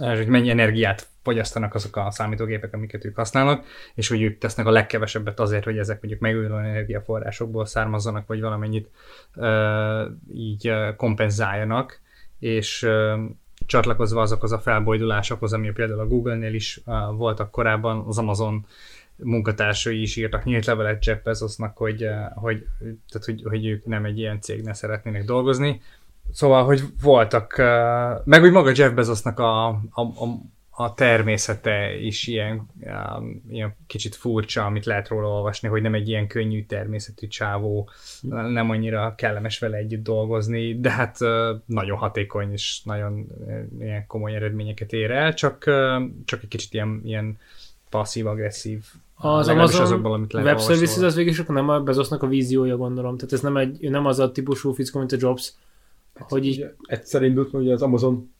[0.00, 4.66] és hogy mennyi energiát fogyasztanak azok a számítógépek, amiket ők használnak, és hogy ők tesznek
[4.66, 8.90] a legkevesebbet azért, hogy ezek mondjuk megújuló energiaforrásokból származzanak, vagy valamennyit
[10.32, 12.00] így kompenzáljanak,
[12.38, 12.88] és
[13.66, 18.66] csatlakozva azokhoz a felbojdulásokhoz, ami például a Google-nél is uh, voltak korábban, az Amazon
[19.16, 24.04] munkatársai is írtak nyílt levelet Jeff Bezosnak, hogy, uh, hogy, tehát, hogy, hogy ők nem
[24.04, 25.80] egy ilyen cégnél szeretnének dolgozni.
[26.32, 30.40] Szóval, hogy voltak, uh, meg úgy maga Jeff Bezosnak a, a, a,
[30.78, 36.08] a természete is ilyen, um, ilyen kicsit furcsa, amit lehet róla olvasni, hogy nem egy
[36.08, 37.90] ilyen könnyű természetű csávó,
[38.28, 41.18] nem annyira kellemes vele együtt dolgozni, de hát
[41.66, 43.26] nagyon hatékony és nagyon
[43.78, 45.64] ilyen komoly eredményeket ér el, csak,
[46.24, 47.38] csak egy kicsit ilyen, ilyen
[47.90, 48.84] passzív-agresszív
[49.18, 52.76] Az Amazon azokból, amit Web Services az végig is akkor nem a Bezosnak a víziója,
[52.76, 53.16] gondolom.
[53.16, 55.52] Tehát ez nem, egy, nem az a típusú fickó, mint a Jobs,
[56.14, 58.30] hogy így, egyszer indult, ugye az Amazonnak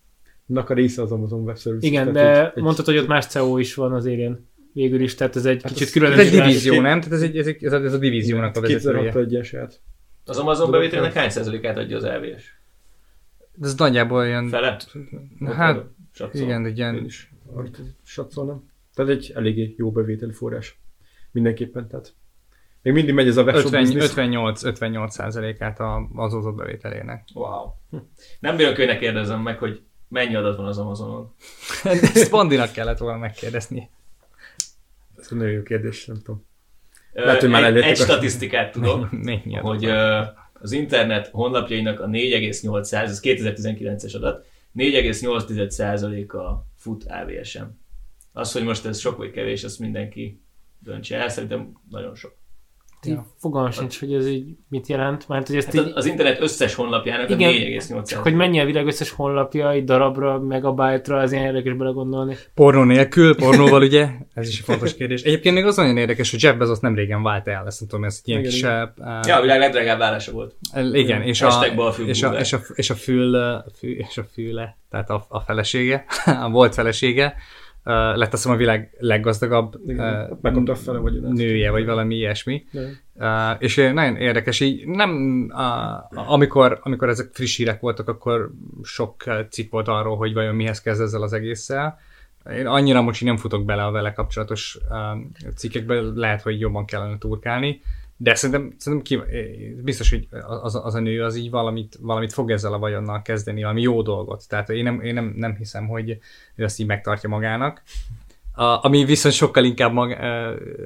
[0.71, 1.91] a része az Amazon Web Services.
[1.91, 4.47] igen, de egy- egy- mondtad, hogy ott más CEO is van az élén.
[4.73, 6.13] Végül is, tehát ez egy Hát kicsit az- külön.
[6.13, 7.01] Ez egy divízió, nem?
[7.01, 8.95] Tehát ez, egy, ez, egy, ez, a, ez a divíziónak a vezetője.
[8.99, 9.81] 2006 egy ilyen saját.
[10.25, 12.55] Az Amazon bevételnek hány százalékát adja az LVS?
[13.63, 14.49] Ez nagyjából olyan...
[14.49, 14.77] Fele?
[15.47, 16.41] Hát, Satszol.
[16.43, 17.05] igen, egy ilyen...
[17.05, 17.69] is arra
[18.05, 18.63] satszolnám.
[18.97, 20.81] Tehát egy eléggé jó bevételi forrás.
[21.31, 22.15] Mindenképpen, tehát
[22.83, 24.05] még mindig megy ez a webshop 50, business.
[24.05, 27.25] 58, 58 százalékát a- az hozott bevételének.
[27.35, 27.71] Wow.
[28.41, 31.35] Nem bírok kérdezem meg, hogy mennyi adat van az Amazonon.
[32.15, 33.91] Ezt Bandinak kellett volna megkérdezni.
[35.19, 36.45] Ez egy nagyon jó kérdés, nem tudom.
[37.13, 40.35] Lehet, hogy már egy, egy statisztikát tudok, Mennyi hogy van?
[40.53, 47.85] az internet honlapjainak a 4,8 ez 2019-es adat, 4,8%-a fut AVS-en.
[48.37, 50.41] Az, hogy most ez sok vagy kevés, azt mindenki
[50.79, 52.35] döntse el, szerintem nagyon sok.
[53.07, 56.41] Így Fogalmam sincs, hogy ez így mit jelent, mert hogy ezt Hát így, az- internet
[56.41, 61.19] összes honlapjának Igen, a 4,8 csak hogy mennyi a világ összes honlapja, egy darabra, megabájtra,
[61.19, 62.37] az ilyen érdekes belegondolni.
[62.55, 64.09] Pornó nélkül, pornóval ugye?
[64.35, 65.23] Ez is egy fontos kérdés.
[65.23, 68.05] Egyébként még az nagyon érdekes, hogy Jeff Bezos nem régen vált el, ezt nem tudom,
[68.05, 68.61] ez egy ilyen Igen, kis...
[68.61, 68.93] igen.
[68.97, 70.55] Uh, Ja, a világ legdrágább állása volt.
[70.93, 74.79] igen, és a, balfül és, a, és, a, és a fül, fű, és a fűle,
[74.91, 76.05] tehát a, a felesége,
[76.45, 77.35] a volt felesége,
[77.93, 81.33] lett azt a világ leggazdagabb Igen, uh, fele vagyonát.
[81.33, 82.65] nője, vagy valami ilyesmi.
[83.15, 83.29] Uh,
[83.59, 85.11] és nagyon érdekes, így nem,
[85.55, 88.51] uh, amikor, amikor ezek friss hírek voltak, akkor
[88.83, 91.99] sok cikk volt arról, hogy vajon mihez kezd ezzel az egésszel.
[92.53, 97.19] Én annyira most nem futok bele a vele kapcsolatos uh, cikkekbe, lehet, hogy jobban kellene
[97.19, 97.81] turkálni,
[98.17, 99.37] de szerintem, szerintem ki,
[99.83, 100.29] biztos, hogy
[100.63, 104.03] az, az a nő az így valamit, valamit fog ezzel a vagyonnal kezdeni, valami jó
[104.03, 104.49] dolgot.
[104.49, 106.19] Tehát én nem, én nem, nem hiszem, hogy
[106.55, 107.83] ő azt így megtartja magának.
[108.59, 110.11] A, ami viszont sokkal inkább mag,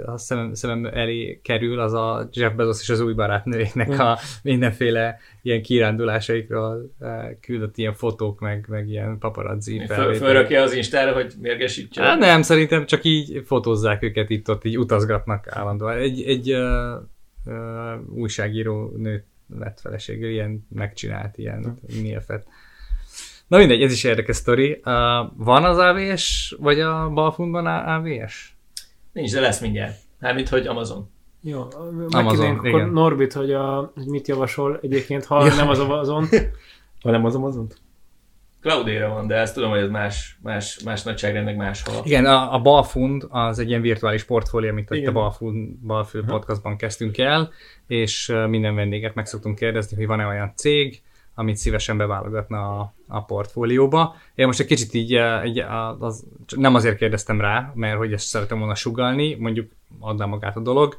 [0.06, 5.18] a szemem, szemem elé kerül, az a Jeff Bezos és az új barátnőjének a mindenféle
[5.42, 6.94] ilyen kirándulásaikról
[7.40, 12.02] küldött ilyen fotók, meg, meg ilyen paparazzi fölrakja az Instára, hogy mérgesítse.
[12.02, 15.96] Hát nem, szerintem csak így fotózzák őket itt ott, így utazgatnak állandóan.
[15.96, 16.56] Egy, egy
[17.44, 17.54] uh,
[18.14, 19.24] újságíró nőt
[19.58, 22.46] lett feleségül, ilyen megcsinált ilyen nyilfet.
[23.46, 24.70] Na mindegy, ez is érdekes sztori.
[24.70, 24.82] Uh,
[25.36, 28.56] van az AVS, vagy a Balfunban AVS?
[29.12, 29.98] Nincs, de lesz mindjárt.
[30.18, 31.10] Mármint, hogy Amazon.
[31.42, 31.66] Jó,
[32.08, 32.88] Amazon, akkor igen.
[32.88, 36.26] Norbit, hogy, a, hogy mit javasol egyébként, ha nem az Amazon.
[37.02, 37.66] Ha nem az Amazon?
[38.60, 42.02] Cloudera van, de ezt tudom, hogy ez más, más, más nagyságrendnek más hal.
[42.04, 45.12] Igen, a, a Balfund az egy ilyen virtuális portfólió, amit itt a Igen.
[45.12, 47.50] Balfund, Balfő podcastban kezdtünk el,
[47.86, 51.02] és minden vendéget meg szoktunk kérdezni, hogy van-e olyan cég,
[51.34, 54.16] amit szívesen beválogatna a, a portfólióba.
[54.34, 55.58] Én most egy kicsit így, így
[55.98, 56.24] az,
[56.56, 60.98] nem azért kérdeztem rá, mert hogy ezt szeretem volna sugalni, mondjuk adná magát a dolog,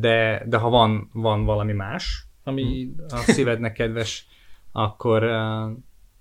[0.00, 4.26] de, de ha van, van valami más, ami a szívednek kedves,
[4.72, 5.30] akkor,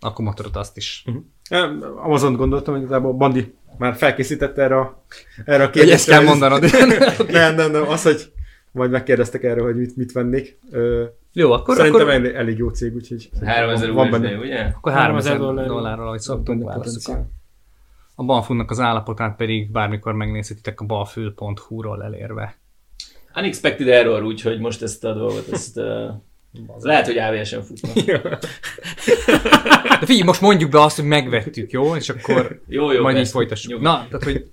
[0.05, 1.05] akkor motorot azt is.
[1.49, 5.03] Em, Amazon gondoltam, hogy igazából Bandi már felkészítette erre a,
[5.45, 6.13] erre a Hogy ezt kérdésre.
[6.13, 6.61] kell mondanod.
[7.31, 8.31] nem, nem, nem, az, hogy
[8.71, 10.59] majd megkérdeztek erről, hogy mit, mit vennék.
[11.33, 14.59] Jó, akkor, Szerintem akkor, elég, elég jó cég, úgyhogy 3000 van benne, ugye?
[14.75, 15.67] akkor 3000 3000 dollár.
[15.67, 17.23] dollárról, ahogy szoktunk válaszolni.
[18.15, 22.57] A Balfunnak az állapotát pedig bármikor megnézhetitek a balfül.hu-ról elérve.
[23.35, 25.79] Unexpected error, úgyhogy most ezt a dolgot, ezt
[26.59, 27.89] uh, lehet, hogy AVS-en futna.
[29.99, 31.95] De figyelj, most mondjuk be azt, hogy megvettük, jó?
[31.95, 33.71] És akkor Jó, jó, majd így folytassuk.
[33.71, 33.87] Nyugodt.
[33.87, 34.45] Na, tehát, hogy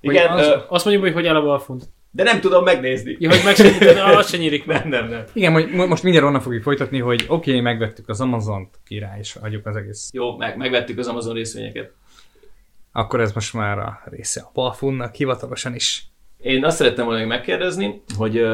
[0.00, 1.84] Igen, az- ö, Azt mondjuk, hogy hogy áll a balfont.
[2.10, 3.16] de nem tudom megnézni.
[3.18, 4.84] Ja, hogy meg se nyitott, ah, az se nyílik meg.
[4.84, 5.24] Nem, nem, nem.
[5.32, 9.18] igen, hogy mo- most mindjárt onnan fogjuk folytatni, hogy oké, okay, megvettük az Amazon-t, király,
[9.18, 10.10] és adjuk az egész.
[10.12, 11.92] Jó, meg, megvettük az Amazon részvényeket.
[12.92, 16.06] Akkor ez most már a része a Balfunnak, hivatalosan is.
[16.40, 18.44] Én azt szerettem volna megkérdezni, hogy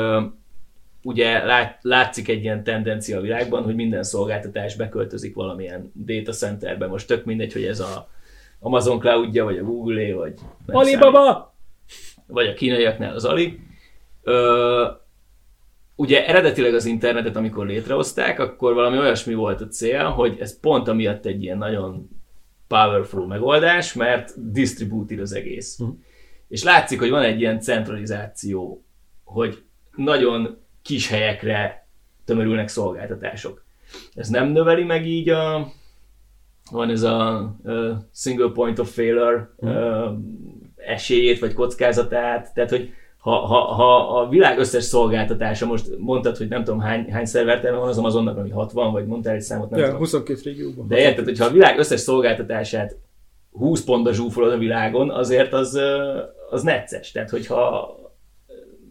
[1.03, 6.87] ugye lát, látszik egy ilyen tendencia a világban, hogy minden szolgáltatás beköltözik valamilyen data centerbe.
[6.87, 8.09] Most tök mindegy, hogy ez a
[8.59, 10.35] Amazon cloudja, vagy a Google-é, vagy
[10.67, 11.55] Alibaba!
[12.27, 13.61] vagy a kínaiaknál az Ali.
[14.23, 14.87] Ö,
[15.95, 20.89] ugye eredetileg az internetet, amikor létrehozták, akkor valami olyasmi volt a cél, hogy ez pont
[20.89, 22.09] amiatt egy ilyen nagyon
[22.69, 25.79] powerful megoldás, mert distributív az egész.
[25.79, 25.91] Mhm.
[26.49, 28.85] És látszik, hogy van egy ilyen centralizáció,
[29.25, 29.63] hogy
[29.97, 30.59] nagyon
[30.91, 31.87] kis helyekre
[32.25, 33.65] tömörülnek szolgáltatások.
[34.15, 35.73] Ez nem növeli meg így a,
[36.71, 40.05] van ez a uh, single point of failure uh,
[40.77, 46.49] esélyét vagy kockázatát, tehát hogy ha, ha, ha a világ összes szolgáltatása, most mondtad, hogy
[46.49, 49.79] nem tudom hány, hány szerverterme van az Amazonnak, ami 60, vagy mondtál egy számot, nem
[49.79, 50.01] Ja, tudom.
[50.01, 50.89] 22 régióban.
[50.89, 52.97] De érted, hogyha a világ összes szolgáltatását
[53.53, 55.81] 20 pontba zsúfolod a világon, azért az,
[56.51, 57.11] az necces.
[57.11, 57.95] Tehát, hogyha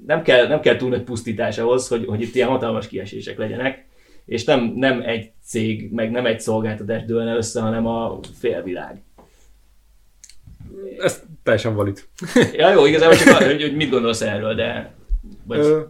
[0.06, 3.86] nem kell, nem kell túl nagy pusztítás ahhoz, hogy, hogy itt ilyen hatalmas kiesések legyenek,
[4.26, 9.02] és nem, nem egy cég, meg nem egy szolgáltatás dőlne össze, hanem a félvilág.
[10.98, 12.04] Ez teljesen valid.
[12.54, 14.94] Ja, jó, igazából csak arra, hogy, hogy mit gondolsz erről, de...
[15.44, 15.82] Vagy, Ö,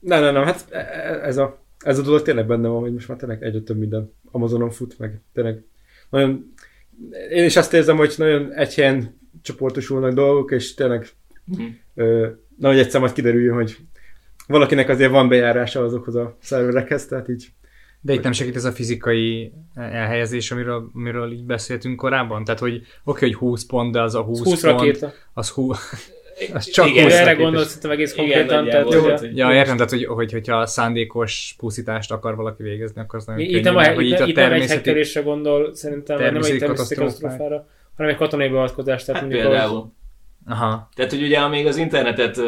[0.00, 2.92] nem, nem, nem, hát e- e- ez a, ez a dolog tényleg benne van, hogy
[2.92, 5.64] most már tényleg egyre több minden Amazonon fut, meg tényleg
[6.10, 6.54] nagyon,
[7.30, 11.08] én is azt érzem, hogy nagyon egy helyen csoportosulnak dolgok, és tényleg
[11.44, 11.62] Mhm.
[11.94, 12.28] ö,
[12.62, 13.76] na, hogy egyszer majd kiderüljön, hogy
[14.46, 17.48] valakinek azért van bejárása azokhoz a szerverekhez, tehát így
[18.00, 22.44] De itt nem segít ez a fizikai elhelyezés, amiről, amiről így beszéltünk korábban?
[22.44, 25.12] Tehát, hogy oké, hogy 20 pont, de az a 20, 20 pont, rakéta.
[25.32, 25.78] az 20,
[26.54, 28.46] az csak Igen, 20 Erre gondolsz szerintem egész Igen, konkrétan.
[28.66, 33.00] Tehát, nagyjából, hogy, hogy- Ja, értem, tehát, hogy, hogy, hogyha szándékos pusztítást akar valaki végezni,
[33.00, 34.50] akkor az nagyon itt, könnyű, nem, mert a, hogy itt, így a itt nem egy
[34.50, 34.74] természeti...
[34.74, 39.04] hekkelésre gondol, szerintem, nem egy természeti természeti katasztrófára, hanem egy katonai beavatkozás.
[39.04, 39.92] Tehát hát például.
[40.46, 40.88] Aha.
[40.94, 42.38] Tehát, hogy ugye amíg az internetet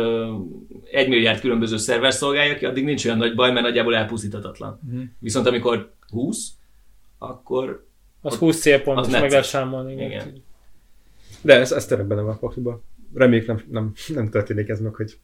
[0.91, 4.81] egy milliárd különböző szerver szolgálja ki, addig nincs olyan nagy baj, mert nagyjából elpusztíthatatlan.
[4.91, 5.03] Mhm.
[5.19, 6.49] Viszont amikor 20,
[7.19, 7.87] akkor
[8.21, 9.93] az 20 célpont, az és meg lehet számolni.
[9.93, 10.07] Igen.
[10.07, 10.43] Igen.
[11.41, 12.83] De ez, ez tényleg benne van a pakliba.
[13.15, 15.19] Reméljük nem, nem, nem történik ez meg, hogy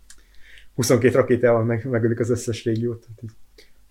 [0.75, 3.07] 22 rakétával meg, megölik az összes régiót.
[3.17, 3.37] Tehát.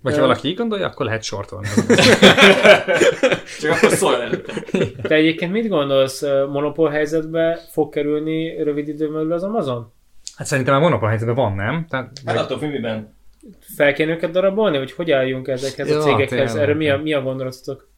[0.02, 1.68] Vagy ha valaki így gondolja, akkor lehet sortolni.
[3.62, 4.54] csak akkor szól előtte.
[5.02, 6.22] Te egyébként mit gondolsz,
[6.52, 9.92] monopól helyzetbe fog kerülni rövid időn belül az Amazon?
[10.36, 11.86] Hát szerintem már monopól helyzetben van, nem?
[11.90, 13.14] Tehát, Hát attól függ, miben.
[13.60, 16.30] Fel kéne őket darabolni, vagy hogy álljunk ezekhez a Ja, cégekhez?
[16.52, 16.64] tényleg.
[16.64, 17.90] Erre mi a, mi a gondolatotok?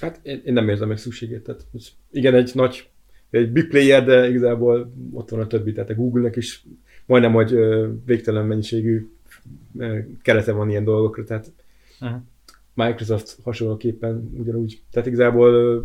[0.00, 1.42] Hát én, én nem érzem meg szükségét.
[1.42, 2.88] Tehát, hogy igen, egy nagy,
[3.30, 6.64] egy big player, de igazából ott van a többi, tehát a Google-nek is
[7.06, 7.56] majdnem, hogy
[8.04, 9.06] végtelen mennyiségű
[10.22, 11.52] kerete van ilyen dolgokra, tehát
[12.00, 12.20] uh-huh.
[12.74, 14.82] Microsoft hasonlóképpen ugyanúgy.
[14.90, 15.84] Tehát igazából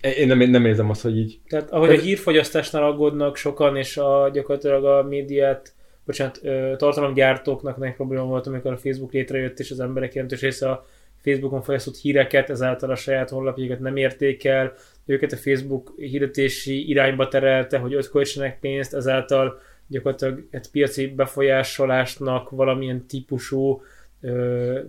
[0.00, 3.96] én nem, nem érzem azt, hogy így Tehát ahogy Tehát- a hírfogyasztásnál aggódnak sokan, és
[3.96, 5.74] a, gyakorlatilag a médiát,
[6.04, 6.40] bocsánat,
[6.76, 10.86] tartalomgyártóknak nagy probléma volt, amikor a Facebook létrejött, és az emberek jelentős része a
[11.22, 14.74] Facebookon fogyasztott híreket, ezáltal a saját honlapjukat nem érték el,
[15.06, 19.60] őket a Facebook hirdetési irányba terelte, hogy ott költsenek pénzt, ezáltal
[19.92, 23.82] gyakorlatilag egy piaci befolyásolásnak valamilyen típusú
[24.20, 24.80] ö,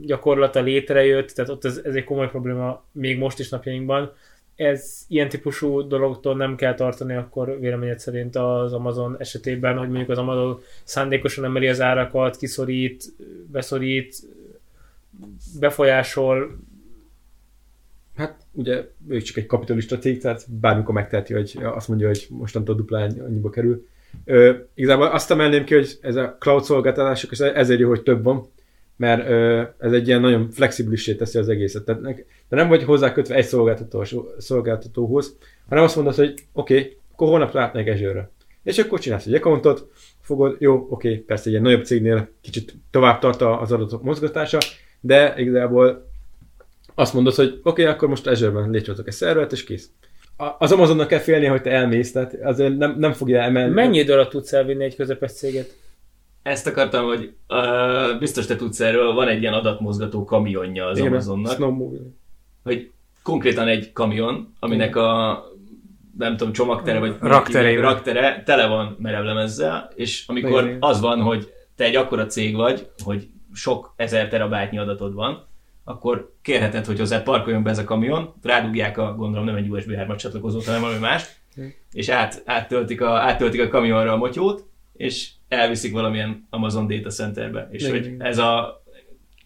[0.00, 4.12] gyakorlata létrejött, tehát ott ez, ez egy komoly probléma még most is napjainkban.
[4.56, 10.08] Ez ilyen típusú dologtól nem kell tartani akkor véleményed szerint az Amazon esetében, hogy mondjuk
[10.08, 13.04] az Amazon szándékosan emeli az árakat, kiszorít,
[13.50, 14.16] beszorít,
[15.60, 16.58] befolyásol,
[18.16, 22.74] Hát ugye ő csak egy kapitalista cég, tehát bármikor megteheti, hogy azt mondja, hogy mostantól
[22.74, 23.86] duplán annyiba kerül.
[24.24, 28.22] Ö, igazából azt emelném ki, hogy ez a cloud szolgáltatások, és ezért jó, hogy több
[28.22, 28.48] van,
[28.96, 31.84] mert ö, ez egy ilyen nagyon flexibilissé teszi az egészet.
[31.84, 33.46] Tehát, nek- de nem vagy hozzá kötve egy
[34.38, 35.36] szolgáltatóhoz,
[35.68, 38.30] hanem azt mondod, hogy oké, okay, akkor holnap átmegy Azure-re.
[38.62, 39.90] És akkor csinálsz egy accountot,
[40.20, 44.58] fogod, jó, oké, okay, persze egy ilyen nagyobb cégnél kicsit tovább tart az adatok mozgatása,
[45.00, 46.10] de igazából
[46.94, 49.90] azt mondod, hogy oké, okay, akkor most Azure-ben létrehozok egy szervert, és kész.
[50.36, 53.74] A- Az Amazonnak kell félni, hogy te elmész, tehát azért nem, nem fogja emelni.
[53.74, 55.74] Mennyi idő alatt tudsz elvinni egy közepes céget?
[56.42, 61.10] Ezt akartam, hogy uh, biztos te tudsz erről, van egy ilyen adatmozgató kamionja az Igen,
[61.12, 62.02] Amazonnak, Snowmobile.
[62.62, 62.90] hogy
[63.22, 65.42] konkrétan egy kamion, aminek a
[66.18, 67.82] nem tudom, csomagtere vagy Rakterével.
[67.92, 70.76] raktere tele van merevlemezzel, és amikor Igen.
[70.80, 75.45] az van, hogy te egy akkora cég vagy, hogy sok ezer terabájtnyi adatod van,
[75.88, 79.92] akkor kérheted, hogy hozzád parkoljon be ez a kamion, rádugják a, gondolom nem egy USB
[79.92, 81.24] 3 csatlakozót, hanem valami más,
[81.92, 84.64] és át, áttöltik, a, áttöltik a kamionra a motyót,
[84.96, 87.68] és elviszik valamilyen Amazon data centerbe.
[87.70, 88.22] És Igen, hogy igen.
[88.22, 88.82] ez a,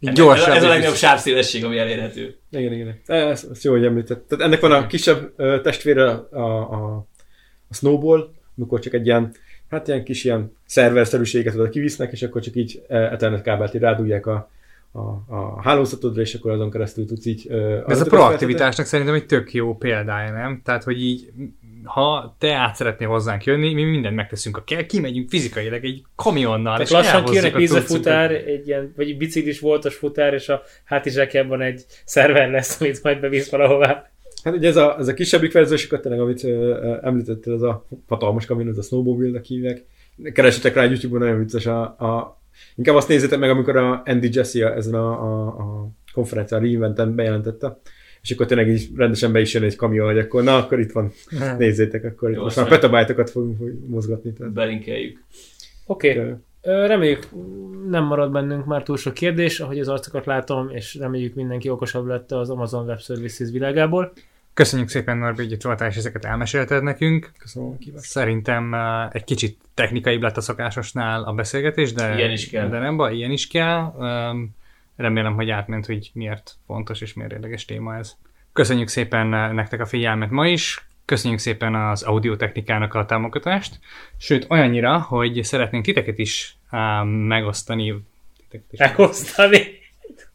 [0.01, 0.49] ez, Gyorsabb.
[0.49, 2.37] ez a és legnagyobb sávszélesség, ami elérhető.
[2.51, 3.01] Igen, igen.
[3.07, 4.29] Ez, ez jó, hogy említett.
[4.29, 7.07] Tehát ennek van a kisebb testvére a, a,
[7.69, 9.35] a Snowball, amikor csak egy ilyen,
[9.71, 13.81] hát ilyen kis ilyen szerverszerűséget oda kivisznek, és akkor csak így ö, Ethernet kábelt így
[13.81, 14.51] rádugják a,
[14.93, 17.47] a, a hálózatodra, és akkor azon keresztül tudsz így...
[17.49, 20.61] ö, Ez a proaktivitásnak szerintem egy tök jó példája, nem?
[20.65, 21.33] Tehát, hogy így,
[21.85, 26.63] ha te át szeretnél hozzánk jönni, mi mindent megteszünk, ha kell, kimegyünk fizikailag egy kamionnal,
[26.63, 30.49] Tehát és lassan kijön egy a pizzafutár, egy ilyen, vagy egy biciklis voltas futár, és
[30.49, 34.11] a hátizsákjában egy szerver lesz, amit majd bevisz valahová.
[34.45, 37.87] Hát ugye ez a, ez a kisebbik verziósokat, tényleg, amit ö, ö, említettél, ez a
[38.09, 39.85] hatalmas kamion, ez a Snowmobile-nek hívják.
[40.33, 41.67] Keresetek rá YouTube-on, nagyon vicces.
[41.67, 42.40] A, a,
[42.75, 47.79] inkább azt nézzétek meg, amikor a Andy Jassy ezen a, a, a konferencián reinventen bejelentette,
[48.23, 50.93] és akkor tényleg így rendesen be is jön egy kamion, hogy akkor na, akkor itt
[50.93, 51.13] van,
[51.59, 54.33] nézzétek, akkor itt Jó, most már petabájtokat fogunk mozgatni.
[54.33, 54.53] Tehát.
[54.53, 55.25] Belinkeljük.
[55.87, 56.35] Oké, okay.
[56.63, 57.29] reméljük
[57.89, 62.07] nem marad bennünk már túl sok kérdés, ahogy az arcokat látom, és reméljük mindenki okosabb
[62.07, 64.13] lett az Amazon Web Services világából.
[64.55, 67.33] Köszönjük szépen, Norbi, hogy itt voltál, és ezeket elmesélted nekünk.
[67.39, 68.05] Köszönöm a kívást.
[68.05, 72.69] Szerintem uh, egy kicsit technikaibb lett a szokásosnál a beszélgetés, de, Ilyen is kell.
[72.69, 73.95] de nem baj, ilyen is kell.
[73.99, 74.55] Um,
[74.97, 78.17] remélem, hogy átment, hogy miért fontos és miért érdekes téma ez.
[78.53, 83.79] Köszönjük szépen uh, nektek a figyelmet ma is, köszönjük szépen az audiotechnikának a támogatást,
[84.17, 88.05] sőt olyannyira, hogy szeretnénk titeket is uh, megosztani.
[88.49, 89.80] Titeket is Megosztani.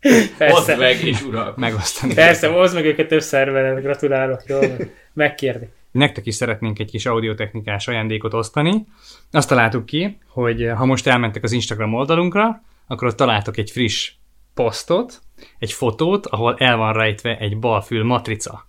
[0.06, 1.60] Oszd Persze, meg és uralkodj.
[1.60, 2.14] megosztani.
[2.14, 4.90] persze, hozd meg őket több szerveren, gratulálok, jól van.
[5.14, 5.70] Megkérni.
[5.92, 8.86] nektek is szeretnénk egy kis audiotechnikás ajándékot osztani.
[9.32, 14.12] Azt találtuk ki, hogy ha most elmentek az Instagram oldalunkra, akkor ott találtok egy friss
[14.54, 15.20] posztot,
[15.60, 18.68] egy fotót, ahol el van rejtve egy balfül matrica.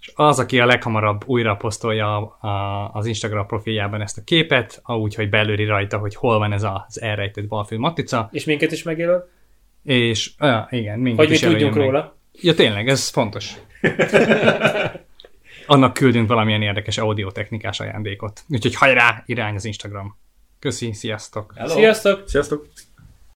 [0.00, 4.82] És az, aki a leghamarabb újra posztolja a, a, az Instagram profiljában ezt a képet,
[4.86, 8.82] úgy, hogy belőri rajta, hogy hol van ez az elrejtett balfül matrica, És minket is
[8.82, 9.28] megjelöl,
[9.86, 11.84] és ah, igen, minket hogy mi tudjunk meg.
[11.84, 12.16] róla.
[12.32, 13.52] Ja, tényleg, ez fontos.
[15.66, 18.44] Annak küldünk valamilyen érdekes audiotechnikás ajándékot.
[18.48, 20.18] Úgyhogy hajrá, irány az Instagram.
[20.58, 21.52] Köszi, sziasztok!
[21.56, 21.74] Hello.
[21.74, 22.28] Sziasztok!
[22.28, 22.66] Sziasztok!